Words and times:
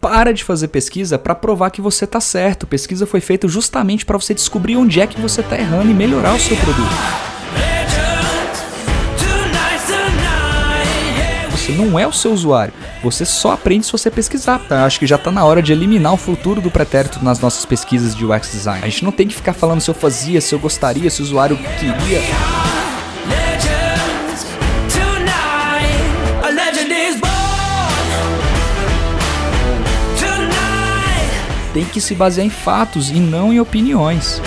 para 0.00 0.32
de 0.32 0.42
fazer 0.42 0.68
pesquisa 0.68 1.18
para 1.18 1.34
provar 1.34 1.70
que 1.70 1.80
você 1.80 2.04
está 2.04 2.20
certo. 2.20 2.66
Pesquisa 2.66 3.06
foi 3.06 3.20
feita 3.20 3.46
justamente 3.46 4.06
para 4.06 4.18
você 4.18 4.32
descobrir 4.32 4.76
onde 4.76 5.00
é 5.00 5.06
que 5.06 5.20
você 5.20 5.42
está 5.42 5.58
errando 5.58 5.90
e 5.90 5.94
melhorar 5.94 6.34
o 6.34 6.40
seu 6.40 6.56
produto. 6.56 6.90
Você 11.50 11.72
não 11.72 11.98
é 11.98 12.06
o 12.06 12.12
seu 12.12 12.32
usuário. 12.32 12.72
Você 13.02 13.24
só 13.24 13.52
aprende 13.52 13.86
se 13.86 13.92
você 13.92 14.10
pesquisar. 14.10 14.58
Tá? 14.66 14.84
Acho 14.84 14.98
que 14.98 15.06
já 15.06 15.16
está 15.16 15.30
na 15.30 15.44
hora 15.44 15.62
de 15.62 15.72
eliminar 15.72 16.14
o 16.14 16.16
futuro 16.16 16.60
do 16.60 16.70
pretérito 16.70 17.22
nas 17.22 17.38
nossas 17.38 17.66
pesquisas 17.66 18.14
de 18.14 18.24
UX 18.24 18.50
design. 18.50 18.80
A 18.82 18.88
gente 18.88 19.04
não 19.04 19.12
tem 19.12 19.28
que 19.28 19.34
ficar 19.34 19.52
falando 19.52 19.80
se 19.80 19.90
eu 19.90 19.94
fazia, 19.94 20.40
se 20.40 20.54
eu 20.54 20.58
gostaria, 20.58 21.10
se 21.10 21.20
o 21.20 21.24
usuário 21.24 21.56
queria. 21.56 22.20
Tem 31.80 31.86
que 31.86 32.00
se 32.00 32.14
basear 32.14 32.46
em 32.46 32.50
fatos 32.50 33.08
e 33.08 33.14
não 33.14 33.50
em 33.50 33.58
opiniões. 33.58 34.42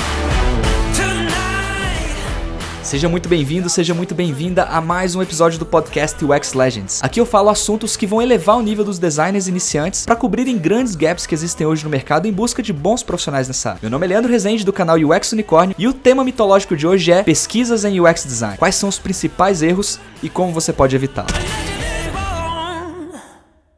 Seja 2.83 3.09
muito 3.09 3.27
bem-vindo, 3.27 3.67
seja 3.71 3.91
muito 3.91 4.13
bem-vinda 4.13 4.65
a 4.65 4.79
mais 4.79 5.15
um 5.15 5.21
episódio 5.21 5.57
do 5.57 5.65
podcast 5.65 6.23
UX 6.23 6.53
Legends. 6.53 6.99
Aqui 7.01 7.19
eu 7.19 7.25
falo 7.25 7.49
assuntos 7.49 7.97
que 7.97 8.05
vão 8.05 8.21
elevar 8.21 8.55
o 8.55 8.61
nível 8.61 8.85
dos 8.85 8.99
designers 8.99 9.47
iniciantes 9.47 10.05
para 10.05 10.15
cobrirem 10.15 10.59
grandes 10.59 10.95
gaps 10.95 11.25
que 11.25 11.33
existem 11.33 11.65
hoje 11.65 11.83
no 11.83 11.89
mercado 11.89 12.27
em 12.27 12.31
busca 12.31 12.61
de 12.61 12.71
bons 12.71 13.01
profissionais 13.01 13.47
nessa 13.47 13.69
área. 13.69 13.79
Meu 13.81 13.89
nome 13.89 14.05
é 14.05 14.09
Leandro 14.09 14.31
Rezende 14.31 14.63
do 14.63 14.71
canal 14.71 14.97
UX 14.97 15.31
Unicórnio 15.31 15.75
e 15.75 15.87
o 15.87 15.93
tema 15.93 16.23
mitológico 16.23 16.77
de 16.77 16.85
hoje 16.85 17.11
é 17.11 17.23
pesquisas 17.23 17.83
em 17.83 17.99
UX 17.99 18.25
design. 18.25 18.57
Quais 18.59 18.75
são 18.75 18.87
os 18.87 18.99
principais 18.99 19.63
erros 19.63 19.99
e 20.21 20.29
como 20.29 20.53
você 20.53 20.71
pode 20.71 20.95
evitá-los? 20.95 21.33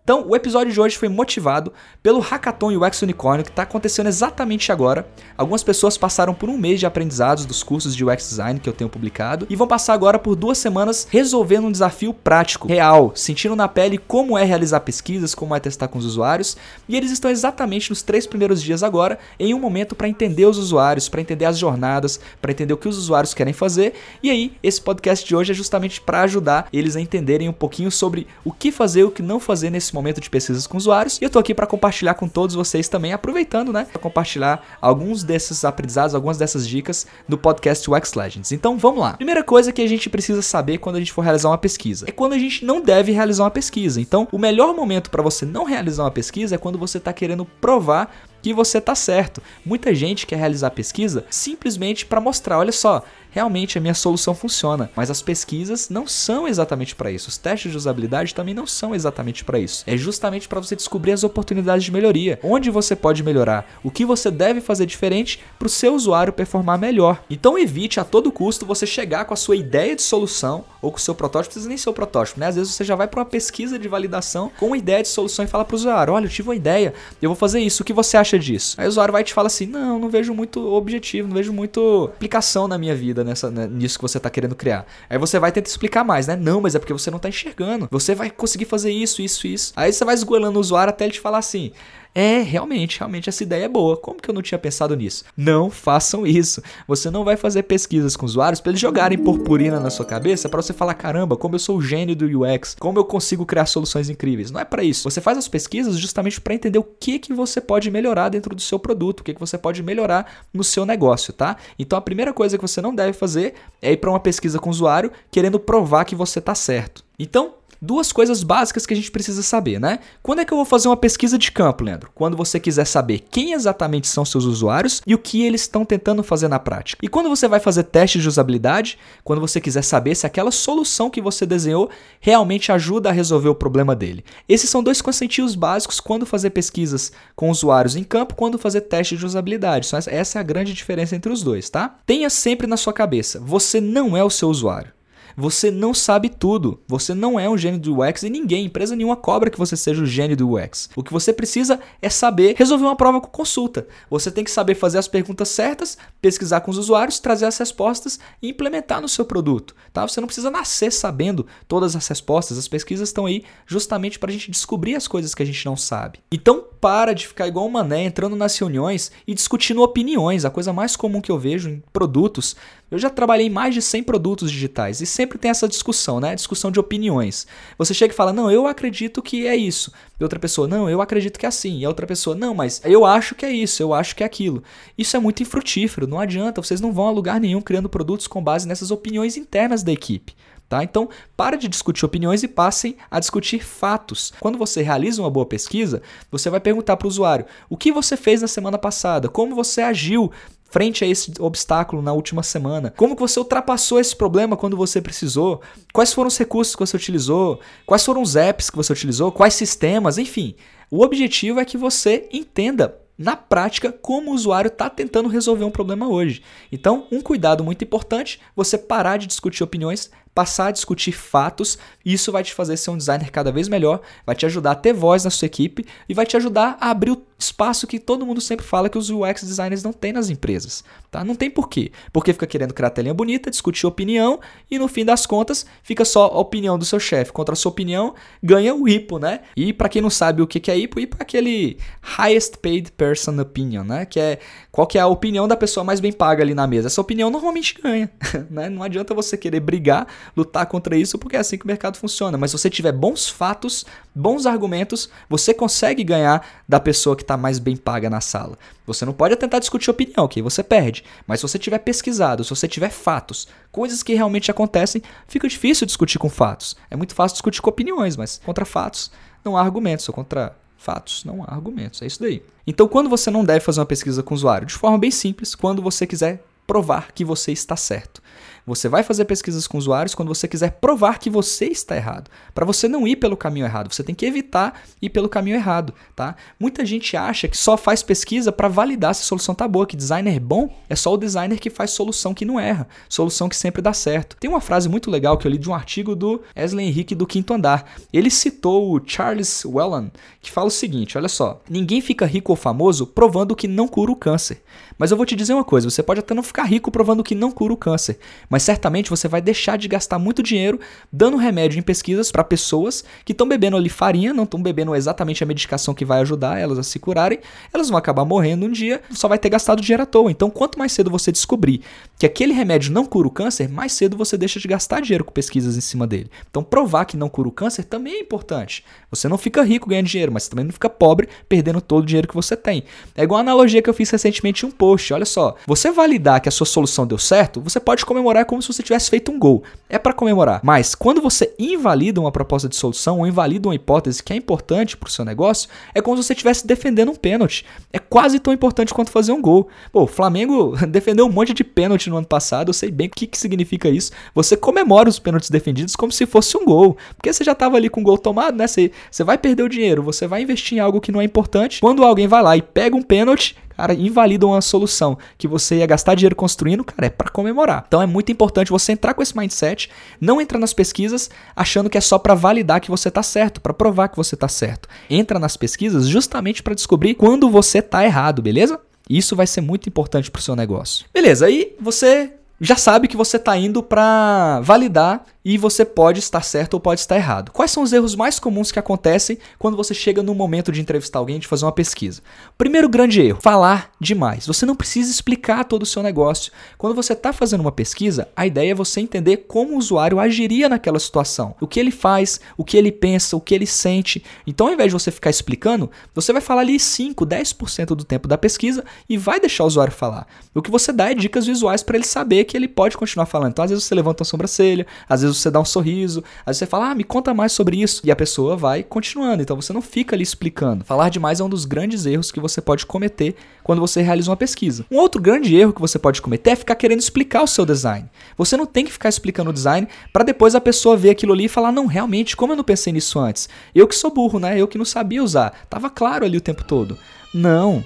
Então, 0.06 0.24
o 0.28 0.36
episódio 0.36 0.72
de 0.72 0.80
hoje 0.80 0.96
foi 0.96 1.10
motivado 1.10 1.74
pelo 2.04 2.20
Hackathon 2.20 2.78
UX 2.78 3.02
Unicórnio 3.02 3.44
que 3.44 3.50
está 3.50 3.64
acontecendo 3.64 4.06
exatamente 4.06 4.72
agora. 4.72 5.08
Algumas 5.36 5.64
pessoas 5.64 5.98
passaram 5.98 6.32
por 6.32 6.48
um 6.48 6.60
mês 6.60 6.80
de 6.80 6.86
aprendizados 6.86 7.44
dos 7.44 7.64
cursos 7.64 7.96
de 7.96 8.06
UX 8.06 8.30
Design 8.30 8.60
que 8.60 8.70
eu 8.70 8.74
tenho 8.74 8.88
publicado 8.88 9.48
e 9.50 9.56
vão 9.56 9.68
passar 9.68 9.96
agora 9.96 10.20
por 10.20 10.36
duas 10.36 10.60
semanas 10.60 11.08
resolvendo 11.10 11.66
um 11.66 11.72
desafio 11.72 12.14
prático, 12.14 12.68
real, 12.68 13.14
sentindo 13.16 13.56
na 13.56 13.68
pele 13.68 13.98
como 13.98 14.38
é 14.38 14.44
realizar 14.44 14.82
pesquisas, 14.82 15.34
como 15.34 15.56
é 15.56 15.60
testar 15.60 15.88
com 15.88 15.98
os 15.98 16.06
usuários. 16.06 16.56
E 16.88 16.96
eles 16.96 17.10
estão 17.10 17.32
exatamente 17.32 17.90
nos 17.90 18.04
três 18.04 18.28
primeiros 18.28 18.62
dias 18.62 18.84
agora 18.84 19.18
em 19.40 19.56
um 19.56 19.60
momento 19.60 19.96
para 19.96 20.08
entender 20.08 20.46
os 20.46 20.60
usuários, 20.60 21.10
para 21.10 21.22
entender 21.22 21.46
as 21.46 21.58
jornadas, 21.58 22.20
para 22.40 22.52
entender 22.52 22.74
o 22.74 22.78
que 22.78 22.88
os 22.88 23.00
usuários 23.00 23.34
querem 23.34 23.54
fazer. 23.54 23.96
E 24.22 24.30
aí, 24.30 24.54
esse 24.62 24.80
podcast 24.80 25.28
de 25.28 25.36
hoje 25.36 25.52
é 25.52 25.56
justamente 25.56 26.00
para 26.00 26.22
ajudar 26.22 26.68
eles 26.72 26.96
a 26.96 27.02
entenderem 27.02 27.50
um 27.50 27.54
pouquinho 27.54 27.90
sobre 27.90 28.28
o 28.44 28.52
que 28.52 28.72
fazer 28.72 29.00
e 29.00 29.06
o 29.06 29.10
que 29.10 29.24
não 29.24 29.40
fazer 29.40 29.72
nesse 29.72 29.95
momento 29.96 30.22
de 30.22 30.30
pesquisas 30.30 30.68
com 30.68 30.78
usuários. 30.78 31.18
E 31.22 31.26
eu 31.26 31.30
tô 31.30 31.40
aqui 31.40 31.54
para 31.54 31.66
compartilhar 31.66 32.14
com 32.14 32.28
todos 32.28 32.56
vocês 32.56 32.88
também, 32.88 33.14
aproveitando, 33.14 33.74
né, 33.74 33.88
para 33.92 34.00
compartilhar 34.00 34.64
alguns 34.80 35.24
desses 35.24 35.66
aprendizados, 35.66 36.14
algumas 36.14 36.38
dessas 36.38 36.68
dicas 36.68 37.08
no 37.28 37.38
podcast 37.38 37.90
UX 37.90 38.14
Legends. 38.14 38.52
Então, 38.52 38.78
vamos 38.78 39.00
lá. 39.00 39.14
Primeira 39.14 39.44
coisa 39.44 39.72
que 39.72 39.82
a 39.82 39.88
gente 39.88 40.10
precisa 40.10 40.42
saber 40.42 40.78
quando 40.78 40.98
a 40.98 41.00
gente 41.00 41.12
for 41.12 41.22
realizar 41.22 41.50
uma 41.50 41.58
pesquisa 41.58 42.06
é 42.08 42.12
quando 42.12 42.34
a 42.34 42.40
gente 42.40 42.64
não 42.66 42.82
deve 42.82 43.12
realizar 43.12 43.44
uma 43.44 43.52
pesquisa. 43.52 44.00
Então, 44.00 44.28
o 44.32 44.38
melhor 44.38 44.76
momento 44.76 45.10
para 45.10 45.24
você 45.24 45.46
não 45.46 45.64
realizar 45.64 46.04
uma 46.04 46.12
pesquisa 46.12 46.56
é 46.56 46.58
quando 46.58 46.78
você 46.78 46.98
está 46.98 47.12
querendo 47.14 47.46
provar 47.46 48.12
que 48.46 48.54
você 48.54 48.78
está 48.78 48.94
certo. 48.94 49.42
Muita 49.66 49.96
gente 49.96 50.28
quer 50.28 50.36
realizar 50.36 50.70
pesquisa 50.70 51.26
simplesmente 51.32 52.06
para 52.06 52.22
mostrar, 52.22 52.60
olha 52.60 52.72
só, 52.72 53.04
realmente 53.36 53.78
a 53.78 53.82
minha 53.82 53.94
solução 53.94 54.34
funciona. 54.34 54.90
Mas 54.96 55.12
as 55.12 55.22
pesquisas 55.22 55.90
não 55.90 56.08
são 56.08 56.48
exatamente 56.48 56.96
para 56.96 57.12
isso. 57.12 57.28
Os 57.28 57.38
testes 57.38 57.70
de 57.70 57.78
usabilidade 57.78 58.34
também 58.34 58.54
não 58.54 58.66
são 58.66 58.96
exatamente 58.96 59.44
para 59.44 59.60
isso. 59.60 59.84
É 59.86 59.98
justamente 59.98 60.48
para 60.48 60.62
você 60.62 60.74
descobrir 60.74 61.12
as 61.12 61.26
oportunidades 61.26 61.84
de 61.84 61.92
melhoria, 61.92 62.40
onde 62.42 62.72
você 62.72 62.96
pode 62.96 63.22
melhorar, 63.24 63.68
o 63.84 63.92
que 63.92 64.06
você 64.06 64.32
deve 64.32 64.62
fazer 64.62 64.86
diferente 64.86 65.44
para 65.60 65.66
o 65.66 65.70
seu 65.70 65.94
usuário 65.94 66.32
performar 66.32 66.80
melhor. 66.80 67.22
Então 67.30 67.60
evite 67.60 68.00
a 68.00 68.06
todo 68.06 68.32
custo 68.32 68.66
você 68.66 68.86
chegar 68.88 69.26
com 69.26 69.34
a 69.34 69.38
sua 69.38 69.58
ideia 69.58 69.98
de 69.98 70.02
solução 70.02 70.64
ou 70.82 70.92
com 70.92 70.98
o 70.98 71.02
seu 71.02 71.14
protótipo, 71.14 71.52
precisa 71.52 71.68
nem 71.68 71.78
ser 71.78 71.90
o 71.90 71.94
protótipo, 71.94 72.40
né? 72.40 72.48
Às 72.48 72.56
vezes 72.56 72.74
você 72.74 72.86
já 72.86 72.96
vai 72.96 73.08
para 73.08 73.20
uma 73.20 73.26
pesquisa 73.26 73.78
de 73.78 73.88
validação 73.90 74.50
com 74.58 74.68
uma 74.68 74.78
ideia 74.78 75.02
de 75.02 75.10
solução 75.10 75.44
e 75.44 75.48
fala 75.48 75.66
para 75.66 75.74
o 75.74 75.78
usuário: 75.78 76.14
olha, 76.14 76.26
eu 76.26 76.30
tive 76.30 76.48
uma 76.48 76.56
ideia, 76.56 76.94
eu 77.22 77.30
vou 77.30 77.36
fazer 77.36 77.60
isso, 77.60 77.84
o 77.84 77.86
que 77.86 77.92
você 77.92 78.16
acha 78.16 78.40
disso? 78.40 78.76
Aí 78.80 78.86
o 78.86 78.90
usuário 78.90 79.12
vai 79.12 79.24
te 79.24 79.34
falar 79.34 79.48
assim: 79.48 79.66
não, 79.66 80.00
não 80.00 80.10
vejo 80.10 80.34
muito 80.34 80.66
objetivo, 80.74 81.28
não 81.28 81.36
vejo 81.36 81.52
muito 81.52 82.12
aplicação 82.14 82.68
na 82.68 82.78
minha 82.78 82.96
vida 82.96 83.25
nessa, 83.26 83.52
né, 83.52 83.68
nisso 83.68 83.98
que 83.98 84.02
você 84.02 84.18
está 84.18 84.30
querendo 84.30 84.56
criar. 84.56 84.86
Aí 85.10 85.18
você 85.18 85.40
vai 85.40 85.52
tentar 85.52 85.68
explicar 85.68 86.04
mais, 86.04 86.28
né? 86.28 86.36
Não, 86.36 86.62
mas 86.62 86.76
é 86.76 86.80
porque 86.80 86.94
você 86.94 87.10
não 87.10 87.18
está 87.18 87.30
enxergando. 87.30 87.88
Você 87.92 88.16
vai 88.16 88.30
conseguir 88.30 88.66
fazer 88.66 88.92
isso, 88.92 89.22
isso, 89.22 89.48
isso. 89.48 89.74
Aí 89.76 89.92
você 89.92 90.06
vai 90.06 90.16
esgoelando 90.16 90.58
o 90.58 90.62
usuário 90.62 90.92
até 90.92 91.06
ele 91.06 91.14
te 91.14 91.20
falar 91.20 91.40
assim: 91.40 91.72
é, 92.18 92.42
realmente, 92.42 92.98
realmente 92.98 93.28
essa 93.28 93.44
ideia 93.44 93.66
é 93.66 93.68
boa. 93.68 93.98
Como 93.98 94.22
que 94.22 94.30
eu 94.30 94.34
não 94.34 94.42
tinha 94.42 94.58
pensado 94.58 94.96
nisso? 94.96 95.26
Não 95.36 95.70
façam 95.70 96.26
isso. 96.26 96.64
Você 96.88 97.10
não 97.12 97.26
vai 97.26 97.36
fazer 97.36 97.64
pesquisas 97.64 98.16
com 98.16 98.26
usuários 98.26 98.62
para 98.62 98.72
eles 98.72 98.80
jogarem 98.80 99.18
purpurina 99.18 99.82
na 99.82 99.90
sua 99.90 100.06
cabeça 100.06 100.48
para 100.48 100.62
você 100.62 100.72
falar: 100.72 100.94
caramba, 100.94 101.36
como 101.36 101.56
eu 101.56 101.60
sou 101.60 101.78
o 101.78 101.82
gênio 101.82 102.16
do 102.16 102.26
UX, 102.26 102.78
como 102.80 102.98
eu 102.98 103.04
consigo 103.04 103.46
criar 103.46 103.66
soluções 103.66 104.10
incríveis. 104.10 104.50
Não 104.50 104.62
é 104.62 104.64
para 104.64 104.82
isso. 104.82 105.10
Você 105.10 105.20
faz 105.20 105.38
as 105.38 105.50
pesquisas 105.50 105.98
justamente 105.98 106.40
para 106.40 106.54
entender 106.54 106.80
o 106.80 106.84
que, 106.84 107.20
que 107.20 107.34
você 107.34 107.60
pode 107.60 107.92
melhorar 107.92 108.30
dentro 108.30 108.56
do 108.56 108.62
seu 108.62 108.80
produto, 108.80 109.20
o 109.20 109.24
que, 109.24 109.34
que 109.34 109.40
você 109.40 109.58
pode 109.58 109.84
melhorar 109.84 110.44
no 110.54 110.64
seu 110.64 110.86
negócio, 110.86 111.34
tá? 111.34 111.58
Então 111.78 112.00
a 112.00 112.02
primeira 112.02 112.32
coisa 112.32 112.58
que 112.58 112.62
você 112.62 112.80
não 112.80 112.96
deve 112.96 113.12
fazer 113.12 113.56
é 113.82 113.92
ir 113.92 113.98
para 113.98 114.10
uma 114.10 114.22
pesquisa 114.22 114.58
com 114.58 114.70
o 114.70 114.72
usuário 114.72 115.12
querendo 115.30 115.60
provar 115.60 116.06
que 116.06 116.16
você 116.16 116.40
está 116.40 116.56
certo. 116.56 117.04
Então, 117.18 117.54
duas 117.86 118.12
coisas 118.12 118.44
básicas 118.44 118.86
que 118.86 118.94
a 118.94 118.98
gente 118.98 119.12
precisa 119.12 119.44
saber, 119.44 119.80
né? 119.80 120.00
Quando 120.24 120.40
é 120.40 120.46
que 120.46 120.52
eu 120.52 120.58
vou 120.58 120.66
fazer 120.66 120.88
uma 120.88 120.98
pesquisa 120.98 121.38
de 121.38 121.52
campo, 121.52 121.84
Leandro? 121.84 122.10
Quando 122.16 122.36
você 122.36 122.60
quiser 122.60 122.86
saber 122.86 123.24
quem 123.30 123.54
exatamente 123.54 124.08
são 124.08 124.26
seus 124.26 124.44
usuários 124.46 125.02
e 125.06 125.14
o 125.14 125.18
que 125.18 125.44
eles 125.44 125.62
estão 125.62 125.86
tentando 125.86 126.24
fazer 126.24 126.48
na 126.48 126.60
prática. 126.60 127.00
E 127.04 127.08
quando 127.08 127.30
você 127.30 127.48
vai 127.48 127.60
fazer 127.60 127.84
testes 127.84 128.22
de 128.22 128.28
usabilidade, 128.28 128.98
quando 129.24 129.40
você 129.40 129.62
quiser 129.62 129.84
saber 129.84 130.16
se 130.16 130.26
aquela 130.26 130.52
solução 130.52 131.10
que 131.10 131.22
você 131.22 131.46
desenhou 131.46 131.90
realmente 132.20 132.72
ajuda 132.72 133.10
a 133.10 133.14
resolver 133.14 133.50
o 133.50 133.56
problema 133.56 133.96
dele. 133.96 134.26
Esses 134.50 134.70
são 134.70 134.84
dois 134.84 135.02
conceitos 135.02 135.56
básicos 135.56 136.00
quando 136.00 136.26
fazer 136.26 136.50
pesquisas 136.50 137.12
com 137.36 137.50
usuários 137.50 137.96
em 137.96 138.04
campo, 138.04 138.36
quando 138.36 138.58
fazer 138.58 138.82
testes 138.82 139.20
de 139.20 139.26
usabilidade. 139.26 139.88
Essa 140.08 140.40
é 140.40 140.42
a 140.42 140.44
grande 140.44 140.74
diferença 140.74 141.16
entre 141.16 141.32
os 141.32 141.44
dois, 141.44 141.70
tá? 141.70 141.98
Tenha 142.06 142.30
sempre 142.30 142.68
na 142.68 142.78
sua 142.78 142.94
cabeça, 142.94 143.40
você 143.40 143.80
não 143.80 144.18
é 144.18 144.24
o 144.24 144.30
seu 144.30 144.50
usuário. 144.50 144.96
Você 145.38 145.70
não 145.70 145.94
sabe 145.94 146.30
tudo. 146.30 146.80
Você 146.88 147.14
não 147.14 147.40
é 147.40 147.50
um 147.50 147.58
gênio 147.58 147.80
do 147.80 148.02
UX 148.02 148.24
e 148.24 148.30
ninguém, 148.30 148.66
empresa 148.66 148.96
nenhuma 148.96 149.18
cobra 149.18 149.50
que 149.50 149.58
você 149.58 149.76
seja 149.76 150.02
o 150.02 150.06
gênio 150.06 150.38
do 150.38 150.54
UX. 150.54 150.90
O 150.96 151.04
que 151.04 151.12
você 151.12 151.34
precisa 151.34 151.80
é 152.02 152.10
saber 152.10 152.56
resolver 152.58 152.86
uma 152.86 152.96
prova 152.96 153.20
com 153.20 153.28
consulta. 153.28 153.86
Você 154.10 154.32
tem 154.32 154.44
que 154.44 154.52
saber 154.52 154.76
fazer 154.76 154.98
as 154.98 155.08
perguntas 155.08 155.50
certas, 155.50 155.98
pesquisar 156.22 156.62
com 156.62 156.72
os 156.72 156.78
usuários, 156.78 157.20
trazer 157.20 157.46
as 157.46 157.58
respostas 157.58 158.18
e 158.42 158.50
implementar 158.50 159.02
no 159.02 159.10
seu 159.10 159.26
produto. 159.26 159.76
Tá? 159.92 160.08
Você 160.08 160.22
não 160.22 160.28
precisa 160.28 160.50
nascer 160.50 160.92
sabendo 160.92 161.46
todas 161.68 161.96
as 161.96 162.08
respostas. 162.08 162.58
As 162.58 162.68
pesquisas 162.68 163.10
estão 163.10 163.26
aí 163.26 163.44
justamente 163.66 164.18
para 164.18 164.30
a 164.30 164.34
gente 164.34 164.50
descobrir 164.50 164.96
as 164.96 165.08
coisas 165.08 165.36
que 165.36 165.44
a 165.44 165.46
gente 165.46 165.66
não 165.66 165.76
sabe. 165.76 166.20
Então 166.32 166.64
para 166.80 167.14
de 167.14 167.28
ficar 167.28 167.48
igual 167.48 167.66
um 167.66 167.72
mané 167.72 168.04
entrando 168.04 168.36
nas 168.36 168.56
reuniões 168.58 169.12
e 169.26 169.34
discutindo 169.34 169.82
opiniões. 169.82 170.46
A 170.46 170.52
coisa 170.52 170.72
mais 170.72 170.96
comum 170.96 171.20
que 171.20 171.32
eu 171.32 171.40
vejo 171.40 171.68
em 171.68 171.84
produtos 171.92 172.56
eu 172.92 173.00
já 173.00 173.10
trabalhei 173.10 173.48
em 173.48 173.50
mais 173.50 173.74
de 173.74 173.82
100 173.82 174.04
produtos 174.04 174.52
digitais 174.52 175.02
e 175.02 175.06
sempre 175.06 175.25
tem 175.26 175.52
essa 175.52 175.68
discussão, 175.68 176.20
né? 176.20 176.36
Discussão 176.36 176.72
de 176.72 176.80
opiniões. 176.80 177.48
Você 177.78 177.94
chega 177.94 178.14
e 178.14 178.16
fala, 178.16 178.32
não, 178.32 178.50
eu 178.52 178.68
acredito 178.68 179.22
que 179.22 179.48
é 179.48 179.56
isso. 179.56 179.92
E 180.20 180.24
outra 180.24 180.40
pessoa, 180.40 180.68
não, 180.68 180.90
eu 180.90 181.02
acredito 181.02 181.40
que 181.40 181.46
é 181.46 181.50
assim. 181.50 181.80
E 181.80 181.86
a 181.86 181.90
outra 181.90 182.08
pessoa, 182.08 182.36
não, 182.36 182.54
mas 182.54 182.82
eu 182.84 183.06
acho 183.06 183.36
que 183.36 183.46
é 183.46 183.52
isso, 183.52 183.82
eu 183.82 183.94
acho 183.94 184.16
que 184.16 184.24
é 184.24 184.26
aquilo. 184.26 184.64
Isso 184.98 185.16
é 185.18 185.20
muito 185.20 185.44
infrutífero, 185.44 186.08
não 186.08 186.20
adianta, 186.20 186.62
vocês 186.62 186.80
não 186.80 186.94
vão 186.94 187.08
a 187.08 187.12
lugar 187.12 187.40
nenhum 187.40 187.62
criando 187.62 187.90
produtos 187.90 188.28
com 188.28 188.44
base 188.44 188.68
nessas 188.68 188.92
opiniões 188.92 189.38
internas 189.38 189.84
da 189.84 189.92
equipe. 189.92 190.34
Tá? 190.68 190.84
Então, 190.84 191.08
para 191.38 191.58
de 191.58 191.68
discutir 191.68 192.06
opiniões 192.06 192.42
e 192.42 192.48
passem 192.48 192.98
a 193.12 193.20
discutir 193.20 193.64
fatos. 193.64 194.34
Quando 194.40 194.58
você 194.58 194.82
realiza 194.82 195.22
uma 195.22 195.30
boa 195.30 195.46
pesquisa, 195.46 196.02
você 196.32 196.50
vai 196.50 196.60
perguntar 196.60 196.98
para 196.98 197.06
o 197.06 197.10
usuário: 197.10 197.46
o 197.70 197.78
que 197.78 197.92
você 197.92 198.18
fez 198.18 198.42
na 198.42 198.48
semana 198.48 198.78
passada? 198.78 199.30
Como 199.30 199.54
você 199.54 199.82
agiu 199.82 200.32
frente 200.70 201.04
a 201.04 201.08
esse 201.08 201.32
obstáculo 201.40 202.02
na 202.02 202.14
última 202.14 202.44
semana? 202.44 202.94
Como 202.96 203.16
que 203.16 203.22
você 203.22 203.40
ultrapassou 203.40 204.00
esse 204.00 204.16
problema 204.16 204.58
quando 204.58 204.76
você 204.76 205.02
precisou? 205.02 205.62
Quais 205.94 206.14
foram 206.14 206.28
os 206.28 206.38
recursos 206.38 206.76
que 206.76 206.86
você 206.86 206.96
utilizou? 206.98 207.60
Quais 207.86 208.06
foram 208.06 208.22
os 208.22 208.36
apps 208.36 208.70
que 208.70 208.78
você 208.78 208.92
utilizou? 208.92 209.32
Quais 209.32 209.54
sistemas? 209.54 210.18
Enfim, 210.18 210.56
o 210.92 211.02
objetivo 211.02 211.60
é 211.60 211.66
que 211.66 211.78
você 211.78 212.28
entenda 212.32 212.98
na 213.18 213.36
prática 213.36 213.92
como 213.92 214.32
o 214.32 214.34
usuário 214.34 214.68
está 214.68 214.90
tentando 214.90 215.30
resolver 215.30 215.64
um 215.64 215.72
problema 215.72 216.08
hoje. 216.08 216.42
Então, 216.72 217.08
um 217.12 217.22
cuidado 217.22 217.64
muito 217.64 217.84
importante, 217.84 218.42
você 218.56 218.78
parar 218.78 219.18
de 219.18 219.28
discutir 219.28 219.64
opiniões, 219.64 220.12
passar 220.36 220.68
a 220.68 220.72
discutir 220.72 221.14
fatos, 221.14 221.80
e 222.04 222.14
isso 222.14 222.30
vai 222.30 222.44
te 222.44 222.54
fazer 222.54 222.76
ser 222.76 222.92
um 222.92 222.98
designer 222.98 223.32
cada 223.32 223.54
vez 223.54 223.70
melhor, 223.70 224.02
vai 224.26 224.36
te 224.36 224.46
ajudar 224.46 224.72
a 224.72 224.76
ter 224.76 224.92
voz 224.94 225.24
na 225.24 225.30
sua 225.30 225.46
equipe 225.46 225.86
e 226.10 226.14
vai 226.14 226.26
te 226.26 226.36
ajudar 226.36 226.78
a 226.82 226.92
abrir 226.92 227.12
o 227.12 227.24
espaço 227.38 227.86
que 227.86 228.00
todo 228.00 228.26
mundo 228.26 228.40
sempre 228.40 228.66
fala 228.66 228.90
que 228.90 228.98
os 228.98 229.10
UX 229.10 229.44
designers 229.44 229.84
não 229.84 229.92
têm 229.94 230.14
nas 230.14 230.30
empresas, 230.30 230.84
tá? 231.12 231.24
Não 231.24 231.36
tem 231.36 231.50
porquê. 231.50 231.92
Porque 232.12 232.34
fica 232.34 232.48
querendo 232.48 232.74
criar 232.74 232.90
telinha 232.90 233.14
bonita, 233.14 233.50
discutir 233.50 233.86
opinião 233.86 234.40
e 234.70 234.80
no 234.80 234.88
fim 234.88 235.04
das 235.04 235.26
contas 235.26 235.66
fica 235.84 236.06
só 236.06 236.26
a 236.26 236.40
opinião 236.40 236.78
do 236.78 236.86
seu 236.86 237.00
chefe 237.00 237.32
contra 237.32 237.54
a 237.54 237.56
sua 237.56 237.72
opinião, 237.72 238.14
ganha 238.42 238.74
o 238.74 238.88
IPO, 238.88 239.20
né? 239.20 239.42
E 239.56 239.74
para 239.74 239.90
quem 239.90 240.02
não 240.02 240.10
sabe 240.10 240.42
o 240.42 240.48
que 240.48 240.70
é 240.72 240.78
IPO, 240.78 241.00
IPO 241.00 241.18
é 241.20 241.24
aquele 241.24 241.78
highest 242.02 242.58
paid 242.58 242.92
person 242.92 243.40
opinion, 243.40 243.84
né? 243.84 244.06
Que 244.06 244.20
é 244.20 244.40
qual 244.72 244.88
que 244.88 244.98
é 244.98 245.02
a 245.02 245.08
opinião 245.08 245.48
da 245.48 245.58
pessoa 245.58 245.84
mais 245.84 246.00
bem 246.00 246.12
paga 246.12 246.44
ali 246.44 246.54
na 246.54 246.68
mesa. 246.68 246.88
Essa 246.88 247.02
opinião 247.02 247.30
normalmente 247.30 247.76
ganha, 247.82 248.10
né? 248.50 248.70
Não 248.70 248.84
adianta 248.84 249.14
você 249.14 249.38
querer 249.38 249.60
brigar, 249.60 250.08
lutar 250.36 250.66
contra 250.66 250.98
isso, 250.98 251.18
porque 251.18 251.36
é 251.36 251.40
assim 251.40 251.58
que 251.58 251.66
o 251.66 251.68
mercado 251.68 251.98
funciona. 251.98 252.38
Mas 252.38 252.52
se 252.52 252.58
você 252.58 252.70
tiver 252.70 252.92
bons 252.92 253.28
fatos, 253.28 253.86
bons 254.14 254.46
argumentos, 254.46 255.10
você 255.30 255.54
consegue 255.54 256.04
ganhar 256.04 256.46
da 256.68 256.80
pessoa 256.80 257.16
que 257.16 257.24
está 257.24 257.36
mais 257.36 257.60
bem 257.60 257.76
paga 257.76 258.10
na 258.10 258.22
sala. 258.22 258.58
Você 258.86 259.06
não 259.06 259.14
pode 259.14 259.36
tentar 259.36 259.60
discutir 259.60 259.90
opinião, 259.90 260.26
ok? 260.26 260.42
Você 260.42 260.64
perde. 260.64 261.04
Mas 261.28 261.40
se 261.40 261.48
você 261.48 261.60
tiver 261.60 261.80
pesquisado, 261.80 262.44
se 262.44 262.50
você 262.50 262.68
tiver 262.68 262.90
fatos, 262.90 263.48
coisas 263.72 264.04
que 264.04 264.14
realmente 264.14 264.52
acontecem, 264.52 265.02
fica 265.28 265.48
difícil 265.48 265.86
discutir 265.86 266.20
com 266.20 266.30
fatos. 266.30 266.76
É 266.90 266.96
muito 266.96 267.16
fácil 267.16 267.36
discutir 267.36 267.62
com 267.62 267.70
opiniões, 267.70 268.16
mas 268.16 268.40
contra 268.46 268.66
fatos 268.66 269.12
não 269.44 269.56
há 269.56 269.62
argumentos, 269.62 270.10
ou 270.10 270.16
contra 270.16 270.56
fatos, 270.78 271.24
não 271.24 271.44
há 271.44 271.54
argumentos. 271.54 272.02
É 272.02 272.06
isso 272.06 272.20
daí. 272.20 272.44
Então, 272.66 272.88
quando 272.88 273.10
você 273.10 273.30
não 273.30 273.46
deve 273.46 273.60
fazer 273.60 273.80
uma 273.80 273.86
pesquisa 273.86 274.24
com 274.24 274.34
o 274.34 274.38
usuário? 274.38 274.68
De 274.68 274.74
forma 274.74 274.98
bem 274.98 275.12
simples, 275.12 275.54
quando 275.56 275.82
você 275.82 276.08
quiser 276.08 276.44
provar 276.66 277.12
que 277.14 277.24
você 277.24 277.52
está 277.52 277.76
certo. 277.76 278.22
Você 278.66 278.90
vai 278.90 279.04
fazer 279.04 279.26
pesquisas 279.26 279.68
com 279.68 279.78
usuários 279.78 280.16
quando 280.16 280.30
você 280.30 280.48
quiser 280.48 280.72
provar 280.82 281.20
que 281.20 281.30
você 281.30 281.66
está 281.66 281.96
errado. 281.96 282.32
Para 282.54 282.66
você 282.66 282.88
não 282.88 283.08
ir 283.08 283.18
pelo 283.18 283.38
caminho 283.38 283.66
errado, 283.66 283.94
você 283.94 284.04
tem 284.04 284.16
que 284.16 284.26
evitar 284.26 284.82
ir 285.00 285.10
pelo 285.10 285.30
caminho 285.30 285.56
errado, 285.56 285.94
tá? 286.16 286.36
Muita 286.60 286.84
gente 286.84 287.16
acha 287.16 287.48
que 287.48 287.56
só 287.56 287.78
faz 287.78 288.02
pesquisa 288.02 288.52
para 288.52 288.68
validar 288.68 289.14
se 289.14 289.22
a 289.22 289.26
solução 289.26 289.54
tá 289.54 289.68
boa, 289.68 289.86
que 289.86 289.96
designer 289.96 290.40
bom 290.40 290.76
é 290.90 290.96
só 290.96 291.14
o 291.14 291.18
designer 291.18 291.60
que 291.60 291.70
faz 291.70 291.92
solução 291.92 292.34
que 292.34 292.44
não 292.44 292.60
erra, 292.60 292.88
solução 293.08 293.48
que 293.48 293.56
sempre 293.56 293.82
dá 293.82 293.94
certo. 293.94 294.36
Tem 294.38 294.50
uma 294.50 294.62
frase 294.62 294.90
muito 294.90 295.12
legal 295.12 295.38
que 295.38 295.46
eu 295.46 295.52
li 295.52 295.60
de 295.60 295.70
um 295.70 295.76
artigo 295.76 296.16
do 296.16 296.42
Wesley 296.58 296.88
Henrique 296.88 297.14
do 297.14 297.28
Quinto 297.28 297.54
Andar. 297.54 297.86
Ele 298.12 298.32
citou 298.32 298.96
o 298.96 299.02
Charles 299.06 299.64
Whelan, 299.64 300.10
que 300.42 300.52
fala 300.52 300.68
o 300.68 300.72
seguinte, 300.72 301.18
olha 301.18 301.30
só: 301.30 301.62
ninguém 301.70 302.02
fica 302.02 302.26
rico 302.26 302.52
ou 302.52 302.56
famoso 302.56 303.06
provando 303.06 303.56
que 303.56 303.68
não 303.68 303.88
cura 303.88 304.12
o 304.12 304.16
câncer. 304.16 304.64
Mas 304.98 305.12
eu 305.12 305.18
vou 305.18 305.26
te 305.26 305.36
dizer 305.36 305.54
uma 305.54 305.64
coisa, 305.64 305.90
você 305.90 306.02
pode 306.02 306.22
até 306.22 306.34
não 306.34 306.42
ficar 306.42 306.64
rico 306.64 306.90
provando 306.90 307.24
que 307.24 307.36
não 307.36 307.52
cura 307.52 307.74
o 307.74 307.78
câncer, 307.78 308.18
mas 308.56 308.64
certamente 308.64 309.10
você 309.10 309.28
vai 309.28 309.42
deixar 309.42 309.78
de 309.78 309.86
gastar 309.86 310.18
muito 310.18 310.42
dinheiro 310.42 310.80
dando 311.12 311.36
remédio 311.36 311.78
em 311.78 311.82
pesquisas 311.82 312.32
para 312.32 312.42
pessoas 312.42 313.04
que 313.26 313.34
estão 313.34 313.46
bebendo 313.46 313.76
ali 313.76 313.90
farinha, 313.90 314.34
não 314.34 314.46
estão 314.46 314.62
bebendo 314.64 314.96
exatamente 314.96 315.44
a 315.44 315.46
medicação 315.46 315.94
que 315.94 316.06
vai 316.06 316.22
ajudar 316.22 316.58
elas 316.58 316.80
a 316.80 316.84
se 316.84 316.98
curarem, 316.98 317.40
elas 317.74 317.90
vão 317.90 317.98
acabar 317.98 318.24
morrendo 318.24 318.66
um 318.66 318.72
dia, 318.72 319.02
só 319.12 319.28
vai 319.28 319.38
ter 319.38 319.50
gastado 319.50 319.82
dinheiro 319.82 320.04
à 320.04 320.06
toa. 320.06 320.32
Então, 320.32 320.50
quanto 320.50 320.80
mais 320.80 320.94
cedo 320.94 321.12
você 321.12 321.34
descobrir 321.34 321.82
que 322.18 322.26
aquele 322.26 322.54
remédio 322.54 322.94
não 322.94 323.06
cura 323.06 323.28
o 323.28 323.30
câncer, 323.30 323.68
mais 323.68 323.92
cedo 323.92 324.16
você 324.16 324.38
deixa 324.38 324.58
de 324.58 324.70
gastar 324.70 325.02
dinheiro 325.02 325.26
com 325.26 325.34
pesquisas 325.34 325.76
em 325.76 325.82
cima 325.82 326.08
dele. 326.08 326.32
Então, 326.50 326.64
provar 326.64 327.04
que 327.04 327.18
não 327.18 327.28
cura 327.28 327.50
o 327.50 327.52
câncer 327.52 327.84
também 327.84 328.14
é 328.14 328.20
importante. 328.22 328.86
Você 329.10 329.28
não 329.28 329.38
fica 329.38 329.64
rico 329.64 329.90
ganhando 329.90 330.08
dinheiro, 330.08 330.32
mas 330.32 330.48
também 330.48 330.64
não 330.64 330.72
fica 330.72 330.90
pobre 330.90 331.28
perdendo 331.50 331.82
todo 331.82 332.04
o 332.04 332.06
dinheiro 332.06 332.30
que 332.30 332.34
você 332.34 332.56
tem. 332.56 332.86
É 333.18 333.24
igual 333.24 333.40
a 333.40 333.42
analogia 333.42 333.82
que 333.82 333.90
eu 333.90 333.94
fiz 333.94 334.10
recentemente 334.10 334.66
em 334.66 334.70
um 334.70 334.72
post. 334.72 335.14
Olha 335.14 335.26
só, 335.26 335.58
você 335.68 335.92
validar 335.92 336.40
que 336.40 336.48
a 336.48 336.52
sua 336.54 336.66
solução 336.66 337.06
deu 337.06 337.18
certo, 337.18 337.60
você 337.60 337.82
pode 337.82 338.06
comemorar 338.06 338.45
como 338.46 338.62
se 338.62 338.68
você 338.68 338.82
tivesse 338.82 339.10
feito 339.10 339.32
um 339.32 339.38
gol. 339.38 339.64
É 339.90 340.00
para 340.00 340.14
comemorar. 340.14 340.62
Mas 340.64 340.96
quando 340.96 341.22
você 341.22 341.54
invalida 341.60 342.20
uma 342.20 342.32
proposta 342.32 342.70
de 342.70 342.76
solução 342.76 343.20
ou 343.20 343.28
invalida 343.28 343.68
uma 343.68 343.76
hipótese 343.76 344.24
que 344.24 344.34
é 344.34 344.36
importante 344.36 344.96
para 344.96 345.08
o 345.08 345.12
seu 345.12 345.26
negócio, 345.26 345.70
é 345.94 346.02
como 346.02 346.18
se 346.18 346.24
você 346.24 346.34
estivesse 346.34 346.66
defendendo 346.66 347.12
um 347.12 347.16
pênalti. 347.16 347.66
É 347.92 348.00
quase 348.00 348.40
tão 348.40 348.54
importante 348.54 348.94
quanto 348.94 349.12
fazer 349.12 349.32
um 349.32 349.42
gol. 349.42 349.68
Pô, 349.92 350.04
o 350.04 350.08
Flamengo 350.08 350.76
defendeu 350.88 351.26
um 351.26 351.32
monte 351.32 351.54
de 351.54 351.64
pênalti 351.64 352.10
no 352.10 352.18
ano 352.18 352.28
passado, 352.28 352.70
eu 352.70 352.74
sei 352.74 352.92
bem 352.92 353.08
o 353.08 353.12
que, 353.12 353.28
que 353.28 353.38
significa 353.38 353.90
isso. 353.90 354.12
Você 354.34 354.56
comemora 354.56 355.10
os 355.10 355.20
pênaltis 355.20 355.50
defendidos 355.50 355.96
como 355.96 356.12
se 356.12 356.26
fosse 356.26 356.58
um 356.58 356.66
gol. 356.66 356.98
Porque 357.16 357.32
você 357.32 357.44
já 357.44 357.52
estava 357.52 357.78
ali 357.78 357.90
com 357.90 358.02
o 358.02 358.04
gol 358.04 358.18
tomado, 358.18 358.58
né? 358.58 358.68
Você, 358.68 358.92
você 359.10 359.24
vai 359.24 359.38
perder 359.38 359.64
o 359.64 359.70
dinheiro, 359.70 360.04
você 360.04 360.28
vai 360.28 360.42
investir 360.42 360.78
em 360.78 360.82
algo 360.82 361.02
que 361.02 361.12
não 361.12 361.22
é 361.22 361.24
importante. 361.24 361.80
Quando 361.82 362.04
alguém 362.04 362.28
vai 362.28 362.42
lá 362.42 362.58
e 362.58 362.62
pega 362.62 362.96
um 362.96 363.02
pênalti, 363.02 363.56
cara, 363.76 363.94
invalidam 363.94 364.50
uma 364.50 364.62
solução 364.62 365.18
que 365.38 365.48
você 365.48 365.78
ia 365.78 365.86
gastar 365.86 366.16
dinheiro 366.16 366.36
construindo, 366.36 366.84
cara, 366.84 367.08
é 367.08 367.10
para 367.10 367.30
comemorar. 367.30 367.86
Então 367.88 368.02
é 368.02 368.06
muito 368.06 368.32
importante 368.32 368.72
você 368.72 368.92
entrar 368.92 369.14
com 369.14 369.22
esse 369.22 369.38
mindset, 369.38 369.90
não 370.20 370.42
entrar 370.42 370.60
nas 370.60 370.74
pesquisas 370.74 371.30
achando 371.56 371.90
que 371.90 371.98
é 371.98 372.02
só 372.02 372.18
para 372.18 372.34
validar 372.34 372.82
que 372.82 372.90
você 372.90 373.12
tá 373.12 373.24
certo, 373.24 373.62
para 373.62 373.74
provar 373.74 374.10
que 374.10 374.18
você 374.18 374.36
tá 374.36 374.48
certo. 374.48 374.88
Entra 375.10 375.40
nas 375.40 375.58
pesquisas 375.58 376.08
justamente 376.08 376.64
para 376.64 376.74
descobrir 376.74 377.16
quando 377.16 377.50
você 377.50 377.82
tá 377.82 378.04
errado, 378.04 378.42
beleza? 378.42 378.80
Isso 379.10 379.36
vai 379.36 379.46
ser 379.46 379.62
muito 379.62 379.88
importante 379.88 380.32
para 380.32 380.40
o 380.40 380.44
seu 380.44 380.56
negócio. 380.56 381.06
Beleza, 381.14 381.46
aí 381.46 381.76
você 381.80 382.34
já 382.60 382.76
sabe 382.76 383.08
que 383.08 383.18
você 383.18 383.38
está 383.38 383.58
indo 383.58 383.84
para 383.84 384.62
validar 384.62 385.26
e 385.44 385.60
você 385.60 385.86
pode 385.86 386.20
estar 386.20 386.42
certo 386.42 386.74
ou 386.74 386.80
pode 386.80 387.02
estar 387.02 387.16
errado. 387.16 387.52
Quais 387.52 387.70
são 387.70 387.84
os 387.84 387.94
erros 387.94 388.16
mais 388.16 388.40
comuns 388.40 388.72
que 388.72 388.80
acontecem 388.80 389.38
quando 389.60 389.78
você 389.78 389.94
chega 389.94 390.24
no 390.24 390.34
momento 390.34 390.72
de 390.72 390.82
entrevistar 390.82 391.20
alguém, 391.20 391.38
de 391.38 391.48
fazer 391.48 391.66
uma 391.66 391.72
pesquisa? 391.72 392.24
Primeiro 392.58 392.90
grande 392.90 393.22
erro: 393.22 393.40
falar 393.42 393.92
demais. 394.00 394.48
Você 394.48 394.66
não 394.66 394.76
precisa 394.76 395.12
explicar 395.12 395.66
todo 395.66 395.84
o 395.84 395.86
seu 395.86 396.02
negócio. 396.02 396.52
Quando 396.80 396.96
você 396.96 397.14
está 397.14 397.32
fazendo 397.32 397.62
uma 397.62 397.72
pesquisa, 397.72 398.28
a 398.36 398.48
ideia 398.48 398.72
é 398.72 398.76
você 398.76 399.02
entender 399.02 399.46
como 399.48 399.76
o 399.76 399.78
usuário 399.78 400.20
agiria 400.20 400.68
naquela 400.68 400.98
situação, 400.98 401.54
o 401.62 401.68
que 401.68 401.80
ele 401.80 401.92
faz, 401.92 402.40
o 402.58 402.64
que 402.64 402.76
ele 402.76 402.92
pensa, 402.92 403.36
o 403.36 403.42
que 403.42 403.54
ele 403.54 403.68
sente. 403.68 404.24
Então, 404.48 404.68
ao 404.68 404.74
invés 404.74 404.88
de 404.88 404.94
você 404.94 405.12
ficar 405.12 405.30
explicando, 405.30 405.92
você 406.14 406.34
vai 406.34 406.42
falar 406.42 406.62
ali 406.62 406.80
5, 406.80 407.24
10% 407.24 407.88
do 407.88 408.04
tempo 408.04 408.28
da 408.28 408.38
pesquisa 408.38 408.84
e 409.08 409.16
vai 409.16 409.40
deixar 409.40 409.64
o 409.64 409.68
usuário 409.68 409.94
falar. 409.94 410.26
O 410.56 410.62
que 410.62 410.72
você 410.72 410.92
dá 410.92 411.12
é 411.12 411.14
dicas 411.14 411.46
visuais 411.46 411.84
para 411.84 411.98
ele 411.98 412.06
saber 412.06 412.45
que 412.46 412.56
ele 412.56 412.68
pode 412.68 412.98
continuar 412.98 413.26
falando. 413.26 413.52
Então, 413.52 413.66
às 413.66 413.72
vezes 413.72 413.86
você 413.86 413.96
levanta 413.96 414.24
a 414.24 414.26
sobrancelha, 414.26 414.86
às 415.10 415.22
vezes 415.22 415.38
você 415.38 415.52
dá 415.52 415.60
um 415.60 415.66
sorriso, 415.66 416.24
às 416.42 416.48
vezes 416.48 416.60
você 416.60 416.66
fala, 416.66 416.92
ah, 416.92 416.96
me 416.96 417.04
conta 417.04 417.34
mais 417.34 417.52
sobre 417.52 417.82
isso. 417.82 418.02
E 418.04 418.12
a 418.12 418.16
pessoa 418.16 418.56
vai 418.56 418.84
continuando. 418.84 419.42
Então 419.42 419.60
você 419.60 419.74
não 419.74 419.82
fica 419.82 420.16
ali 420.16 420.24
explicando. 420.24 420.86
Falar 420.86 421.10
demais 421.10 421.40
é 421.40 421.44
um 421.44 421.50
dos 421.50 421.66
grandes 421.66 422.06
erros 422.06 422.32
que 422.32 422.40
você 422.40 422.62
pode 422.62 422.86
cometer 422.86 423.36
quando 423.64 423.80
você 423.80 424.02
realiza 424.02 424.30
uma 424.30 424.38
pesquisa. 424.38 424.86
Um 424.92 424.98
outro 424.98 425.22
grande 425.22 425.56
erro 425.56 425.74
que 425.74 425.82
você 425.82 425.98
pode 425.98 426.22
cometer 426.22 426.52
é 426.52 426.56
ficar 426.56 426.76
querendo 426.76 427.00
explicar 427.00 427.44
o 427.44 427.48
seu 427.48 427.66
design. 427.66 428.10
Você 428.38 428.56
não 428.56 428.66
tem 428.66 428.86
que 428.86 428.92
ficar 428.92 429.10
explicando 429.10 429.50
o 429.50 429.54
design 429.54 429.88
para 430.14 430.24
depois 430.24 430.56
a 430.56 430.62
pessoa 430.62 430.96
ver 430.96 431.10
aquilo 431.10 431.34
ali 431.34 431.46
e 431.46 431.50
falar, 431.50 431.72
não, 431.72 431.88
realmente, 431.88 432.38
como 432.38 432.54
eu 432.54 432.58
não 432.58 432.64
pensei 432.64 432.94
nisso 432.94 433.20
antes? 433.20 433.50
Eu 433.74 433.88
que 433.88 433.96
sou 433.96 434.14
burro, 434.14 434.40
né? 434.40 434.60
Eu 434.60 434.68
que 434.68 434.78
não 434.78 434.86
sabia 434.86 435.24
usar. 435.24 435.66
Tava 435.70 435.90
claro 435.90 436.26
ali 436.26 436.38
o 436.38 436.42
tempo 436.42 436.64
todo. 436.64 436.98
Não. 437.34 437.84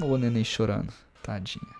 Ô, 0.00 0.16
neném 0.16 0.44
chorando. 0.44 0.92
Tadinha. 1.22 1.79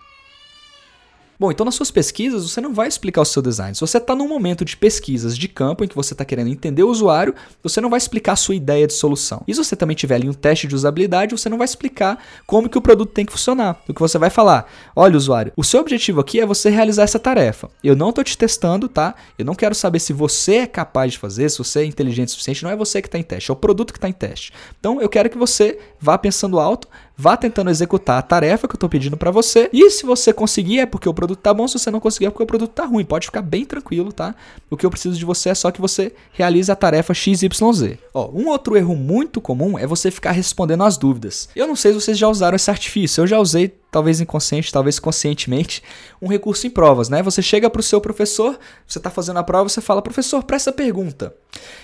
Bom, 1.41 1.49
então 1.49 1.65
nas 1.65 1.73
suas 1.73 1.89
pesquisas 1.89 2.47
você 2.47 2.61
não 2.61 2.71
vai 2.71 2.87
explicar 2.87 3.19
o 3.19 3.25
seu 3.25 3.41
design. 3.41 3.73
Se 3.73 3.81
você 3.81 3.97
está 3.97 4.13
num 4.13 4.27
momento 4.27 4.63
de 4.63 4.77
pesquisas 4.77 5.35
de 5.35 5.47
campo 5.47 5.83
em 5.83 5.87
que 5.87 5.95
você 5.95 6.13
está 6.13 6.23
querendo 6.23 6.51
entender 6.51 6.83
o 6.83 6.87
usuário, 6.87 7.33
você 7.63 7.81
não 7.81 7.89
vai 7.89 7.97
explicar 7.97 8.33
a 8.33 8.35
sua 8.35 8.53
ideia 8.53 8.85
de 8.85 8.93
solução. 8.93 9.43
E 9.47 9.55
se 9.55 9.63
você 9.63 9.75
também 9.75 9.95
tiver 9.95 10.13
ali 10.13 10.29
um 10.29 10.33
teste 10.33 10.67
de 10.67 10.75
usabilidade, 10.75 11.35
você 11.35 11.49
não 11.49 11.57
vai 11.57 11.65
explicar 11.65 12.23
como 12.45 12.69
que 12.69 12.77
o 12.77 12.81
produto 12.81 13.11
tem 13.11 13.25
que 13.25 13.31
funcionar. 13.31 13.81
O 13.87 13.93
que 13.95 13.99
você 13.99 14.19
vai 14.19 14.29
falar, 14.29 14.71
olha 14.95 15.17
usuário, 15.17 15.51
o 15.57 15.63
seu 15.63 15.81
objetivo 15.81 16.21
aqui 16.21 16.39
é 16.39 16.45
você 16.45 16.69
realizar 16.69 17.05
essa 17.05 17.17
tarefa. 17.17 17.71
Eu 17.83 17.95
não 17.95 18.09
estou 18.09 18.23
te 18.23 18.37
testando, 18.37 18.87
tá? 18.87 19.15
Eu 19.35 19.43
não 19.43 19.55
quero 19.55 19.73
saber 19.73 19.97
se 19.97 20.13
você 20.13 20.57
é 20.57 20.67
capaz 20.67 21.13
de 21.13 21.17
fazer, 21.17 21.49
se 21.49 21.57
você 21.57 21.79
é 21.79 21.85
inteligente 21.85 22.27
o 22.27 22.31
suficiente. 22.33 22.61
Não 22.61 22.69
é 22.69 22.75
você 22.75 23.01
que 23.01 23.07
está 23.07 23.17
em 23.17 23.23
teste, 23.23 23.49
é 23.49 23.53
o 23.53 23.57
produto 23.57 23.93
que 23.93 23.97
está 23.97 24.07
em 24.07 24.13
teste. 24.13 24.53
Então 24.79 25.01
eu 25.01 25.09
quero 25.09 25.27
que 25.27 25.39
você 25.39 25.79
vá 25.99 26.19
pensando 26.19 26.59
alto, 26.59 26.87
vá 27.15 27.37
tentando 27.37 27.69
executar 27.69 28.17
a 28.17 28.21
tarefa 28.21 28.67
que 28.67 28.73
eu 28.73 28.77
estou 28.77 28.89
pedindo 28.89 29.17
para 29.17 29.31
você. 29.31 29.69
E 29.71 29.89
se 29.89 30.05
você 30.05 30.33
conseguir 30.33 30.79
é 30.79 30.85
porque 30.85 31.07
o 31.07 31.13
produto 31.13 31.39
tá 31.39 31.53
bom, 31.53 31.67
se 31.67 31.77
você 31.77 31.91
não 31.91 31.99
conseguir 31.99 32.25
é 32.25 32.29
porque 32.29 32.43
o 32.43 32.47
produto 32.47 32.71
tá 32.71 32.85
ruim. 32.85 33.05
Pode 33.05 33.27
ficar 33.27 33.41
bem 33.41 33.65
tranquilo, 33.65 34.11
tá? 34.11 34.35
O 34.69 34.77
que 34.77 34.85
eu 34.85 34.89
preciso 34.89 35.17
de 35.17 35.25
você 35.25 35.49
é 35.49 35.55
só 35.55 35.71
que 35.71 35.81
você 35.81 36.13
realize 36.33 36.71
a 36.71 36.75
tarefa 36.75 37.13
XYZ. 37.13 37.97
Ó, 38.13 38.29
um 38.31 38.47
outro 38.47 38.77
erro 38.77 38.95
muito 38.95 39.39
comum 39.39 39.77
é 39.77 39.85
você 39.85 40.09
ficar 40.09 40.31
respondendo 40.31 40.83
as 40.83 40.97
dúvidas. 40.97 41.49
Eu 41.55 41.67
não 41.67 41.75
sei 41.75 41.93
se 41.93 42.01
vocês 42.01 42.17
já 42.17 42.27
usaram 42.27 42.55
esse 42.55 42.69
artifício, 42.69 43.21
eu 43.21 43.27
já 43.27 43.39
usei 43.39 43.80
talvez 43.91 44.21
inconsciente, 44.21 44.71
talvez 44.71 44.97
conscientemente, 44.97 45.83
um 46.21 46.27
recurso 46.27 46.65
em 46.65 46.69
provas, 46.69 47.09
né? 47.09 47.21
Você 47.21 47.41
chega 47.41 47.69
para 47.69 47.81
o 47.81 47.83
seu 47.83 47.99
professor, 47.99 48.57
você 48.87 48.97
está 48.97 49.09
fazendo 49.09 49.37
a 49.37 49.43
prova, 49.43 49.67
você 49.67 49.81
fala, 49.81 50.01
professor, 50.01 50.43
para 50.43 50.55
essa 50.55 50.71
pergunta. 50.71 51.35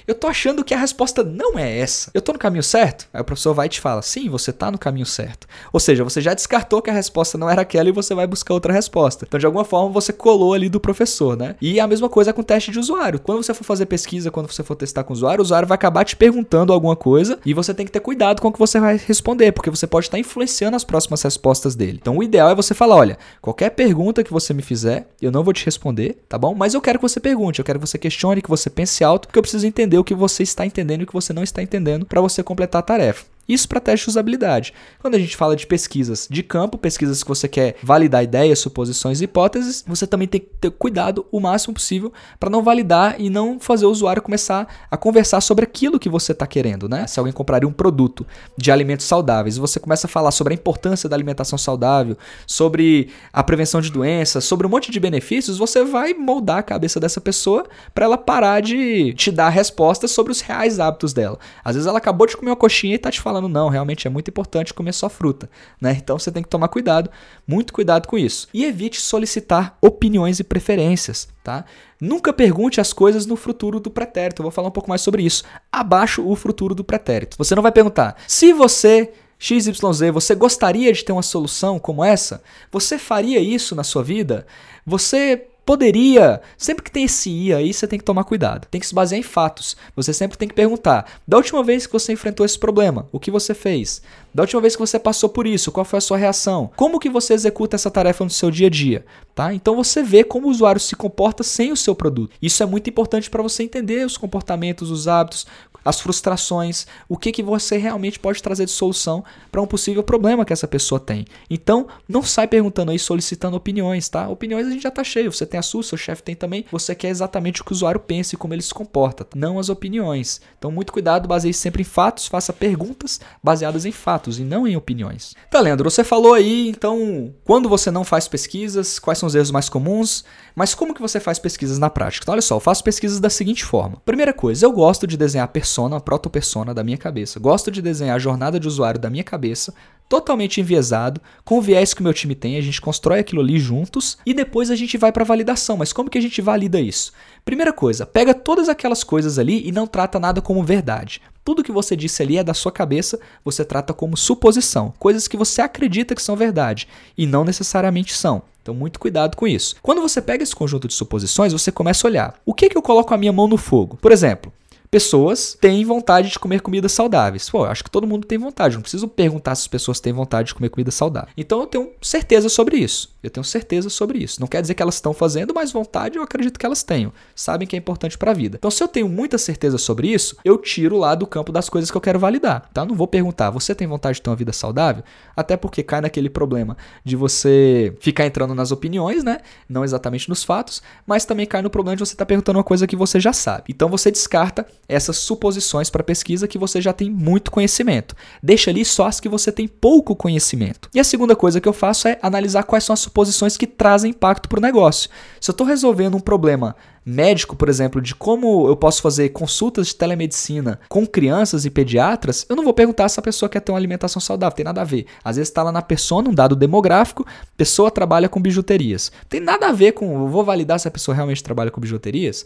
Eu 0.07 0.15
tô 0.15 0.27
achando 0.27 0.63
que 0.63 0.73
a 0.73 0.77
resposta 0.77 1.21
não 1.23 1.59
é 1.59 1.79
essa. 1.79 2.09
Eu 2.13 2.21
tô 2.21 2.31
no 2.31 2.39
caminho 2.39 2.63
certo? 2.63 3.07
Aí 3.13 3.19
o 3.19 3.25
professor 3.25 3.53
vai 3.53 3.65
e 3.65 3.69
te 3.69 3.81
fala, 3.81 4.01
sim, 4.01 4.29
você 4.29 4.53
tá 4.53 4.71
no 4.71 4.77
caminho 4.77 5.05
certo. 5.05 5.45
Ou 5.73 5.79
seja, 5.79 6.03
você 6.03 6.21
já 6.21 6.33
descartou 6.33 6.81
que 6.81 6.89
a 6.89 6.93
resposta 6.93 7.37
não 7.37 7.49
era 7.49 7.61
aquela 7.61 7.89
e 7.89 7.91
você 7.91 8.15
vai 8.15 8.25
buscar 8.25 8.53
outra 8.53 8.71
resposta. 8.71 9.25
Então, 9.27 9.37
de 9.37 9.45
alguma 9.45 9.65
forma, 9.65 9.89
você 9.91 10.13
colou 10.13 10.53
ali 10.53 10.69
do 10.69 10.79
professor, 10.79 11.35
né? 11.35 11.55
E 11.61 11.79
a 11.79 11.87
mesma 11.87 12.07
coisa 12.07 12.31
com 12.31 12.41
o 12.41 12.43
teste 12.43 12.71
de 12.71 12.79
usuário. 12.79 13.19
Quando 13.19 13.43
você 13.43 13.53
for 13.53 13.65
fazer 13.65 13.85
pesquisa, 13.85 14.31
quando 14.31 14.49
você 14.49 14.63
for 14.63 14.75
testar 14.75 15.03
com 15.03 15.11
o 15.11 15.15
usuário, 15.15 15.41
o 15.41 15.43
usuário 15.43 15.67
vai 15.67 15.75
acabar 15.75 16.05
te 16.05 16.15
perguntando 16.15 16.71
alguma 16.71 16.95
coisa 16.95 17.37
e 17.45 17.53
você 17.53 17.73
tem 17.73 17.85
que 17.85 17.91
ter 17.91 17.99
cuidado 17.99 18.41
com 18.41 18.47
o 18.47 18.53
que 18.53 18.59
você 18.59 18.79
vai 18.79 18.97
responder, 19.05 19.51
porque 19.51 19.69
você 19.69 19.85
pode 19.85 20.07
estar 20.07 20.17
influenciando 20.17 20.77
as 20.77 20.85
próximas 20.85 21.21
respostas 21.21 21.75
dele. 21.75 21.96
Dele. 21.97 22.01
Então 22.01 22.17
o 22.17 22.23
ideal 22.23 22.49
é 22.49 22.55
você 22.55 22.73
falar, 22.73 22.95
olha, 22.95 23.17
qualquer 23.41 23.71
pergunta 23.71 24.23
que 24.23 24.31
você 24.31 24.53
me 24.53 24.61
fizer, 24.61 25.07
eu 25.21 25.31
não 25.31 25.43
vou 25.43 25.53
te 25.53 25.65
responder, 25.65 26.17
tá 26.29 26.37
bom? 26.37 26.53
Mas 26.53 26.73
eu 26.73 26.81
quero 26.81 26.99
que 26.99 27.03
você 27.03 27.19
pergunte, 27.19 27.59
eu 27.59 27.65
quero 27.65 27.79
que 27.79 27.87
você 27.87 27.97
questione, 27.97 28.41
que 28.41 28.49
você 28.49 28.69
pense 28.69 29.03
alto, 29.03 29.27
porque 29.27 29.39
eu 29.39 29.43
preciso 29.43 29.65
entender 29.67 29.97
o 29.97 30.03
que 30.03 30.15
você 30.15 30.43
está 30.43 30.65
entendendo 30.65 31.01
e 31.01 31.03
o 31.03 31.07
que 31.07 31.13
você 31.13 31.33
não 31.33 31.43
está 31.43 31.61
entendendo 31.61 32.05
para 32.05 32.21
você 32.21 32.43
completar 32.43 32.79
a 32.79 32.83
tarefa. 32.83 33.25
Isso 33.47 33.67
para 33.67 33.79
teste 33.79 34.05
de 34.05 34.11
usabilidade. 34.11 34.73
Quando 34.99 35.15
a 35.15 35.19
gente 35.19 35.35
fala 35.35 35.55
de 35.55 35.67
pesquisas 35.67 36.27
de 36.29 36.41
campo, 36.41 36.77
pesquisas 36.77 37.21
que 37.21 37.29
você 37.29 37.47
quer 37.47 37.75
validar 37.83 38.23
ideias, 38.23 38.59
suposições 38.59 39.21
e 39.21 39.25
hipóteses, 39.25 39.83
você 39.87 40.07
também 40.07 40.27
tem 40.27 40.41
que 40.41 40.49
ter 40.59 40.71
cuidado 40.71 41.25
o 41.31 41.39
máximo 41.39 41.73
possível 41.73 42.11
para 42.39 42.49
não 42.49 42.63
validar 42.63 43.19
e 43.19 43.29
não 43.29 43.59
fazer 43.59 43.85
o 43.85 43.91
usuário 43.91 44.21
começar 44.21 44.67
a 44.89 44.97
conversar 44.97 45.41
sobre 45.41 45.65
aquilo 45.65 45.99
que 45.99 46.09
você 46.09 46.31
está 46.31 46.47
querendo, 46.47 46.89
né? 46.89 47.05
Se 47.07 47.19
alguém 47.19 47.33
compraria 47.33 47.67
um 47.67 47.73
produto 47.73 48.25
de 48.57 48.71
alimentos 48.71 49.05
saudáveis 49.05 49.57
você 49.57 49.79
começa 49.79 50.07
a 50.07 50.09
falar 50.09 50.31
sobre 50.31 50.53
a 50.53 50.55
importância 50.55 51.07
da 51.07 51.15
alimentação 51.15 51.57
saudável, 51.57 52.17
sobre 52.45 53.09
a 53.31 53.43
prevenção 53.43 53.81
de 53.81 53.91
doenças, 53.91 54.43
sobre 54.43 54.65
um 54.65 54.69
monte 54.69 54.91
de 54.91 54.99
benefícios, 54.99 55.57
você 55.57 55.83
vai 55.83 56.13
moldar 56.13 56.57
a 56.59 56.63
cabeça 56.63 56.99
dessa 56.99 57.21
pessoa 57.21 57.65
para 57.93 58.05
ela 58.05 58.17
parar 58.17 58.61
de 58.61 59.13
te 59.13 59.31
dar 59.31 59.49
respostas 59.49 60.11
sobre 60.11 60.31
os 60.31 60.41
reais 60.41 60.79
hábitos 60.79 61.13
dela. 61.13 61.37
Às 61.63 61.75
vezes 61.75 61.87
ela 61.87 61.97
acabou 61.97 62.25
de 62.27 62.35
comer 62.35 62.51
uma 62.51 62.55
coxinha 62.55 62.95
e 62.95 62.97
tá 62.97 63.11
te 63.11 63.21
falando 63.21 63.36
falando, 63.37 63.49
não, 63.49 63.69
realmente 63.69 64.07
é 64.07 64.09
muito 64.09 64.29
importante 64.29 64.73
comer 64.73 64.93
só 64.93 65.09
fruta, 65.09 65.49
né? 65.79 65.95
Então 65.97 66.17
você 66.17 66.31
tem 66.31 66.43
que 66.43 66.49
tomar 66.49 66.67
cuidado, 66.67 67.09
muito 67.47 67.71
cuidado 67.71 68.07
com 68.07 68.17
isso. 68.17 68.47
E 68.53 68.65
evite 68.65 68.99
solicitar 68.99 69.77
opiniões 69.81 70.39
e 70.39 70.43
preferências, 70.43 71.27
tá? 71.43 71.65
Nunca 71.99 72.33
pergunte 72.33 72.81
as 72.81 72.93
coisas 72.93 73.25
no 73.25 73.35
futuro 73.35 73.79
do 73.79 73.89
pretérito. 73.89 74.41
Eu 74.41 74.43
vou 74.43 74.51
falar 74.51 74.67
um 74.67 74.71
pouco 74.71 74.89
mais 74.89 75.01
sobre 75.01 75.23
isso. 75.23 75.43
Abaixo 75.71 76.27
o 76.27 76.35
futuro 76.35 76.75
do 76.75 76.83
pretérito. 76.83 77.37
Você 77.37 77.55
não 77.55 77.63
vai 77.63 77.71
perguntar: 77.71 78.17
"Se 78.27 78.53
você 78.53 79.11
XYZ, 79.39 80.11
você 80.11 80.33
gostaria 80.33 80.91
de 80.91 81.03
ter 81.03 81.11
uma 81.11 81.21
solução 81.21 81.77
como 81.77 82.03
essa? 82.03 82.41
Você 82.71 82.97
faria 82.97 83.39
isso 83.39 83.75
na 83.75 83.83
sua 83.83 84.03
vida? 84.03 84.47
Você 84.85 85.47
Poderia. 85.67 86.39
Sempre 86.57 86.81
que 86.81 86.89
tem 86.89 87.03
esse 87.03 87.29
i 87.29 87.53
aí, 87.53 87.73
você 87.73 87.85
tem 87.85 87.99
que 87.99 88.05
tomar 88.05 88.23
cuidado. 88.23 88.65
Tem 88.71 88.79
que 88.79 88.87
se 88.87 88.95
basear 88.95 89.19
em 89.19 89.23
fatos. 89.23 89.75
Você 89.97 90.13
sempre 90.13 90.37
tem 90.37 90.47
que 90.47 90.55
perguntar: 90.55 91.19
da 91.27 91.35
última 91.35 91.61
vez 91.61 91.85
que 91.85 91.91
você 91.91 92.13
enfrentou 92.13 92.45
esse 92.45 92.57
problema, 92.57 93.05
o 93.11 93.19
que 93.19 93.29
você 93.29 93.53
fez? 93.53 94.01
Da 94.37 94.43
última 94.43 94.61
vez 94.61 94.75
que 94.75 94.79
você 94.79 94.99
passou 94.99 95.29
por 95.29 95.47
isso, 95.47 95.71
qual 95.71 95.83
foi 95.83 95.97
a 95.97 96.01
sua 96.01 96.15
reação? 96.15 96.69
Como 96.75 96.99
que 96.99 97.09
você 97.09 97.33
executa 97.33 97.75
essa 97.75 97.89
tarefa 97.89 98.23
no 98.23 98.29
seu 98.29 98.51
dia 98.51 98.67
a 98.67 98.69
dia? 98.69 99.03
Tá? 99.33 99.51
Então 99.51 99.75
você 99.75 100.03
vê 100.03 100.23
como 100.23 100.47
o 100.47 100.51
usuário 100.51 100.79
se 100.79 100.95
comporta 100.95 101.41
sem 101.41 101.71
o 101.71 101.75
seu 101.75 101.95
produto. 101.95 102.35
Isso 102.39 102.61
é 102.61 102.65
muito 102.67 102.87
importante 102.87 103.31
para 103.31 103.41
você 103.41 103.63
entender 103.63 104.05
os 104.05 104.15
comportamentos, 104.15 104.91
os 104.91 105.07
hábitos, 105.07 105.47
as 105.83 105.99
frustrações, 105.99 106.85
o 107.07 107.17
que, 107.17 107.31
que 107.31 107.41
você 107.41 107.77
realmente 107.77 108.19
pode 108.19 108.43
trazer 108.43 108.65
de 108.65 108.71
solução 108.71 109.23
para 109.51 109.61
um 109.61 109.65
possível 109.65 110.03
problema 110.03 110.43
que 110.43 110.53
essa 110.53 110.67
pessoa 110.67 110.99
tem. 110.99 111.25
Então, 111.49 111.87
não 112.07 112.21
sai 112.21 112.47
perguntando 112.47 112.91
aí, 112.91 112.99
solicitando 112.99 113.55
opiniões, 113.55 114.09
tá? 114.09 114.27
Opiniões 114.27 114.67
a 114.67 114.69
gente 114.69 114.83
já 114.83 114.91
tá 114.91 115.03
cheio, 115.03 115.31
você 115.31 115.45
tem 115.45 115.59
a 115.59 115.63
sua, 115.63 115.81
seu 115.81 115.97
chefe 115.97 116.21
tem 116.21 116.35
também, 116.35 116.65
você 116.69 116.93
quer 116.93 117.07
exatamente 117.07 117.61
o 117.61 117.63
que 117.63 117.71
o 117.71 117.73
usuário 117.73 118.01
pensa 118.01 118.35
e 118.35 118.37
como 118.37 118.53
ele 118.53 118.61
se 118.61 118.73
comporta, 118.73 119.25
não 119.33 119.57
as 119.57 119.69
opiniões. 119.69 120.41
Então, 120.57 120.71
muito 120.71 120.91
cuidado, 120.91 121.27
baseie 121.27 121.53
sempre 121.53 121.81
em 121.81 121.85
fatos, 121.85 122.27
faça 122.27 122.51
perguntas 122.51 123.21
baseadas 123.41 123.85
em 123.85 123.91
fatos 123.91 124.26
e 124.37 124.43
não 124.43 124.67
em 124.67 124.75
opiniões. 124.75 125.33
Tá, 125.49 125.59
Leandro, 125.59 125.89
você 125.89 126.03
falou 126.03 126.33
aí, 126.33 126.67
então, 126.69 127.33
quando 127.43 127.69
você 127.69 127.89
não 127.89 128.03
faz 128.03 128.27
pesquisas, 128.27 128.99
quais 128.99 129.17
são 129.17 129.27
os 129.27 129.35
erros 129.35 129.51
mais 129.51 129.69
comuns, 129.69 130.25
mas 130.55 130.75
como 130.75 130.93
que 130.93 131.01
você 131.01 131.19
faz 131.19 131.39
pesquisas 131.39 131.79
na 131.79 131.89
prática? 131.89 132.23
Então, 132.23 132.33
olha 132.33 132.41
só, 132.41 132.55
eu 132.55 132.59
faço 132.59 132.83
pesquisas 132.83 133.19
da 133.19 133.29
seguinte 133.29 133.63
forma. 133.63 134.01
Primeira 134.05 134.33
coisa, 134.33 134.65
eu 134.65 134.71
gosto 134.71 135.07
de 135.07 135.15
desenhar 135.15 135.47
persona, 135.47 135.99
proto-persona 135.99 136.73
da 136.73 136.83
minha 136.83 136.97
cabeça. 136.97 137.39
Gosto 137.39 137.71
de 137.71 137.81
desenhar 137.81 138.15
a 138.15 138.19
jornada 138.19 138.59
de 138.59 138.67
usuário 138.67 138.99
da 138.99 139.09
minha 139.09 139.23
cabeça, 139.23 139.73
totalmente 140.09 140.61
enviesado, 140.61 141.21
com 141.43 141.57
o 141.57 141.61
viés 141.61 141.93
que 141.93 142.01
o 142.01 142.03
meu 142.03 142.13
time 142.13 142.33
tem, 142.33 142.57
a 142.57 142.61
gente 142.61 142.81
constrói 142.81 143.19
aquilo 143.19 143.41
ali 143.41 143.59
juntos 143.59 144.17
e 144.25 144.33
depois 144.33 144.71
a 144.71 144.75
gente 144.75 144.97
vai 144.97 145.11
para 145.11 145.23
validação. 145.23 145.77
Mas 145.77 145.91
como 145.91 146.09
que 146.09 146.17
a 146.17 146.21
gente 146.21 146.41
valida 146.41 146.79
isso? 146.79 147.11
Primeira 147.47 147.71
coisa, 147.71 148.05
pega 148.05 148.33
todas 148.33 148.67
aquelas 148.67 149.05
coisas 149.05 149.39
ali 149.39 149.65
e 149.65 149.71
não 149.71 149.87
trata 149.87 150.19
nada 150.19 150.41
como 150.41 150.65
verdade. 150.65 151.21
Tudo 151.45 151.63
que 151.63 151.71
você 151.71 151.95
disse 151.95 152.21
ali 152.21 152.37
é 152.37 152.43
da 152.43 152.53
sua 152.53 152.73
cabeça, 152.73 153.17
você 153.41 153.63
trata 153.63 153.93
como 153.93 154.17
suposição, 154.17 154.93
coisas 154.99 155.29
que 155.29 155.37
você 155.37 155.61
acredita 155.61 156.13
que 156.13 156.21
são 156.21 156.35
verdade 156.35 156.89
e 157.17 157.25
não 157.25 157.45
necessariamente 157.45 158.13
são. 158.13 158.41
Então, 158.61 158.75
muito 158.75 158.99
cuidado 158.99 159.37
com 159.37 159.47
isso. 159.47 159.77
Quando 159.81 160.01
você 160.01 160.21
pega 160.21 160.43
esse 160.43 160.53
conjunto 160.53 160.89
de 160.89 160.93
suposições, 160.93 161.53
você 161.53 161.71
começa 161.71 162.05
a 162.05 162.09
olhar: 162.09 162.35
o 162.45 162.53
que, 162.53 162.67
que 162.67 162.77
eu 162.77 162.81
coloco 162.81 163.13
a 163.13 163.17
minha 163.17 163.31
mão 163.31 163.47
no 163.47 163.55
fogo? 163.55 163.97
Por 164.01 164.11
exemplo, 164.11 164.51
pessoas 164.89 165.57
têm 165.59 165.83
vontade 165.83 166.29
de 166.29 166.39
comer 166.39 166.61
comidas 166.61 166.91
saudáveis. 166.91 167.49
Pô, 167.49 167.65
acho 167.65 167.83
que 167.83 167.91
todo 167.91 168.07
mundo 168.07 168.25
tem 168.25 168.37
vontade. 168.37 168.75
Não 168.75 168.81
preciso 168.81 169.07
perguntar 169.07 169.55
se 169.55 169.61
as 169.61 169.67
pessoas 169.67 169.99
têm 169.99 170.13
vontade 170.13 170.49
de 170.49 170.55
comer 170.55 170.69
comida 170.69 170.91
saudável. 170.91 171.29
Então 171.37 171.59
eu 171.59 171.67
tenho 171.67 171.91
certeza 172.01 172.49
sobre 172.49 172.77
isso. 172.77 173.15
Eu 173.21 173.29
tenho 173.29 173.43
certeza 173.43 173.89
sobre 173.89 174.19
isso. 174.19 174.39
Não 174.39 174.47
quer 174.47 174.61
dizer 174.61 174.73
que 174.73 174.81
elas 174.81 174.95
estão 174.95 175.13
fazendo, 175.13 175.53
mas 175.53 175.71
vontade 175.71 176.17
eu 176.17 176.23
acredito 176.23 176.57
que 176.57 176.65
elas 176.65 176.83
tenham. 176.83 177.11
Sabem 177.35 177.67
que 177.67 177.75
é 177.75 177.79
importante 177.79 178.17
para 178.17 178.31
a 178.31 178.33
vida. 178.33 178.57
Então 178.57 178.71
se 178.71 178.81
eu 178.81 178.87
tenho 178.87 179.09
muita 179.09 179.37
certeza 179.37 179.77
sobre 179.77 180.07
isso, 180.07 180.37
eu 180.43 180.57
tiro 180.57 180.97
lá 180.97 181.15
do 181.15 181.27
campo 181.27 181.51
das 181.51 181.69
coisas 181.69 181.91
que 181.91 181.97
eu 181.97 182.01
quero 182.01 182.19
validar. 182.19 182.69
Tá? 182.73 182.85
Não 182.85 182.95
vou 182.95 183.07
perguntar, 183.07 183.49
você 183.49 183.75
tem 183.75 183.87
vontade 183.87 184.15
de 184.15 184.21
ter 184.21 184.29
uma 184.29 184.35
vida 184.35 184.53
saudável? 184.53 185.03
Até 185.35 185.57
porque 185.57 185.83
cai 185.83 186.01
naquele 186.01 186.29
problema 186.29 186.77
de 187.03 187.15
você 187.15 187.95
ficar 187.99 188.25
entrando 188.25 188.55
nas 188.55 188.71
opiniões, 188.71 189.23
né? 189.23 189.39
Não 189.67 189.83
exatamente 189.83 190.29
nos 190.29 190.43
fatos, 190.43 190.81
mas 191.05 191.25
também 191.25 191.45
cai 191.45 191.61
no 191.61 191.69
problema 191.69 191.95
de 191.95 192.05
você 192.05 192.13
estar 192.13 192.25
tá 192.25 192.27
perguntando 192.27 192.57
uma 192.57 192.63
coisa 192.63 192.87
que 192.87 192.95
você 192.95 193.19
já 193.19 193.33
sabe. 193.33 193.65
Então 193.69 193.89
você 193.89 194.09
descarta 194.11 194.65
essas 194.87 195.17
suposições 195.17 195.89
para 195.89 196.03
pesquisa 196.03 196.47
que 196.47 196.57
você 196.57 196.79
já 196.81 196.93
tem 196.93 197.09
muito 197.09 197.51
conhecimento. 197.51 198.15
Deixa 198.41 198.71
ali 198.71 198.85
só 198.85 199.07
as 199.07 199.19
que 199.19 199.27
você 199.27 199.51
tem 199.51 199.67
pouco 199.67 200.15
conhecimento. 200.15 200.89
E 200.93 200.99
a 200.99 201.03
segunda 201.03 201.35
coisa 201.35 201.59
que 201.59 201.67
eu 201.67 201.73
faço 201.73 202.07
é 202.07 202.17
analisar 202.21 202.63
quais 202.63 202.83
são 202.83 202.93
as 202.93 202.99
suposições 202.99 203.57
que 203.57 203.67
trazem 203.67 204.11
impacto 204.11 204.47
para 204.47 204.59
o 204.59 204.61
negócio. 204.61 205.09
Se 205.41 205.49
eu 205.49 205.53
estou 205.53 205.67
resolvendo 205.67 206.15
um 206.15 206.21
problema 206.21 206.75
médico, 207.07 207.55
por 207.55 207.69
exemplo, 207.69 208.01
de 208.01 208.13
como 208.13 208.67
eu 208.67 208.75
posso 208.75 209.01
fazer 209.01 209.29
consultas 209.29 209.87
de 209.87 209.95
telemedicina 209.95 210.77
com 210.89 211.07
crianças 211.07 211.63
e 211.63 211.69
pediatras, 211.69 212.45
eu 212.49 212.55
não 212.55 212.65
vou 212.65 212.73
perguntar 212.73 213.07
se 213.07 213.17
a 213.17 213.23
pessoa 213.23 213.47
quer 213.47 213.61
ter 213.61 213.71
uma 213.71 213.77
alimentação 213.77 214.19
saudável, 214.19 214.55
tem 214.55 214.65
nada 214.65 214.81
a 214.81 214.83
ver. 214.83 215.05
Às 215.23 215.37
vezes 215.37 215.49
está 215.49 215.63
lá 215.63 215.71
na 215.71 215.81
persona 215.81 216.29
um 216.29 216.33
dado 216.33 216.53
demográfico, 216.53 217.25
pessoa 217.55 217.89
trabalha 217.89 218.27
com 218.27 218.41
bijuterias. 218.41 219.09
Tem 219.29 219.39
nada 219.39 219.69
a 219.69 219.71
ver 219.71 219.93
com, 219.93 220.27
vou 220.27 220.43
validar 220.43 220.79
se 220.81 220.87
a 220.87 220.91
pessoa 220.91 221.15
realmente 221.15 221.41
trabalha 221.41 221.71
com 221.71 221.79
bijuterias? 221.79 222.45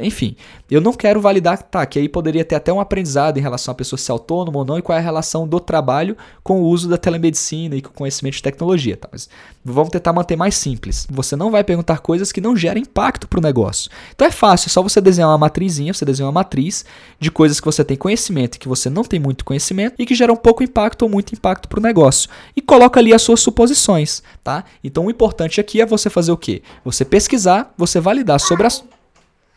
Enfim, 0.00 0.34
eu 0.70 0.80
não 0.80 0.94
quero 0.94 1.20
validar, 1.20 1.62
tá, 1.62 1.84
que 1.84 1.98
aí 1.98 2.08
poderia 2.08 2.42
ter 2.42 2.54
até 2.54 2.72
um 2.72 2.80
aprendizado 2.80 3.36
em 3.36 3.42
relação 3.42 3.70
a 3.70 3.74
pessoa 3.74 3.98
ser 3.98 4.12
autônoma 4.12 4.60
ou 4.60 4.64
não 4.64 4.78
e 4.78 4.82
qual 4.82 4.96
é 4.96 5.00
a 5.00 5.04
relação 5.04 5.46
do 5.46 5.60
trabalho 5.60 6.16
com 6.42 6.62
o 6.62 6.64
uso 6.64 6.88
da 6.88 6.96
telemedicina 6.96 7.76
e 7.76 7.82
com 7.82 7.90
o 7.90 7.92
conhecimento 7.92 8.36
de 8.36 8.42
tecnologia, 8.42 8.96
tá? 8.96 9.10
Mas 9.12 9.28
vamos 9.62 9.90
tentar 9.90 10.14
manter 10.14 10.36
mais 10.36 10.54
simples. 10.54 11.06
Você 11.10 11.36
não 11.36 11.50
vai 11.50 11.62
perguntar 11.62 11.98
coisas 11.98 12.32
que 12.32 12.40
não 12.40 12.56
geram 12.56 12.80
impacto 12.80 13.28
para 13.28 13.38
o 13.38 13.42
negócio. 13.42 13.90
Então 14.14 14.26
é 14.26 14.30
fácil, 14.30 14.68
é 14.68 14.70
só 14.70 14.82
você 14.82 15.00
desenhar 15.00 15.30
uma 15.30 15.38
matrizinha, 15.38 15.92
você 15.92 16.04
desenha 16.04 16.26
uma 16.26 16.32
matriz 16.32 16.84
de 17.18 17.30
coisas 17.30 17.60
que 17.60 17.66
você 17.66 17.84
tem 17.84 17.96
conhecimento 17.96 18.56
e 18.56 18.58
que 18.58 18.68
você 18.68 18.88
não 18.88 19.02
tem 19.02 19.18
muito 19.18 19.44
conhecimento 19.44 19.94
e 19.98 20.06
que 20.06 20.14
geram 20.14 20.36
pouco 20.36 20.62
impacto 20.62 21.02
ou 21.02 21.08
muito 21.08 21.34
impacto 21.34 21.68
para 21.68 21.78
o 21.78 21.82
negócio. 21.82 22.28
E 22.56 22.60
coloca 22.60 23.00
ali 23.00 23.12
as 23.12 23.22
suas 23.22 23.40
suposições, 23.40 24.22
tá? 24.42 24.64
Então 24.82 25.06
o 25.06 25.10
importante 25.10 25.60
aqui 25.60 25.80
é 25.80 25.86
você 25.86 26.08
fazer 26.10 26.32
o 26.32 26.36
quê? 26.36 26.62
Você 26.84 27.04
pesquisar, 27.04 27.72
você 27.76 28.00
validar 28.00 28.40
sobre 28.40 28.66
as 28.66 28.84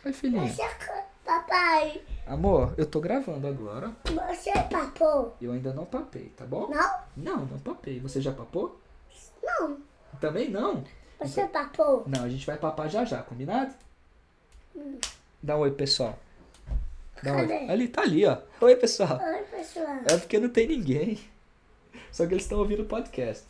Oi, 0.04 0.12
filhinha. 0.12 0.48
Você, 0.48 0.62
papai. 1.24 2.00
Amor, 2.26 2.74
eu 2.76 2.86
tô 2.86 3.00
gravando 3.00 3.46
agora. 3.46 3.90
Você 4.28 4.52
papou? 4.70 5.36
Eu 5.40 5.52
ainda 5.52 5.72
não 5.72 5.84
papei, 5.84 6.32
tá 6.36 6.46
bom? 6.46 6.68
Não? 6.68 6.98
Não, 7.16 7.46
não 7.46 7.58
papei. 7.58 7.98
Você 8.00 8.20
já 8.20 8.32
papou? 8.32 8.80
Não. 9.42 9.78
Também 10.20 10.50
não? 10.50 10.84
Você 11.20 11.46
papou? 11.46 12.04
Não, 12.06 12.24
a 12.24 12.28
gente 12.28 12.46
vai 12.46 12.56
papar 12.56 12.88
já 12.88 13.04
já, 13.04 13.22
combinado? 13.22 13.74
Dá 15.42 15.56
um 15.56 15.60
oi, 15.60 15.70
pessoal. 15.70 16.18
Dá 17.22 17.32
um 17.32 17.36
oi. 17.36 17.70
Ali, 17.70 17.88
tá 17.88 18.02
ali, 18.02 18.26
ó. 18.26 18.38
Oi, 18.60 18.76
pessoal. 18.76 19.20
Oi, 19.22 19.42
pessoal. 19.44 19.98
É 20.06 20.16
porque 20.16 20.38
não 20.38 20.48
tem 20.48 20.66
ninguém. 20.66 21.18
Só 22.12 22.26
que 22.26 22.34
eles 22.34 22.44
estão 22.44 22.58
ouvindo 22.58 22.82
o 22.82 22.86
podcast. 22.86 23.44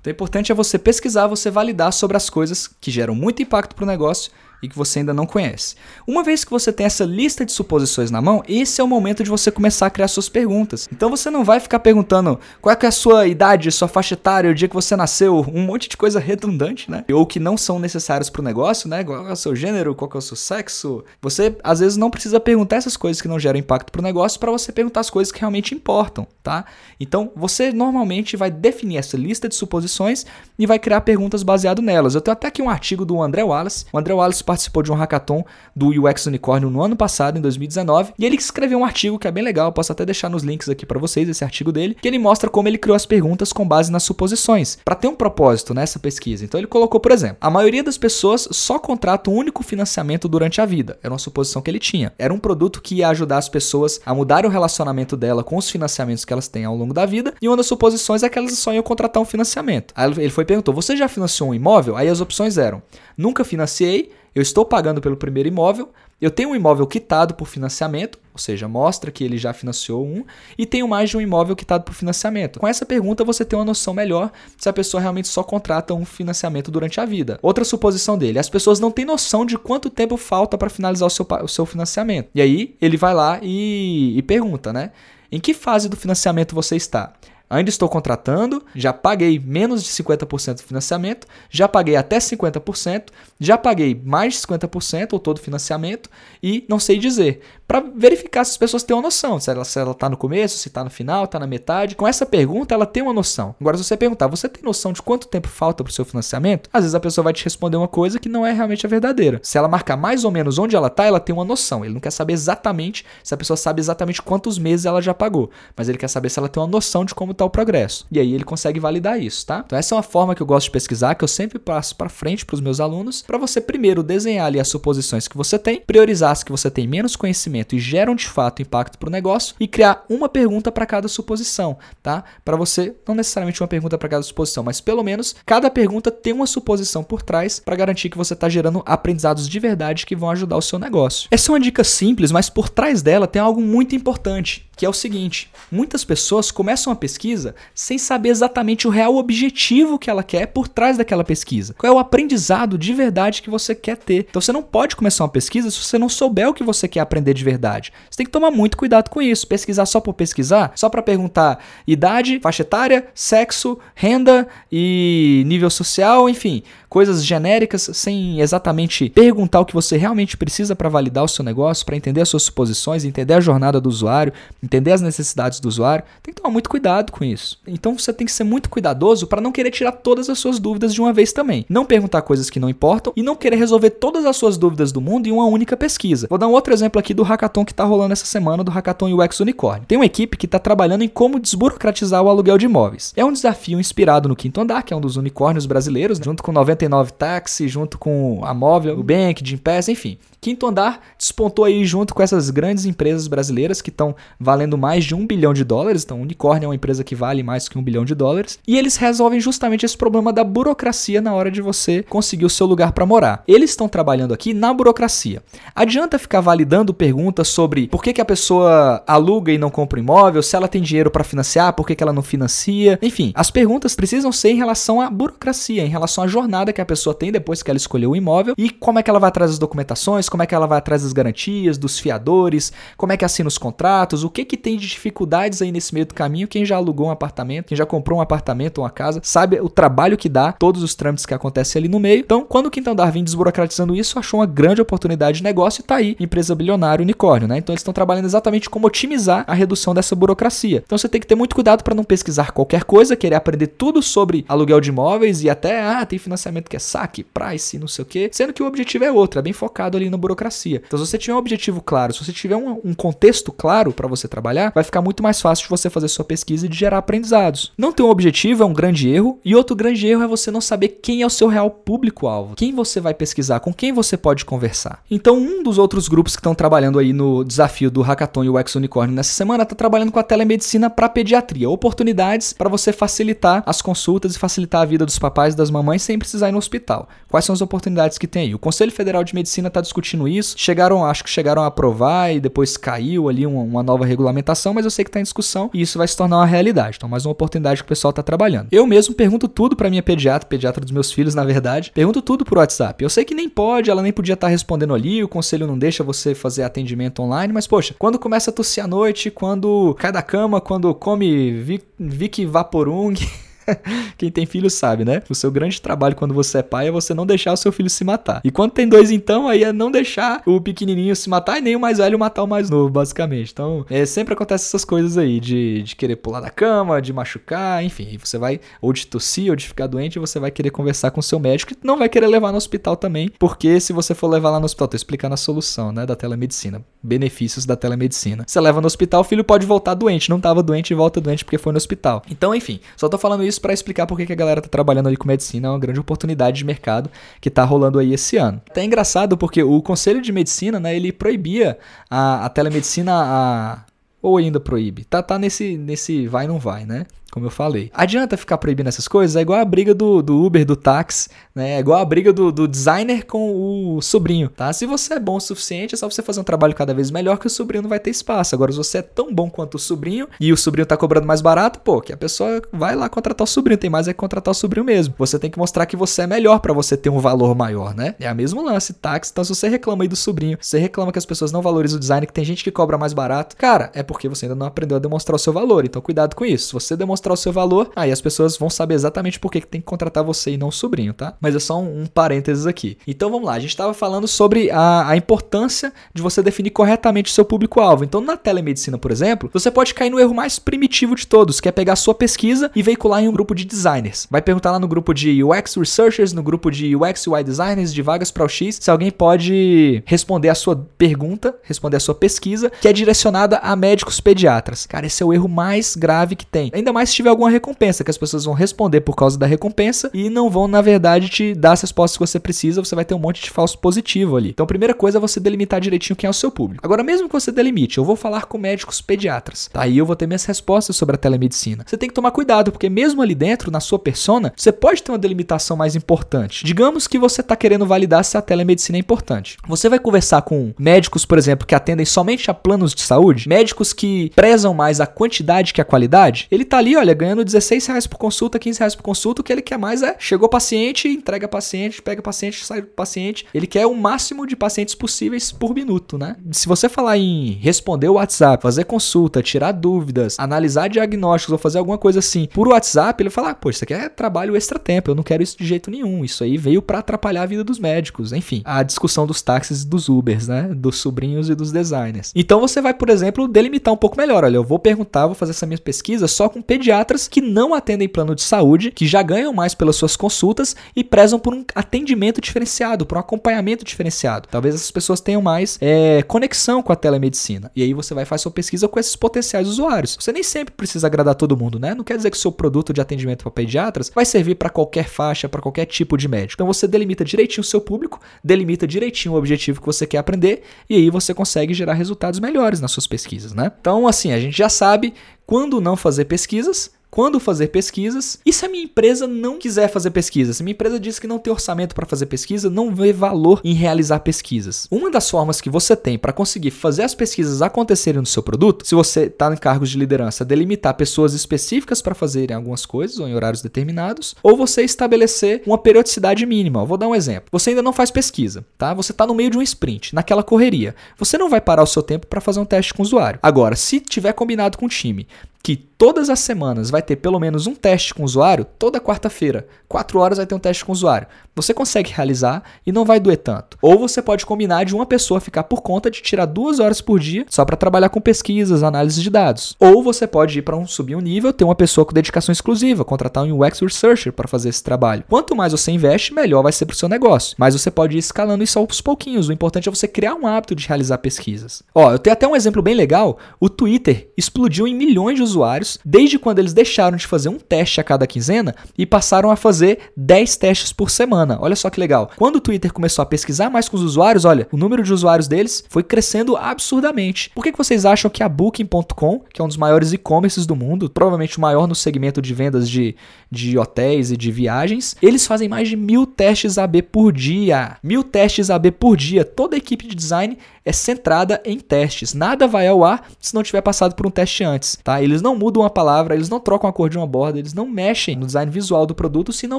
Então, 0.00 0.10
o 0.10 0.14
importante 0.14 0.52
é 0.52 0.54
você 0.54 0.78
pesquisar, 0.78 1.26
você 1.26 1.50
validar 1.50 1.92
sobre 1.92 2.16
as 2.16 2.28
coisas 2.28 2.68
que 2.68 2.90
geram 2.90 3.14
muito 3.14 3.42
impacto 3.42 3.74
para 3.74 3.84
o 3.84 3.86
negócio 3.86 4.30
e 4.64 4.68
que 4.68 4.76
você 4.76 5.00
ainda 5.00 5.12
não 5.12 5.26
conhece. 5.26 5.76
Uma 6.06 6.22
vez 6.22 6.42
que 6.42 6.50
você 6.50 6.72
tem 6.72 6.86
essa 6.86 7.04
lista 7.04 7.44
de 7.44 7.52
suposições 7.52 8.10
na 8.10 8.22
mão, 8.22 8.42
esse 8.48 8.80
é 8.80 8.84
o 8.84 8.88
momento 8.88 9.22
de 9.22 9.28
você 9.28 9.50
começar 9.50 9.86
a 9.86 9.90
criar 9.90 10.08
suas 10.08 10.28
perguntas. 10.28 10.88
Então 10.90 11.10
você 11.10 11.30
não 11.30 11.44
vai 11.44 11.60
ficar 11.60 11.80
perguntando 11.80 12.40
qual 12.62 12.74
é, 12.74 12.86
a 12.86 12.90
sua 12.90 13.26
idade, 13.26 13.70
sua 13.70 13.88
faixa 13.88 14.14
etária, 14.14 14.50
o 14.50 14.54
dia 14.54 14.66
que 14.66 14.74
você 14.74 14.96
nasceu, 14.96 15.44
um 15.52 15.60
monte 15.60 15.88
de 15.88 15.96
coisa 15.98 16.18
redundante, 16.18 16.90
né? 16.90 17.04
Ou 17.12 17.26
que 17.26 17.38
não 17.38 17.58
são 17.58 17.78
necessários 17.78 18.30
para 18.30 18.40
o 18.40 18.44
negócio, 18.44 18.88
né? 18.88 19.04
Qual 19.04 19.28
é 19.28 19.32
o 19.32 19.36
seu 19.36 19.54
gênero, 19.54 19.94
qual 19.94 20.10
é 20.14 20.18
o 20.18 20.22
seu 20.22 20.36
sexo. 20.36 21.04
Você 21.20 21.54
às 21.62 21.80
vezes 21.80 21.98
não 21.98 22.10
precisa 22.10 22.40
perguntar 22.40 22.76
essas 22.76 22.96
coisas 22.96 23.20
que 23.20 23.28
não 23.28 23.38
geram 23.38 23.58
impacto 23.58 23.92
para 23.92 24.00
o 24.00 24.02
negócio 24.02 24.40
para 24.40 24.50
você 24.50 24.72
perguntar 24.72 25.00
as 25.00 25.10
coisas 25.10 25.30
que 25.30 25.40
realmente 25.40 25.74
importam, 25.74 26.26
tá? 26.42 26.64
Então 26.98 27.30
você 27.36 27.70
normalmente 27.70 28.34
vai 28.34 28.50
definir 28.50 28.96
essa 28.96 29.16
lista 29.16 29.46
de 29.46 29.54
suposições 29.54 30.24
e 30.58 30.66
vai 30.66 30.78
criar 30.78 31.02
perguntas 31.02 31.42
baseado 31.42 31.82
nelas. 31.82 32.14
Eu 32.14 32.22
tenho 32.22 32.32
até 32.32 32.48
aqui 32.48 32.62
um 32.62 32.70
artigo 32.70 33.04
do 33.04 33.20
André 33.20 33.42
Wallace. 33.42 33.84
O 33.92 33.98
André 33.98 34.14
Wallace 34.14 34.42
participou 34.54 34.84
de 34.84 34.92
um 34.92 34.94
hackathon 34.94 35.44
do 35.74 35.88
UX 35.88 36.26
Unicórnio 36.26 36.70
no 36.70 36.80
ano 36.80 36.94
passado, 36.94 37.36
em 37.36 37.40
2019, 37.40 38.12
e 38.16 38.24
ele 38.24 38.36
escreveu 38.36 38.78
um 38.78 38.84
artigo 38.84 39.18
que 39.18 39.26
é 39.26 39.32
bem 39.32 39.42
legal, 39.42 39.72
posso 39.72 39.90
até 39.90 40.04
deixar 40.04 40.28
nos 40.28 40.44
links 40.44 40.68
aqui 40.68 40.86
para 40.86 40.98
vocês 40.98 41.28
esse 41.28 41.42
artigo 41.42 41.72
dele, 41.72 41.96
que 42.00 42.06
ele 42.06 42.18
mostra 42.18 42.48
como 42.48 42.68
ele 42.68 42.78
criou 42.78 42.94
as 42.94 43.04
perguntas 43.04 43.52
com 43.52 43.66
base 43.66 43.90
nas 43.90 44.04
suposições, 44.04 44.78
para 44.84 44.94
ter 44.94 45.08
um 45.08 45.16
propósito 45.16 45.74
nessa 45.74 45.98
pesquisa. 45.98 46.44
Então 46.44 46.60
ele 46.60 46.68
colocou, 46.68 47.00
por 47.00 47.10
exemplo, 47.10 47.38
a 47.40 47.50
maioria 47.50 47.82
das 47.82 47.98
pessoas 47.98 48.46
só 48.52 48.78
contrata 48.78 49.28
um 49.28 49.34
único 49.34 49.64
financiamento 49.64 50.28
durante 50.28 50.60
a 50.60 50.66
vida. 50.66 50.98
Era 51.02 51.12
uma 51.12 51.18
suposição 51.18 51.60
que 51.60 51.70
ele 51.70 51.80
tinha. 51.80 52.12
Era 52.16 52.32
um 52.32 52.38
produto 52.38 52.80
que 52.80 52.96
ia 52.96 53.08
ajudar 53.08 53.38
as 53.38 53.48
pessoas 53.48 54.00
a 54.06 54.14
mudar 54.14 54.46
o 54.46 54.48
relacionamento 54.48 55.16
dela 55.16 55.42
com 55.42 55.56
os 55.56 55.68
financiamentos 55.68 56.24
que 56.24 56.32
elas 56.32 56.46
têm 56.46 56.64
ao 56.64 56.76
longo 56.76 56.94
da 56.94 57.04
vida, 57.04 57.34
e 57.42 57.48
uma 57.48 57.56
das 57.56 57.66
suposições 57.66 58.22
é 58.22 58.28
que 58.28 58.38
elas 58.38 58.56
só 58.56 58.72
iam 58.72 58.82
contratar 58.84 59.20
um 59.20 59.26
financiamento. 59.26 59.92
Aí 59.96 60.12
ele 60.12 60.30
foi 60.30 60.44
e 60.44 60.46
perguntou: 60.46 60.72
"Você 60.74 60.96
já 60.96 61.08
financiou 61.08 61.50
um 61.50 61.54
imóvel?" 61.54 61.96
Aí 61.96 62.08
as 62.08 62.20
opções 62.20 62.56
eram: 62.56 62.80
"Nunca 63.16 63.44
financiei, 63.44 64.12
eu 64.34 64.42
estou 64.42 64.64
pagando 64.64 65.00
pelo 65.00 65.16
primeiro 65.16 65.48
imóvel, 65.48 65.90
eu 66.20 66.30
tenho 66.30 66.50
um 66.50 66.56
imóvel 66.56 66.86
quitado 66.86 67.34
por 67.34 67.46
financiamento, 67.46 68.18
ou 68.32 68.38
seja, 68.38 68.66
mostra 68.66 69.10
que 69.10 69.22
ele 69.22 69.36
já 69.36 69.52
financiou 69.52 70.04
um, 70.04 70.24
e 70.56 70.64
tenho 70.64 70.88
mais 70.88 71.10
de 71.10 71.16
um 71.16 71.20
imóvel 71.20 71.54
quitado 71.54 71.84
por 71.84 71.94
financiamento. 71.94 72.58
Com 72.58 72.66
essa 72.66 72.86
pergunta 72.86 73.24
você 73.24 73.44
tem 73.44 73.58
uma 73.58 73.64
noção 73.64 73.94
melhor 73.94 74.32
se 74.56 74.68
a 74.68 74.72
pessoa 74.72 75.00
realmente 75.00 75.28
só 75.28 75.42
contrata 75.42 75.94
um 75.94 76.04
financiamento 76.04 76.70
durante 76.70 77.00
a 77.00 77.04
vida. 77.04 77.38
Outra 77.42 77.64
suposição 77.64 78.16
dele, 78.18 78.38
as 78.38 78.48
pessoas 78.48 78.80
não 78.80 78.90
têm 78.90 79.04
noção 79.04 79.44
de 79.44 79.56
quanto 79.56 79.90
tempo 79.90 80.16
falta 80.16 80.56
para 80.56 80.70
finalizar 80.70 81.06
o 81.06 81.10
seu, 81.10 81.26
o 81.42 81.48
seu 81.48 81.66
financiamento. 81.66 82.30
E 82.34 82.40
aí 82.40 82.74
ele 82.80 82.96
vai 82.96 83.14
lá 83.14 83.38
e, 83.42 84.16
e 84.16 84.22
pergunta, 84.22 84.72
né? 84.72 84.90
Em 85.30 85.40
que 85.40 85.52
fase 85.52 85.88
do 85.88 85.96
financiamento 85.96 86.54
você 86.54 86.76
está? 86.76 87.12
Ainda 87.54 87.70
estou 87.70 87.88
contratando, 87.88 88.64
já 88.74 88.92
paguei 88.92 89.38
menos 89.38 89.84
de 89.84 89.90
50% 89.90 90.56
do 90.56 90.62
financiamento, 90.62 91.24
já 91.48 91.68
paguei 91.68 91.94
até 91.94 92.18
50%, 92.18 93.10
já 93.38 93.56
paguei 93.56 93.94
mais 94.04 94.34
de 94.34 94.40
50% 94.40 95.12
ou 95.12 95.20
todo 95.20 95.36
o 95.36 95.40
financiamento 95.40 96.10
e 96.42 96.64
não 96.68 96.80
sei 96.80 96.98
dizer. 96.98 97.42
Para 97.66 97.80
verificar 97.80 98.44
se 98.44 98.52
as 98.52 98.56
pessoas 98.58 98.82
têm 98.82 98.94
uma 98.94 99.02
noção, 99.02 99.40
se 99.40 99.50
ela 99.50 99.62
está 99.62 100.08
no 100.08 100.16
começo, 100.16 100.58
se 100.58 100.68
está 100.68 100.84
no 100.84 100.90
final, 100.90 101.24
está 101.24 101.38
na 101.38 101.46
metade. 101.46 101.96
Com 101.96 102.06
essa 102.06 102.26
pergunta, 102.26 102.74
ela 102.74 102.84
tem 102.84 103.02
uma 103.02 103.12
noção. 103.12 103.54
Agora, 103.58 103.76
se 103.78 103.84
você 103.84 103.96
perguntar, 103.96 104.26
você 104.26 104.48
tem 104.48 104.62
noção 104.62 104.92
de 104.92 105.00
quanto 105.00 105.26
tempo 105.26 105.48
falta 105.48 105.82
para 105.82 105.90
o 105.90 105.94
seu 105.94 106.04
financiamento? 106.04 106.68
Às 106.72 106.82
vezes 106.82 106.94
a 106.94 107.00
pessoa 107.00 107.22
vai 107.22 107.32
te 107.32 107.42
responder 107.42 107.76
uma 107.76 107.88
coisa 107.88 108.18
que 108.18 108.28
não 108.28 108.44
é 108.44 108.52
realmente 108.52 108.84
a 108.84 108.88
verdadeira. 108.88 109.40
Se 109.42 109.56
ela 109.56 109.66
marcar 109.66 109.96
mais 109.96 110.24
ou 110.24 110.30
menos 110.30 110.58
onde 110.58 110.76
ela 110.76 110.88
está, 110.88 111.04
ela 111.04 111.18
tem 111.18 111.34
uma 111.34 111.44
noção. 111.44 111.84
Ele 111.84 111.94
não 111.94 112.00
quer 112.00 112.10
saber 112.10 112.34
exatamente 112.34 113.04
se 113.22 113.32
a 113.32 113.36
pessoa 113.36 113.56
sabe 113.56 113.80
exatamente 113.80 114.20
quantos 114.20 114.58
meses 114.58 114.84
ela 114.84 115.00
já 115.00 115.14
pagou, 115.14 115.50
mas 115.74 115.88
ele 115.88 115.96
quer 115.96 116.08
saber 116.08 116.28
se 116.28 116.38
ela 116.38 116.48
tem 116.48 116.62
uma 116.62 116.68
noção 116.68 117.04
de 117.04 117.14
como 117.14 117.32
está 117.32 117.44
o 117.44 117.50
progresso. 117.50 118.06
E 118.12 118.20
aí 118.20 118.34
ele 118.34 118.44
consegue 118.44 118.78
validar 118.78 119.18
isso, 119.20 119.46
tá? 119.46 119.62
Então 119.64 119.78
essa 119.78 119.94
é 119.94 119.96
uma 119.96 120.02
forma 120.02 120.34
que 120.34 120.42
eu 120.42 120.46
gosto 120.46 120.66
de 120.66 120.72
pesquisar, 120.72 121.14
que 121.14 121.24
eu 121.24 121.28
sempre 121.28 121.58
passo 121.58 121.96
para 121.96 122.08
frente 122.10 122.44
para 122.44 122.54
os 122.54 122.60
meus 122.60 122.78
alunos, 122.78 123.22
para 123.22 123.38
você 123.38 123.60
primeiro 123.60 124.02
desenhar 124.02 124.46
ali 124.46 124.60
as 124.60 124.68
suposições 124.68 125.26
que 125.26 125.36
você 125.36 125.58
tem, 125.58 125.80
priorizar 125.80 126.30
as 126.30 126.42
que 126.42 126.52
você 126.52 126.70
tem 126.70 126.86
menos 126.86 127.16
conhecimento 127.16 127.53
e 127.74 127.78
geram 127.78 128.14
de 128.14 128.26
fato 128.26 128.62
impacto 128.62 128.98
para 128.98 129.08
o 129.08 129.12
negócio 129.12 129.54
e 129.60 129.68
criar 129.68 130.04
uma 130.08 130.28
pergunta 130.28 130.72
para 130.72 130.86
cada 130.86 131.08
suposição, 131.08 131.78
tá? 132.02 132.24
Para 132.44 132.56
você, 132.56 132.94
não 133.06 133.14
necessariamente 133.14 133.62
uma 133.62 133.68
pergunta 133.68 133.98
para 133.98 134.08
cada 134.08 134.22
suposição, 134.22 134.64
mas 134.64 134.80
pelo 134.80 135.02
menos 135.02 135.36
cada 135.46 135.70
pergunta 135.70 136.10
tem 136.10 136.32
uma 136.32 136.46
suposição 136.46 137.04
por 137.04 137.22
trás 137.22 137.60
para 137.60 137.76
garantir 137.76 138.08
que 138.08 138.18
você 138.18 138.34
está 138.34 138.48
gerando 138.48 138.82
aprendizados 138.86 139.48
de 139.48 139.60
verdade 139.60 140.06
que 140.06 140.16
vão 140.16 140.30
ajudar 140.30 140.56
o 140.56 140.62
seu 140.62 140.78
negócio. 140.78 141.28
Essa 141.30 141.50
é 141.50 141.52
uma 141.52 141.60
dica 141.60 141.84
simples, 141.84 142.32
mas 142.32 142.50
por 142.50 142.68
trás 142.68 143.02
dela 143.02 143.26
tem 143.26 143.40
algo 143.40 143.60
muito 143.60 143.94
importante, 143.94 144.68
que 144.76 144.84
é 144.84 144.88
o 144.88 144.92
seguinte: 144.92 145.50
muitas 145.70 146.04
pessoas 146.04 146.50
começam 146.50 146.92
a 146.92 146.96
pesquisa 146.96 147.54
sem 147.74 147.98
saber 147.98 148.30
exatamente 148.30 148.86
o 148.86 148.90
real 148.90 149.16
objetivo 149.16 149.98
que 149.98 150.10
ela 150.10 150.22
quer 150.22 150.46
por 150.46 150.66
trás 150.66 150.96
daquela 150.96 151.24
pesquisa. 151.24 151.74
Qual 151.74 151.92
é 151.92 151.94
o 151.94 151.98
aprendizado 151.98 152.76
de 152.76 152.92
verdade 152.92 153.42
que 153.42 153.50
você 153.50 153.74
quer 153.74 153.96
ter. 153.96 154.26
Então 154.28 154.40
você 154.40 154.52
não 154.52 154.62
pode 154.62 154.96
começar 154.96 155.24
uma 155.24 155.30
pesquisa 155.30 155.70
se 155.70 155.78
você 155.78 155.98
não 155.98 156.08
souber 156.08 156.48
o 156.48 156.54
que 156.54 156.64
você 156.64 156.88
quer 156.88 157.00
aprender 157.00 157.34
de 157.34 157.43
verdade. 157.44 157.92
Você 158.10 158.16
tem 158.16 158.26
que 158.26 158.32
tomar 158.32 158.50
muito 158.50 158.76
cuidado 158.76 159.08
com 159.08 159.22
isso. 159.22 159.46
Pesquisar 159.46 159.86
só 159.86 160.00
por 160.00 160.14
pesquisar, 160.14 160.72
só 160.74 160.88
para 160.88 161.02
perguntar 161.02 161.62
idade, 161.86 162.40
faixa 162.40 162.62
etária, 162.62 163.06
sexo, 163.14 163.78
renda 163.94 164.48
e 164.72 165.44
nível 165.46 165.70
social, 165.70 166.28
enfim, 166.28 166.62
coisas 166.94 167.24
genéricas 167.24 167.90
sem 167.92 168.40
exatamente 168.40 169.10
perguntar 169.10 169.58
o 169.58 169.64
que 169.64 169.74
você 169.74 169.96
realmente 169.96 170.36
precisa 170.36 170.76
para 170.76 170.88
validar 170.88 171.24
o 171.24 171.28
seu 171.28 171.44
negócio, 171.44 171.84
para 171.84 171.96
entender 171.96 172.20
as 172.20 172.28
suas 172.28 172.44
suposições, 172.44 173.04
entender 173.04 173.34
a 173.34 173.40
jornada 173.40 173.80
do 173.80 173.88
usuário, 173.88 174.32
entender 174.62 174.92
as 174.92 175.00
necessidades 175.00 175.58
do 175.58 175.66
usuário. 175.66 176.04
Tem 176.22 176.32
que 176.32 176.40
tomar 176.40 176.52
muito 176.52 176.70
cuidado 176.70 177.10
com 177.10 177.24
isso. 177.24 177.58
Então 177.66 177.98
você 177.98 178.12
tem 178.12 178.24
que 178.24 178.32
ser 178.32 178.44
muito 178.44 178.70
cuidadoso 178.70 179.26
para 179.26 179.40
não 179.40 179.50
querer 179.50 179.72
tirar 179.72 179.90
todas 179.90 180.30
as 180.30 180.38
suas 180.38 180.60
dúvidas 180.60 180.94
de 180.94 181.00
uma 181.00 181.12
vez 181.12 181.32
também. 181.32 181.66
Não 181.68 181.84
perguntar 181.84 182.22
coisas 182.22 182.48
que 182.48 182.60
não 182.60 182.70
importam 182.70 183.12
e 183.16 183.24
não 183.24 183.34
querer 183.34 183.56
resolver 183.56 183.90
todas 183.90 184.24
as 184.24 184.36
suas 184.36 184.56
dúvidas 184.56 184.92
do 184.92 185.00
mundo 185.00 185.26
em 185.26 185.32
uma 185.32 185.46
única 185.46 185.76
pesquisa. 185.76 186.28
Vou 186.30 186.38
dar 186.38 186.46
um 186.46 186.52
outro 186.52 186.72
exemplo 186.72 187.00
aqui 187.00 187.12
do 187.12 187.24
hackathon 187.34 187.64
que 187.64 187.72
está 187.72 187.84
rolando 187.84 188.12
essa 188.12 188.24
semana, 188.24 188.64
do 188.64 188.70
hackathon 188.70 189.12
UX 189.12 189.40
Unicorn. 189.40 189.84
Tem 189.86 189.98
uma 189.98 190.06
equipe 190.06 190.36
que 190.36 190.46
está 190.46 190.58
trabalhando 190.58 191.02
em 191.02 191.08
como 191.08 191.38
desburocratizar 191.38 192.22
o 192.22 192.28
aluguel 192.28 192.56
de 192.56 192.66
imóveis. 192.66 193.12
É 193.16 193.24
um 193.24 193.32
desafio 193.32 193.78
inspirado 193.78 194.28
no 194.28 194.36
Quinto 194.36 194.60
Andar, 194.60 194.82
que 194.82 194.94
é 194.94 194.96
um 194.96 195.00
dos 195.00 195.16
unicórnios 195.16 195.66
brasileiros, 195.66 196.18
junto 196.18 196.42
com 196.42 196.52
99 196.52 197.12
Taxi, 197.12 197.68
junto 197.68 197.98
com 197.98 198.40
a 198.44 198.54
Móvel, 198.54 198.98
o 198.98 199.02
Bank, 199.02 199.42
Gimpass, 199.44 199.88
enfim. 199.88 200.18
Quinto 200.40 200.66
Andar 200.66 201.00
despontou 201.16 201.64
aí 201.64 201.86
junto 201.86 202.14
com 202.14 202.22
essas 202.22 202.50
grandes 202.50 202.84
empresas 202.84 203.26
brasileiras 203.26 203.80
que 203.80 203.88
estão 203.88 204.14
valendo 204.38 204.76
mais 204.76 205.02
de 205.02 205.14
um 205.14 205.26
bilhão 205.26 205.54
de 205.54 205.64
dólares. 205.64 206.04
Então, 206.04 206.20
Unicórnio 206.20 206.66
é 206.66 206.68
uma 206.68 206.74
empresa 206.74 207.02
que 207.02 207.14
vale 207.14 207.42
mais 207.42 207.66
que 207.66 207.78
um 207.78 207.82
bilhão 207.82 208.04
de 208.04 208.14
dólares. 208.14 208.58
E 208.68 208.76
eles 208.76 208.96
resolvem 208.96 209.40
justamente 209.40 209.86
esse 209.86 209.96
problema 209.96 210.34
da 210.34 210.44
burocracia 210.44 211.22
na 211.22 211.32
hora 211.32 211.50
de 211.50 211.62
você 211.62 212.02
conseguir 212.02 212.44
o 212.44 212.50
seu 212.50 212.66
lugar 212.66 212.92
para 212.92 213.06
morar. 213.06 213.42
Eles 213.48 213.70
estão 213.70 213.88
trabalhando 213.88 214.34
aqui 214.34 214.52
na 214.52 214.72
burocracia. 214.74 215.42
Adianta 215.74 216.18
ficar 216.18 216.42
validando 216.42 216.92
perguntas 216.92 217.23
sobre 217.44 217.88
por 217.88 218.02
que, 218.02 218.12
que 218.12 218.20
a 218.20 218.24
pessoa 218.24 219.02
aluga 219.06 219.52
e 219.52 219.58
não 219.58 219.70
compra 219.70 219.98
imóvel, 219.98 220.42
se 220.42 220.56
ela 220.56 220.68
tem 220.68 220.82
dinheiro 220.82 221.10
para 221.10 221.24
financiar, 221.24 221.72
por 221.72 221.86
que, 221.86 221.94
que 221.94 222.02
ela 222.02 222.12
não 222.12 222.22
financia. 222.22 222.98
Enfim, 223.00 223.32
as 223.34 223.50
perguntas 223.50 223.94
precisam 223.94 224.30
ser 224.32 224.50
em 224.50 224.56
relação 224.56 225.00
à 225.00 225.10
burocracia, 225.10 225.84
em 225.84 225.88
relação 225.88 226.22
à 226.22 226.26
jornada 226.26 226.72
que 226.72 226.80
a 226.80 226.86
pessoa 226.86 227.14
tem 227.14 227.32
depois 227.32 227.62
que 227.62 227.70
ela 227.70 227.76
escolheu 227.76 228.10
o 228.10 228.16
imóvel 228.16 228.54
e 228.56 228.70
como 228.70 228.98
é 228.98 229.02
que 229.02 229.10
ela 229.10 229.18
vai 229.18 229.28
atrás 229.28 229.50
das 229.50 229.58
documentações, 229.58 230.28
como 230.28 230.42
é 230.42 230.46
que 230.46 230.54
ela 230.54 230.66
vai 230.66 230.78
atrás 230.78 231.02
das 231.02 231.12
garantias, 231.12 231.78
dos 231.78 231.98
fiadores, 231.98 232.72
como 232.96 233.12
é 233.12 233.16
que 233.16 233.24
assina 233.24 233.48
os 233.48 233.58
contratos, 233.58 234.24
o 234.24 234.30
que 234.30 234.44
que 234.44 234.56
tem 234.56 234.76
de 234.76 234.86
dificuldades 234.86 235.62
aí 235.62 235.72
nesse 235.72 235.92
meio 235.94 236.06
do 236.06 236.14
caminho. 236.14 236.48
Quem 236.48 236.64
já 236.64 236.76
alugou 236.76 237.08
um 237.08 237.10
apartamento, 237.10 237.66
quem 237.66 237.76
já 237.76 237.86
comprou 237.86 238.18
um 238.18 238.22
apartamento 238.22 238.84
uma 238.84 238.90
casa, 238.90 239.20
sabe 239.22 239.60
o 239.60 239.68
trabalho 239.68 240.16
que 240.16 240.28
dá, 240.28 240.52
todos 240.52 240.82
os 240.82 240.94
trâmites 240.94 241.26
que 241.26 241.34
acontecem 241.34 241.80
ali 241.80 241.88
no 241.88 241.98
meio. 241.98 242.20
Então, 242.20 242.44
quando 242.44 242.66
o 242.66 242.70
Quinto 242.70 242.90
Andar 242.90 243.10
vem 243.10 243.24
desburocratizando 243.24 243.96
isso, 243.96 244.18
achou 244.18 244.40
uma 244.40 244.46
grande 244.46 244.80
oportunidade 244.80 245.38
de 245.38 245.44
negócio 245.44 245.80
e 245.80 245.84
tá 245.84 245.96
aí, 245.96 246.16
empresa 246.20 246.54
bilionária, 246.54 247.02
unicórnio, 247.14 247.48
né? 247.48 247.58
Então, 247.58 247.72
eles 247.72 247.80
estão 247.80 247.94
trabalhando 247.94 248.26
exatamente 248.26 248.68
como 248.68 248.86
otimizar 248.86 249.44
a 249.46 249.54
redução 249.54 249.94
dessa 249.94 250.14
burocracia. 250.14 250.82
Então, 250.84 250.98
você 250.98 251.08
tem 251.08 251.20
que 251.20 251.26
ter 251.26 251.34
muito 251.34 251.54
cuidado 251.54 251.82
para 251.82 251.94
não 251.94 252.04
pesquisar 252.04 252.50
qualquer 252.50 252.84
coisa, 252.84 253.16
querer 253.16 253.36
aprender 253.36 253.68
tudo 253.68 254.02
sobre 254.02 254.44
aluguel 254.48 254.80
de 254.80 254.90
imóveis 254.90 255.42
e 255.42 255.48
até, 255.48 255.82
ah, 255.82 256.04
tem 256.04 256.18
financiamento 256.18 256.68
que 256.68 256.76
é 256.76 256.78
saque, 256.78 257.22
price, 257.24 257.78
não 257.78 257.88
sei 257.88 258.02
o 258.02 258.06
quê, 258.06 258.28
sendo 258.32 258.52
que 258.52 258.62
o 258.62 258.66
objetivo 258.66 259.04
é 259.04 259.12
outro, 259.12 259.38
é 259.38 259.42
bem 259.42 259.52
focado 259.52 259.96
ali 259.96 260.10
na 260.10 260.16
burocracia. 260.16 260.82
Então, 260.86 260.98
se 260.98 261.06
você 261.06 261.16
tiver 261.16 261.34
um 261.34 261.38
objetivo 261.38 261.80
claro, 261.80 262.12
se 262.12 262.24
você 262.24 262.32
tiver 262.32 262.56
um, 262.56 262.80
um 262.84 262.94
contexto 262.94 263.52
claro 263.52 263.92
para 263.92 264.08
você 264.08 264.26
trabalhar, 264.26 264.72
vai 264.74 264.84
ficar 264.84 265.00
muito 265.00 265.22
mais 265.22 265.40
fácil 265.40 265.64
de 265.64 265.70
você 265.70 265.88
fazer 265.88 266.08
sua 266.08 266.24
pesquisa 266.24 266.66
e 266.66 266.68
de 266.68 266.76
gerar 266.76 266.98
aprendizados. 266.98 267.72
Não 267.78 267.92
ter 267.92 268.02
um 268.02 268.10
objetivo 268.10 268.62
é 268.62 268.66
um 268.66 268.72
grande 268.72 269.08
erro, 269.08 269.38
e 269.44 269.54
outro 269.54 269.76
grande 269.76 270.06
erro 270.06 270.22
é 270.22 270.26
você 270.26 270.50
não 270.50 270.60
saber 270.60 270.88
quem 271.02 271.22
é 271.22 271.26
o 271.26 271.30
seu 271.30 271.48
real 271.48 271.70
público-alvo, 271.70 272.54
quem 272.56 272.74
você 272.74 273.00
vai 273.00 273.14
pesquisar, 273.14 273.60
com 273.60 273.72
quem 273.72 273.92
você 273.92 274.16
pode 274.16 274.44
conversar. 274.44 275.02
Então, 275.10 275.36
um 275.36 275.62
dos 275.62 275.78
outros 275.78 276.08
grupos 276.08 276.34
que 276.34 276.40
estão 276.40 276.54
trabalhando 276.54 276.98
aí 276.98 277.03
no 277.12 277.44
desafio 277.44 277.90
do 277.90 278.02
Hackathon 278.02 278.48
UX 278.48 278.74
Unicorn 278.74 279.12
nessa 279.12 279.32
semana 279.32 279.62
está 279.62 279.74
trabalhando 279.74 280.12
com 280.12 280.18
a 280.18 280.22
telemedicina 280.22 280.88
para 280.88 281.08
pediatria, 281.08 281.68
oportunidades 281.68 282.52
para 282.52 282.68
você 282.68 282.92
facilitar 282.92 283.62
as 283.66 283.82
consultas 283.82 284.34
e 284.34 284.38
facilitar 284.38 284.82
a 284.82 284.84
vida 284.84 285.04
dos 285.04 285.18
papais 285.18 285.54
e 285.54 285.56
das 285.56 285.70
mamães 285.70 286.02
sem 286.02 286.18
precisar 286.18 286.48
ir 286.48 286.52
no 286.52 286.58
hospital. 286.58 287.08
Quais 287.28 287.44
são 287.44 287.52
as 287.52 287.60
oportunidades 287.60 288.18
que 288.18 288.26
tem 288.26 288.42
aí? 288.42 288.54
O 288.54 288.58
Conselho 288.58 288.92
Federal 288.92 289.24
de 289.24 289.34
Medicina 289.34 289.68
está 289.68 289.80
discutindo 289.80 290.26
isso, 290.26 290.54
chegaram, 290.56 291.04
acho 291.04 291.24
que 291.24 291.30
chegaram 291.30 291.62
a 291.62 291.66
aprovar 291.66 292.34
e 292.34 292.40
depois 292.40 292.76
caiu 292.76 293.28
ali 293.28 293.46
uma, 293.46 293.62
uma 293.62 293.82
nova 293.82 294.04
regulamentação, 294.04 294.72
mas 294.72 294.84
eu 294.84 294.90
sei 294.90 295.04
que 295.04 295.08
está 295.10 295.20
em 295.20 295.24
discussão 295.24 295.70
e 295.74 295.80
isso 295.80 295.98
vai 295.98 296.08
se 296.08 296.16
tornar 296.16 296.36
uma 296.38 296.46
realidade. 296.46 296.96
Então, 296.96 297.08
mais 297.08 297.26
uma 297.26 297.32
oportunidade 297.32 297.82
que 297.82 297.86
o 297.86 297.88
pessoal 297.88 298.10
está 298.10 298.22
trabalhando. 298.22 298.68
Eu 298.70 298.86
mesmo 298.86 299.14
pergunto 299.14 299.48
tudo 299.48 299.76
para 299.76 299.90
minha 299.90 300.02
pediatra, 300.02 300.48
pediatra 300.48 300.82
dos 300.82 300.92
meus 300.92 301.12
filhos, 301.12 301.34
na 301.34 301.44
verdade, 301.44 301.92
pergunto 301.94 302.22
tudo 302.22 302.44
por 302.44 302.58
WhatsApp. 302.58 303.02
Eu 303.02 303.10
sei 303.10 303.24
que 303.24 303.34
nem 303.34 303.48
pode, 303.48 303.90
ela 303.90 304.02
nem 304.02 304.12
podia 304.12 304.34
estar 304.34 304.46
tá 304.46 304.50
respondendo 304.50 304.94
ali, 304.94 305.22
o 305.22 305.28
conselho 305.28 305.66
não 305.66 305.78
deixa 305.78 306.02
você 306.02 306.34
fazer 306.34 306.62
atendimento 306.62 306.93
online, 307.22 307.52
mas 307.52 307.66
poxa, 307.66 307.94
quando 307.98 308.18
começa 308.18 308.50
a 308.50 308.52
tossir 308.52 308.82
à 308.82 308.86
noite, 308.86 309.30
quando 309.30 309.94
cai 309.98 310.12
da 310.12 310.22
cama, 310.22 310.60
quando 310.60 310.94
come 310.94 311.52
Vic, 311.52 311.84
Vic 311.98 312.46
Vaporung 312.46 313.14
Quem 314.16 314.30
tem 314.30 314.46
filho 314.46 314.70
sabe, 314.70 315.04
né? 315.04 315.22
O 315.28 315.34
seu 315.34 315.50
grande 315.50 315.80
trabalho 315.80 316.16
quando 316.16 316.34
você 316.34 316.58
é 316.58 316.62
pai 316.62 316.88
é 316.88 316.90
você 316.90 317.14
não 317.14 317.26
deixar 317.26 317.52
o 317.52 317.56
seu 317.56 317.72
filho 317.72 317.90
se 317.90 318.04
matar. 318.04 318.40
E 318.44 318.50
quando 318.50 318.72
tem 318.72 318.88
dois, 318.88 319.10
então, 319.10 319.48
aí 319.48 319.64
é 319.64 319.72
não 319.72 319.90
deixar 319.90 320.42
o 320.46 320.60
pequenininho 320.60 321.14
se 321.16 321.28
matar 321.28 321.58
e 321.58 321.60
nem 321.60 321.76
o 321.76 321.80
mais 321.80 321.98
velho 321.98 322.18
matar 322.18 322.42
o 322.42 322.46
mais 322.46 322.70
novo, 322.70 322.90
basicamente. 322.90 323.52
Então, 323.52 323.84
é, 323.88 324.04
sempre 324.06 324.34
acontece 324.34 324.66
essas 324.66 324.84
coisas 324.84 325.16
aí, 325.16 325.40
de, 325.40 325.82
de 325.82 325.96
querer 325.96 326.16
pular 326.16 326.40
da 326.40 326.50
cama, 326.50 327.00
de 327.00 327.12
machucar, 327.12 327.84
enfim. 327.84 328.18
Você 328.22 328.38
vai, 328.38 328.60
ou 328.80 328.92
de 328.92 329.06
tossir, 329.06 329.50
ou 329.50 329.56
de 329.56 329.66
ficar 329.66 329.86
doente, 329.86 330.18
você 330.18 330.38
vai 330.38 330.50
querer 330.50 330.70
conversar 330.70 331.10
com 331.10 331.20
o 331.20 331.22
seu 331.22 331.38
médico 331.38 331.72
e 331.72 331.76
não 331.86 331.98
vai 331.98 332.08
querer 332.08 332.26
levar 332.26 332.50
no 332.50 332.58
hospital 332.58 332.96
também, 332.96 333.30
porque 333.38 333.80
se 333.80 333.92
você 333.92 334.14
for 334.14 334.28
levar 334.28 334.50
lá 334.50 334.60
no 334.60 334.66
hospital, 334.66 334.88
tô 334.88 334.96
explicando 334.96 335.34
a 335.34 335.36
solução, 335.36 335.92
né, 335.92 336.06
da 336.06 336.16
telemedicina, 336.16 336.84
benefícios 337.02 337.66
da 337.66 337.76
telemedicina. 337.76 338.44
Você 338.46 338.60
leva 338.60 338.80
no 338.80 338.86
hospital, 338.86 339.20
o 339.20 339.24
filho 339.24 339.44
pode 339.44 339.66
voltar 339.66 339.94
doente, 339.94 340.30
não 340.30 340.40
tava 340.40 340.62
doente 340.62 340.90
e 340.90 340.94
volta 340.94 341.20
doente 341.20 341.44
porque 341.44 341.58
foi 341.58 341.72
no 341.72 341.76
hospital. 341.76 342.22
Então, 342.30 342.54
enfim, 342.54 342.80
só 342.96 343.08
tô 343.08 343.18
falando 343.18 343.44
isso 343.44 343.53
para 343.60 343.72
explicar 343.72 344.06
porque 344.06 344.26
que 344.26 344.32
a 344.32 344.36
galera 344.36 344.60
tá 344.60 344.68
trabalhando 344.68 345.06
ali 345.06 345.16
com 345.16 345.26
medicina, 345.26 345.68
é 345.68 345.70
uma 345.70 345.78
grande 345.78 346.00
oportunidade 346.00 346.58
de 346.58 346.64
mercado 346.64 347.10
que 347.40 347.50
tá 347.50 347.64
rolando 347.64 347.98
aí 347.98 348.12
esse 348.12 348.36
ano. 348.36 348.60
Até 348.68 348.82
é 348.82 348.84
engraçado 348.84 349.36
porque 349.36 349.62
o 349.62 349.80
Conselho 349.82 350.20
de 350.20 350.32
Medicina, 350.32 350.78
né, 350.80 350.94
ele 350.94 351.12
proibia 351.12 351.78
a, 352.10 352.46
a 352.46 352.48
telemedicina 352.48 353.12
a 353.14 353.93
ou 354.24 354.38
ainda 354.38 354.58
proíbe. 354.58 355.04
Tá, 355.04 355.22
tá 355.22 355.38
nesse, 355.38 355.76
nesse 355.76 356.26
vai 356.26 356.46
não 356.46 356.58
vai, 356.58 356.86
né? 356.86 357.04
como 357.34 357.46
eu 357.46 357.50
falei. 357.50 357.90
Adianta 357.92 358.36
ficar 358.36 358.56
proibindo 358.58 358.86
essas 358.86 359.08
coisas? 359.08 359.34
É 359.34 359.40
igual 359.40 359.58
a 359.58 359.64
briga 359.64 359.92
do, 359.92 360.22
do 360.22 360.40
Uber, 360.40 360.64
do 360.64 360.76
táxi, 360.76 361.28
né? 361.52 361.72
É 361.74 361.78
igual 361.80 362.00
a 362.00 362.04
briga 362.04 362.32
do, 362.32 362.52
do 362.52 362.68
designer 362.68 363.26
com 363.26 363.96
o 363.96 364.00
sobrinho, 364.00 364.48
tá? 364.48 364.72
Se 364.72 364.86
você 364.86 365.14
é 365.14 365.18
bom 365.18 365.34
o 365.34 365.40
suficiente, 365.40 365.96
é 365.96 365.98
só 365.98 366.08
você 366.08 366.22
fazer 366.22 366.38
um 366.38 366.44
trabalho 366.44 366.76
cada 366.76 366.94
vez 366.94 367.10
melhor 367.10 367.36
que 367.38 367.48
o 367.48 367.50
sobrinho 367.50 367.82
não 367.82 367.88
vai 367.90 367.98
ter 367.98 368.10
espaço. 368.10 368.54
Agora, 368.54 368.70
se 368.70 368.78
você 368.78 368.98
é 368.98 369.02
tão 369.02 369.34
bom 369.34 369.50
quanto 369.50 369.74
o 369.74 369.80
sobrinho 369.80 370.28
e 370.38 370.52
o 370.52 370.56
sobrinho 370.56 370.86
tá 370.86 370.96
cobrando 370.96 371.26
mais 371.26 371.40
barato, 371.40 371.80
pô, 371.80 372.00
que 372.00 372.12
a 372.12 372.16
pessoa 372.16 372.62
vai 372.72 372.94
lá 372.94 373.08
contratar 373.08 373.44
o 373.44 373.48
sobrinho, 373.48 373.78
tem 373.78 373.90
mais 373.90 374.06
é 374.06 374.12
contratar 374.12 374.52
o 374.52 374.54
sobrinho 374.54 374.86
mesmo. 374.86 375.12
Você 375.18 375.36
tem 375.36 375.50
que 375.50 375.58
mostrar 375.58 375.86
que 375.86 375.96
você 375.96 376.22
é 376.22 376.26
melhor 376.28 376.60
para 376.60 376.72
você 376.72 376.96
ter 376.96 377.10
um 377.10 377.18
valor 377.18 377.56
maior, 377.56 377.96
né? 377.96 378.14
É 378.20 378.30
o 378.30 378.36
mesmo 378.36 378.62
lance, 378.62 378.92
táxi. 378.92 379.32
Então, 379.32 379.42
se 379.42 379.52
você 379.52 379.68
reclama 379.68 380.04
aí 380.04 380.08
do 380.08 380.14
sobrinho, 380.14 380.56
você 380.60 380.78
reclama 380.78 381.10
que 381.10 381.18
as 381.18 381.26
pessoas 381.26 381.50
não 381.50 381.62
valorizam 381.62 381.96
o 381.96 382.00
design, 382.00 382.28
que 382.28 382.32
tem 382.32 382.44
gente 382.44 382.62
que 382.62 382.70
cobra 382.70 382.96
mais 382.96 383.12
barato, 383.12 383.56
cara, 383.56 383.90
é 383.92 384.04
porque 384.04 384.13
você 384.28 384.46
ainda 384.46 384.54
não 384.54 384.66
aprendeu 384.66 384.96
a 384.96 385.00
demonstrar 385.00 385.36
o 385.36 385.38
seu 385.38 385.52
valor. 385.52 385.84
Então, 385.84 386.00
cuidado 386.00 386.34
com 386.34 386.44
isso. 386.44 386.68
Se 386.68 386.72
você 386.72 386.96
demonstrar 386.96 387.34
o 387.34 387.36
seu 387.36 387.52
valor, 387.52 387.90
aí 387.94 388.10
as 388.10 388.20
pessoas 388.20 388.56
vão 388.56 388.70
saber 388.70 388.94
exatamente 388.94 389.38
por 389.38 389.50
que 389.50 389.60
tem 389.60 389.80
que 389.80 389.86
contratar 389.86 390.24
você 390.24 390.52
e 390.52 390.56
não 390.56 390.68
o 390.68 390.72
sobrinho, 390.72 391.12
tá? 391.12 391.34
Mas 391.40 391.54
é 391.54 391.58
só 391.58 391.80
um, 391.80 392.02
um 392.02 392.06
parênteses 392.06 392.66
aqui. 392.66 392.98
Então 393.06 393.30
vamos 393.30 393.46
lá, 393.46 393.54
a 393.54 393.58
gente 393.58 393.70
estava 393.70 393.94
falando 393.94 394.28
sobre 394.28 394.70
a, 394.70 395.08
a, 395.08 395.16
importância 395.16 395.92
de 396.12 396.22
você 396.22 396.42
definir 396.42 396.70
corretamente 396.70 397.30
o 397.30 397.34
seu 397.34 397.44
público-alvo. 397.44 398.04
Então 398.04 398.20
na 398.20 398.36
telemedicina, 398.36 398.98
por 398.98 399.10
exemplo, 399.10 399.50
você 399.52 399.70
pode 399.70 399.94
cair 399.94 400.10
no 400.10 400.20
erro 400.20 400.34
mais 400.34 400.58
primitivo 400.58 401.14
de 401.14 401.26
todos, 401.26 401.60
que 401.60 401.68
é 401.68 401.72
pegar 401.72 401.94
a 401.94 401.96
sua 401.96 402.14
pesquisa 402.14 402.70
e 402.74 402.82
veicular 402.82 403.22
em 403.22 403.28
um 403.28 403.32
grupo 403.32 403.54
de 403.54 403.64
designers. 403.64 404.26
Vai 404.30 404.42
perguntar 404.42 404.72
lá 404.72 404.78
no 404.78 404.88
grupo 404.88 405.14
de 405.14 405.42
UX 405.42 405.76
Researchers, 405.76 406.32
no 406.32 406.42
grupo 406.42 406.70
de 406.70 406.94
UX 406.94 407.26
UI 407.26 407.42
Designers, 407.42 407.92
de 407.92 408.02
vagas 408.02 408.30
para 408.30 408.44
o 408.44 408.48
X, 408.48 408.78
se 408.80 408.90
alguém 408.90 409.10
pode 409.10 410.02
responder 410.04 410.48
a 410.48 410.54
sua 410.54 410.76
pergunta, 410.98 411.54
responder 411.62 411.96
a 411.96 412.00
sua 412.00 412.14
pesquisa, 412.14 412.70
que 412.80 412.88
é 412.88 412.92
direcionada 412.92 413.58
a 413.58 413.74
médicos 413.74 414.03
pediatras. 414.20 414.86
Cara, 414.86 415.06
esse 415.06 415.22
é 415.22 415.26
o 415.26 415.32
erro 415.32 415.48
mais 415.48 415.96
grave 415.96 416.36
que 416.36 416.46
tem. 416.46 416.70
Ainda 416.74 416.92
mais 416.92 417.08
se 417.08 417.16
tiver 417.16 417.30
alguma 417.30 417.50
recompensa 417.50 418.04
que 418.04 418.10
as 418.10 418.18
pessoas 418.18 418.44
vão 418.44 418.54
responder 418.54 419.00
por 419.00 419.16
causa 419.16 419.38
da 419.38 419.46
recompensa 419.46 420.10
e 420.12 420.30
não 420.30 420.50
vão, 420.50 420.68
na 420.68 420.80
verdade, 420.80 421.28
te 421.28 421.54
dar 421.54 421.72
as 421.72 421.80
respostas 421.80 422.16
que 422.16 422.26
você 422.26 422.40
precisa, 422.40 422.84
você 422.84 422.94
vai 422.94 423.04
ter 423.04 423.14
um 423.14 423.18
monte 423.18 423.42
de 423.42 423.50
falso 423.50 423.78
positivo 423.78 424.36
ali. 424.36 424.50
Então, 424.50 424.64
a 424.64 424.66
primeira 424.66 424.94
coisa 424.94 425.18
é 425.18 425.20
você 425.20 425.40
delimitar 425.40 425.80
direitinho 425.80 426.16
quem 426.16 426.26
é 426.26 426.30
o 426.30 426.34
seu 426.34 426.50
público. 426.50 426.84
Agora, 426.84 427.02
mesmo 427.02 427.28
que 427.28 427.32
você 427.32 427.50
delimite, 427.50 427.98
eu 427.98 428.04
vou 428.04 428.16
falar 428.16 428.46
com 428.46 428.58
médicos 428.58 429.00
pediatras, 429.00 429.68
tá? 429.72 429.82
Aí 429.82 429.98
eu 429.98 430.06
vou 430.06 430.16
ter 430.16 430.26
minhas 430.26 430.44
respostas 430.44 430.96
sobre 430.96 431.14
a 431.14 431.18
telemedicina. 431.18 431.84
Você 431.86 431.96
tem 431.96 432.08
que 432.08 432.14
tomar 432.14 432.30
cuidado, 432.30 432.70
porque 432.70 432.90
mesmo 432.90 433.22
ali 433.22 433.34
dentro, 433.34 433.70
na 433.70 433.80
sua 433.80 433.98
persona, 433.98 434.52
você 434.56 434.70
pode 434.72 435.02
ter 435.02 435.12
uma 435.12 435.18
delimitação 435.18 435.76
mais 435.76 435.96
importante. 435.96 436.64
Digamos 436.64 437.06
que 437.06 437.18
você 437.18 437.40
está 437.40 437.56
querendo 437.56 437.86
validar 437.86 438.24
se 438.24 438.36
a 438.36 438.42
telemedicina 438.42 438.98
é 438.98 439.00
importante. 439.00 439.56
Você 439.66 439.88
vai 439.88 439.98
conversar 439.98 440.42
com 440.42 440.74
médicos, 440.78 441.24
por 441.24 441.38
exemplo, 441.38 441.66
que 441.66 441.74
atendem 441.74 442.06
somente 442.06 442.50
a 442.50 442.54
planos 442.54 442.94
de 442.94 443.02
saúde, 443.02 443.48
médicos 443.48 443.92
que 443.94 444.30
prezam 444.34 444.74
mais 444.74 445.00
a 445.00 445.06
quantidade 445.06 445.72
que 445.72 445.80
a 445.80 445.84
qualidade. 445.84 446.46
Ele 446.50 446.64
tá 446.64 446.78
ali, 446.78 446.96
olha, 446.96 447.14
ganhando 447.14 447.44
16 447.44 447.64
16 447.64 447.86
reais 447.86 448.06
por 448.06 448.18
consulta, 448.18 448.58
15 448.58 448.78
reais 448.78 448.94
por 448.94 449.02
consulta, 449.02 449.40
o 449.40 449.44
que 449.44 449.52
ele 449.52 449.62
quer 449.62 449.78
mais 449.78 450.02
é 450.02 450.16
chegou 450.18 450.48
paciente, 450.48 451.08
entrega 451.08 451.48
paciente, 451.48 452.02
pega 452.02 452.22
paciente, 452.22 452.64
sai 452.64 452.82
paciente. 452.82 453.46
Ele 453.54 453.66
quer 453.66 453.86
o 453.86 453.94
máximo 453.94 454.46
de 454.46 454.56
pacientes 454.56 454.94
possíveis 454.94 455.50
por 455.50 455.74
minuto, 455.74 456.18
né? 456.18 456.36
Se 456.52 456.68
você 456.68 456.88
falar 456.88 457.18
em 457.18 457.52
responder 457.52 458.08
o 458.08 458.14
WhatsApp, 458.14 458.62
fazer 458.62 458.84
consulta, 458.84 459.42
tirar 459.42 459.72
dúvidas, 459.72 460.36
analisar 460.38 460.88
diagnósticos 460.88 461.52
ou 461.52 461.58
fazer 461.58 461.78
alguma 461.78 461.98
coisa 461.98 462.18
assim 462.18 462.48
por 462.52 462.68
WhatsApp, 462.68 463.22
ele 463.22 463.30
fala, 463.30 463.50
ah, 463.50 463.54
pô, 463.54 463.70
isso 463.70 463.84
aqui 463.84 463.94
é 463.94 464.08
trabalho 464.08 464.56
extra 464.56 464.78
tempo, 464.78 465.10
eu 465.10 465.14
não 465.14 465.22
quero 465.22 465.42
isso 465.42 465.56
de 465.58 465.66
jeito 465.66 465.90
nenhum. 465.90 466.24
Isso 466.24 466.44
aí 466.44 466.56
veio 466.56 466.82
para 466.82 466.98
atrapalhar 466.98 467.42
a 467.42 467.46
vida 467.46 467.64
dos 467.64 467.78
médicos. 467.78 468.32
Enfim, 468.32 468.62
a 468.64 468.82
discussão 468.82 469.26
dos 469.26 469.42
táxis 469.42 469.82
e 469.82 469.86
dos 469.86 470.08
Ubers, 470.08 470.48
né? 470.48 470.70
Dos 470.74 470.98
sobrinhos 470.98 471.48
e 471.48 471.54
dos 471.54 471.72
designers. 471.72 472.32
Então 472.34 472.60
você 472.60 472.80
vai, 472.80 472.94
por 472.94 473.08
exemplo, 473.08 473.48
delimitar 473.48 473.73
um 473.92 473.96
pouco 473.96 474.16
melhor. 474.16 474.44
Olha, 474.44 474.56
eu 474.56 474.64
vou 474.64 474.78
perguntar, 474.78 475.26
vou 475.26 475.34
fazer 475.34 475.50
essa 475.50 475.66
minha 475.66 475.78
pesquisa 475.78 476.28
só 476.28 476.48
com 476.48 476.62
pediatras 476.62 477.26
que 477.26 477.40
não 477.40 477.64
não 477.64 477.72
atendem 477.72 478.06
plano 478.06 478.34
de 478.34 478.42
saúde, 478.42 478.90
que 478.90 479.06
já 479.06 479.22
ganham 479.22 479.52
mais 479.52 479.74
pelas 479.74 479.96
suas 479.96 480.16
consultas 480.16 480.76
e 480.94 481.02
prezam 481.02 481.38
por 481.38 481.54
um 481.54 481.64
atendimento 481.74 482.40
diferenciado, 482.40 483.06
por 483.06 483.16
um 483.16 483.20
acompanhamento 483.20 483.84
diferenciado. 483.84 484.48
Talvez 484.50 484.74
essas 484.74 484.90
pessoas 484.90 485.20
tenham 485.20 485.40
mais 485.40 485.78
é, 485.80 486.22
conexão 486.22 486.82
com 486.82 486.92
a 486.92 486.96
telemedicina. 486.96 487.70
E 487.74 487.82
aí 487.82 487.94
você 487.94 488.12
vai 488.12 488.26
fazer 488.26 488.42
sua 488.42 488.52
pesquisa 488.52 488.86
com 488.86 489.00
esses 489.00 489.16
potenciais 489.16 489.66
usuários. 489.66 490.16
Você 490.20 490.30
nem 490.30 490.42
sempre 490.42 490.74
precisa 490.74 491.06
agradar 491.06 491.34
todo 491.34 491.56
mundo, 491.56 491.78
né? 491.78 491.94
Não 491.94 492.04
quer 492.04 492.16
dizer 492.16 492.30
que 492.30 492.36
o 492.36 492.40
seu 492.40 492.52
produto 492.52 492.92
de 492.92 493.00
atendimento 493.00 493.44
para 493.44 493.50
pediatras 493.50 494.10
vai 494.14 494.26
servir 494.26 494.56
para 494.56 494.68
qualquer 494.68 495.08
faixa, 495.08 495.48
para 495.48 495.62
qualquer 495.62 495.86
tipo 495.86 496.18
de 496.18 496.28
médico. 496.28 496.54
Então 496.54 496.66
você 496.66 496.86
delimita 496.86 497.24
direitinho 497.24 497.62
o 497.62 497.64
seu 497.64 497.80
público, 497.80 498.20
delimita 498.42 498.86
direitinho 498.86 499.34
o 499.34 499.38
objetivo 499.38 499.80
que 499.80 499.86
você 499.86 500.06
quer 500.06 500.18
aprender 500.18 500.62
e 500.88 500.96
aí 500.96 501.08
você 501.08 501.32
consegue 501.32 501.72
gerar 501.72 501.94
resultados 501.94 502.38
melhores 502.40 502.80
nas 502.80 502.92
suas 502.92 503.06
pesquisas, 503.06 503.54
né? 503.54 503.63
Então, 503.64 504.06
assim, 504.06 504.32
a 504.32 504.40
gente 504.40 504.56
já 504.56 504.68
sabe 504.68 505.14
quando 505.46 505.80
não 505.80 505.96
fazer 505.96 506.24
pesquisas 506.24 506.90
quando 507.14 507.38
fazer 507.38 507.68
pesquisas. 507.68 508.40
E 508.44 508.52
se 508.52 508.66
a 508.66 508.68
minha 508.68 508.82
empresa 508.82 509.28
não 509.28 509.56
quiser 509.56 509.86
fazer 509.86 510.10
pesquisa? 510.10 510.52
Se 510.52 510.64
minha 510.64 510.72
empresa 510.72 510.98
diz 510.98 511.20
que 511.20 511.28
não 511.28 511.38
tem 511.38 511.52
orçamento 511.52 511.94
para 511.94 512.04
fazer 512.04 512.26
pesquisa, 512.26 512.68
não 512.68 512.92
vê 512.92 513.12
valor 513.12 513.60
em 513.62 513.72
realizar 513.72 514.18
pesquisas. 514.18 514.88
Uma 514.90 515.08
das 515.08 515.30
formas 515.30 515.60
que 515.60 515.70
você 515.70 515.94
tem 515.94 516.18
para 516.18 516.32
conseguir 516.32 516.72
fazer 516.72 517.04
as 517.04 517.14
pesquisas 517.14 517.62
acontecerem 517.62 518.18
no 518.18 518.26
seu 518.26 518.42
produto, 518.42 518.84
se 518.84 518.96
você 518.96 519.26
está 519.26 519.52
em 519.52 519.56
cargos 519.56 519.90
de 519.90 519.96
liderança, 519.96 520.44
delimitar 520.44 520.92
pessoas 520.94 521.34
específicas 521.34 522.02
para 522.02 522.16
fazerem 522.16 522.56
algumas 522.56 522.84
coisas 522.84 523.20
ou 523.20 523.28
em 523.28 523.34
horários 523.36 523.62
determinados, 523.62 524.34
ou 524.42 524.56
você 524.56 524.82
estabelecer 524.82 525.62
uma 525.64 525.78
periodicidade 525.78 526.44
mínima. 526.44 526.80
Eu 526.80 526.86
vou 526.86 526.98
dar 526.98 527.06
um 527.06 527.14
exemplo. 527.14 527.48
Você 527.52 527.70
ainda 527.70 527.82
não 527.82 527.92
faz 527.92 528.10
pesquisa, 528.10 528.66
tá? 528.76 528.92
Você 528.92 529.12
está 529.12 529.24
no 529.24 529.36
meio 529.36 529.50
de 529.50 529.58
um 529.58 529.62
sprint, 529.62 530.16
naquela 530.16 530.42
correria. 530.42 530.96
Você 531.16 531.38
não 531.38 531.48
vai 531.48 531.60
parar 531.60 531.84
o 531.84 531.86
seu 531.86 532.02
tempo 532.02 532.26
para 532.26 532.40
fazer 532.40 532.58
um 532.58 532.64
teste 532.64 532.92
com 532.92 533.04
o 533.04 533.06
usuário. 533.06 533.38
Agora, 533.40 533.76
se 533.76 534.00
tiver 534.00 534.32
combinado 534.32 534.76
com 534.76 534.86
o 534.86 534.88
time 534.88 535.28
que 535.64 535.76
todas 535.76 536.28
as 536.28 536.40
semanas 536.40 536.90
vai 536.90 537.00
ter 537.00 537.16
pelo 537.16 537.40
menos 537.40 537.66
um 537.66 537.74
teste 537.74 538.12
com 538.12 538.20
o 538.20 538.26
usuário, 538.26 538.66
toda 538.78 539.00
quarta-feira, 539.00 539.66
4 539.88 540.20
horas 540.20 540.36
vai 540.36 540.46
ter 540.46 540.54
um 540.54 540.58
teste 540.58 540.84
com 540.84 540.92
o 540.92 540.94
usuário. 540.94 541.26
Você 541.56 541.72
consegue 541.72 542.12
realizar 542.12 542.62
e 542.86 542.92
não 542.92 543.04
vai 543.04 543.18
doer 543.18 543.38
tanto. 543.38 543.78
Ou 543.80 543.98
você 543.98 544.20
pode 544.20 544.44
combinar 544.44 544.84
de 544.84 544.94
uma 544.94 545.06
pessoa 545.06 545.40
ficar 545.40 545.62
por 545.64 545.80
conta 545.80 546.10
de 546.10 546.20
tirar 546.20 546.44
duas 546.44 546.80
horas 546.80 547.00
por 547.00 547.18
dia 547.18 547.46
só 547.48 547.64
para 547.64 547.78
trabalhar 547.78 548.10
com 548.10 548.20
pesquisas, 548.20 548.82
análise 548.82 549.22
de 549.22 549.30
dados. 549.30 549.74
Ou 549.80 550.02
você 550.02 550.26
pode 550.26 550.58
ir 550.58 550.62
para 550.62 550.76
um 550.76 550.86
subir 550.86 551.16
um 551.16 551.20
nível, 551.20 551.50
ter 551.50 551.64
uma 551.64 551.74
pessoa 551.74 552.04
com 552.04 552.12
dedicação 552.12 552.52
exclusiva, 552.52 553.02
contratar 553.02 553.44
um 553.44 553.64
UX 553.64 553.80
researcher 553.80 554.34
para 554.34 554.48
fazer 554.48 554.68
esse 554.68 554.84
trabalho. 554.84 555.24
Quanto 555.30 555.56
mais 555.56 555.72
você 555.72 555.90
investe, 555.90 556.34
melhor 556.34 556.62
vai 556.62 556.72
ser 556.72 556.84
para 556.84 556.94
o 556.94 556.98
seu 556.98 557.08
negócio. 557.08 557.56
Mas 557.56 557.72
você 557.72 557.90
pode 557.90 558.16
ir 558.16 558.18
escalando 558.18 558.64
isso 558.64 558.78
aos 558.78 559.00
pouquinhos. 559.00 559.48
O 559.48 559.52
importante 559.52 559.88
é 559.88 559.92
você 559.92 560.06
criar 560.06 560.34
um 560.34 560.46
hábito 560.46 560.74
de 560.74 560.86
realizar 560.86 561.16
pesquisas. 561.18 561.82
Ó, 561.94 562.12
eu 562.12 562.18
tenho 562.18 562.34
até 562.34 562.46
um 562.46 562.56
exemplo 562.56 562.82
bem 562.82 562.94
legal. 562.94 563.38
O 563.58 563.70
Twitter 563.70 564.28
explodiu 564.36 564.86
em 564.86 564.94
milhões 564.94 565.36
de 565.36 565.42
usuários 565.42 565.53
usuários 565.54 565.98
desde 566.04 566.38
quando 566.38 566.58
eles 566.58 566.72
deixaram 566.72 567.16
de 567.16 567.26
fazer 567.26 567.48
um 567.48 567.58
teste 567.58 568.00
a 568.00 568.04
cada 568.04 568.26
quinzena 568.26 568.74
e 568.98 569.06
passaram 569.06 569.50
a 569.50 569.56
fazer 569.56 570.10
10 570.16 570.56
testes 570.56 570.92
por 570.92 571.10
semana. 571.10 571.58
Olha 571.60 571.76
só 571.76 571.88
que 571.88 572.00
legal. 572.00 572.30
Quando 572.36 572.56
o 572.56 572.60
Twitter 572.60 572.92
começou 572.92 573.22
a 573.22 573.26
pesquisar 573.26 573.70
mais 573.70 573.88
com 573.88 573.96
os 573.96 574.02
usuários, 574.02 574.44
olha, 574.44 574.66
o 574.72 574.76
número 574.76 575.02
de 575.02 575.12
usuários 575.12 575.48
deles 575.48 575.84
foi 575.88 576.02
crescendo 576.02 576.56
absurdamente. 576.56 577.50
Por 577.54 577.62
que, 577.62 577.72
que 577.72 577.78
vocês 577.78 578.04
acham 578.04 578.30
que 578.30 578.42
a 578.42 578.48
Booking.com, 578.48 579.40
que 579.52 579.60
é 579.60 579.64
um 579.64 579.68
dos 579.68 579.76
maiores 579.76 580.12
e-commerces 580.12 580.66
do 580.66 580.76
mundo, 580.76 581.08
provavelmente 581.08 581.58
o 581.58 581.60
maior 581.60 581.86
no 581.86 581.94
segmento 581.94 582.42
de 582.42 582.52
vendas 582.52 582.88
de, 582.88 583.14
de 583.50 583.78
hotéis 583.78 584.30
e 584.30 584.36
de 584.36 584.50
viagens, 584.50 585.16
eles 585.22 585.46
fazem 585.46 585.68
mais 585.68 585.88
de 585.88 585.96
mil 585.96 586.26
testes 586.26 586.78
AB 586.78 587.02
por 587.02 587.32
dia. 587.32 587.96
Mil 588.02 588.22
testes 588.22 588.70
AB 588.70 588.90
por 588.92 589.16
dia. 589.16 589.44
Toda 589.44 589.76
a 589.76 589.78
equipe 589.78 590.06
de 590.06 590.14
design 590.14 590.58
é 590.84 590.92
centrada 590.92 591.60
em 591.64 591.78
testes. 591.78 592.34
Nada 592.34 592.66
vai 592.66 592.86
ao 592.86 593.04
ar 593.04 593.28
se 593.40 593.54
não 593.54 593.62
tiver 593.62 593.80
passado 593.80 594.14
por 594.14 594.26
um 594.26 594.30
teste 594.30 594.62
antes, 594.64 594.98
tá? 595.02 595.22
Eles 595.22 595.40
não 595.44 595.54
mudam 595.54 595.82
uma 595.82 595.90
palavra, 595.90 596.34
eles 596.34 596.48
não 596.48 596.58
trocam 596.58 596.88
a 596.88 596.92
cor 596.92 597.10
de 597.10 597.18
uma 597.18 597.26
borda, 597.26 597.58
eles 597.58 597.74
não 597.74 597.86
mexem 597.86 598.34
no 598.34 598.46
design 598.46 598.72
visual 598.72 599.04
do 599.04 599.14
produto 599.14 599.52
se 599.52 599.66
não 599.66 599.78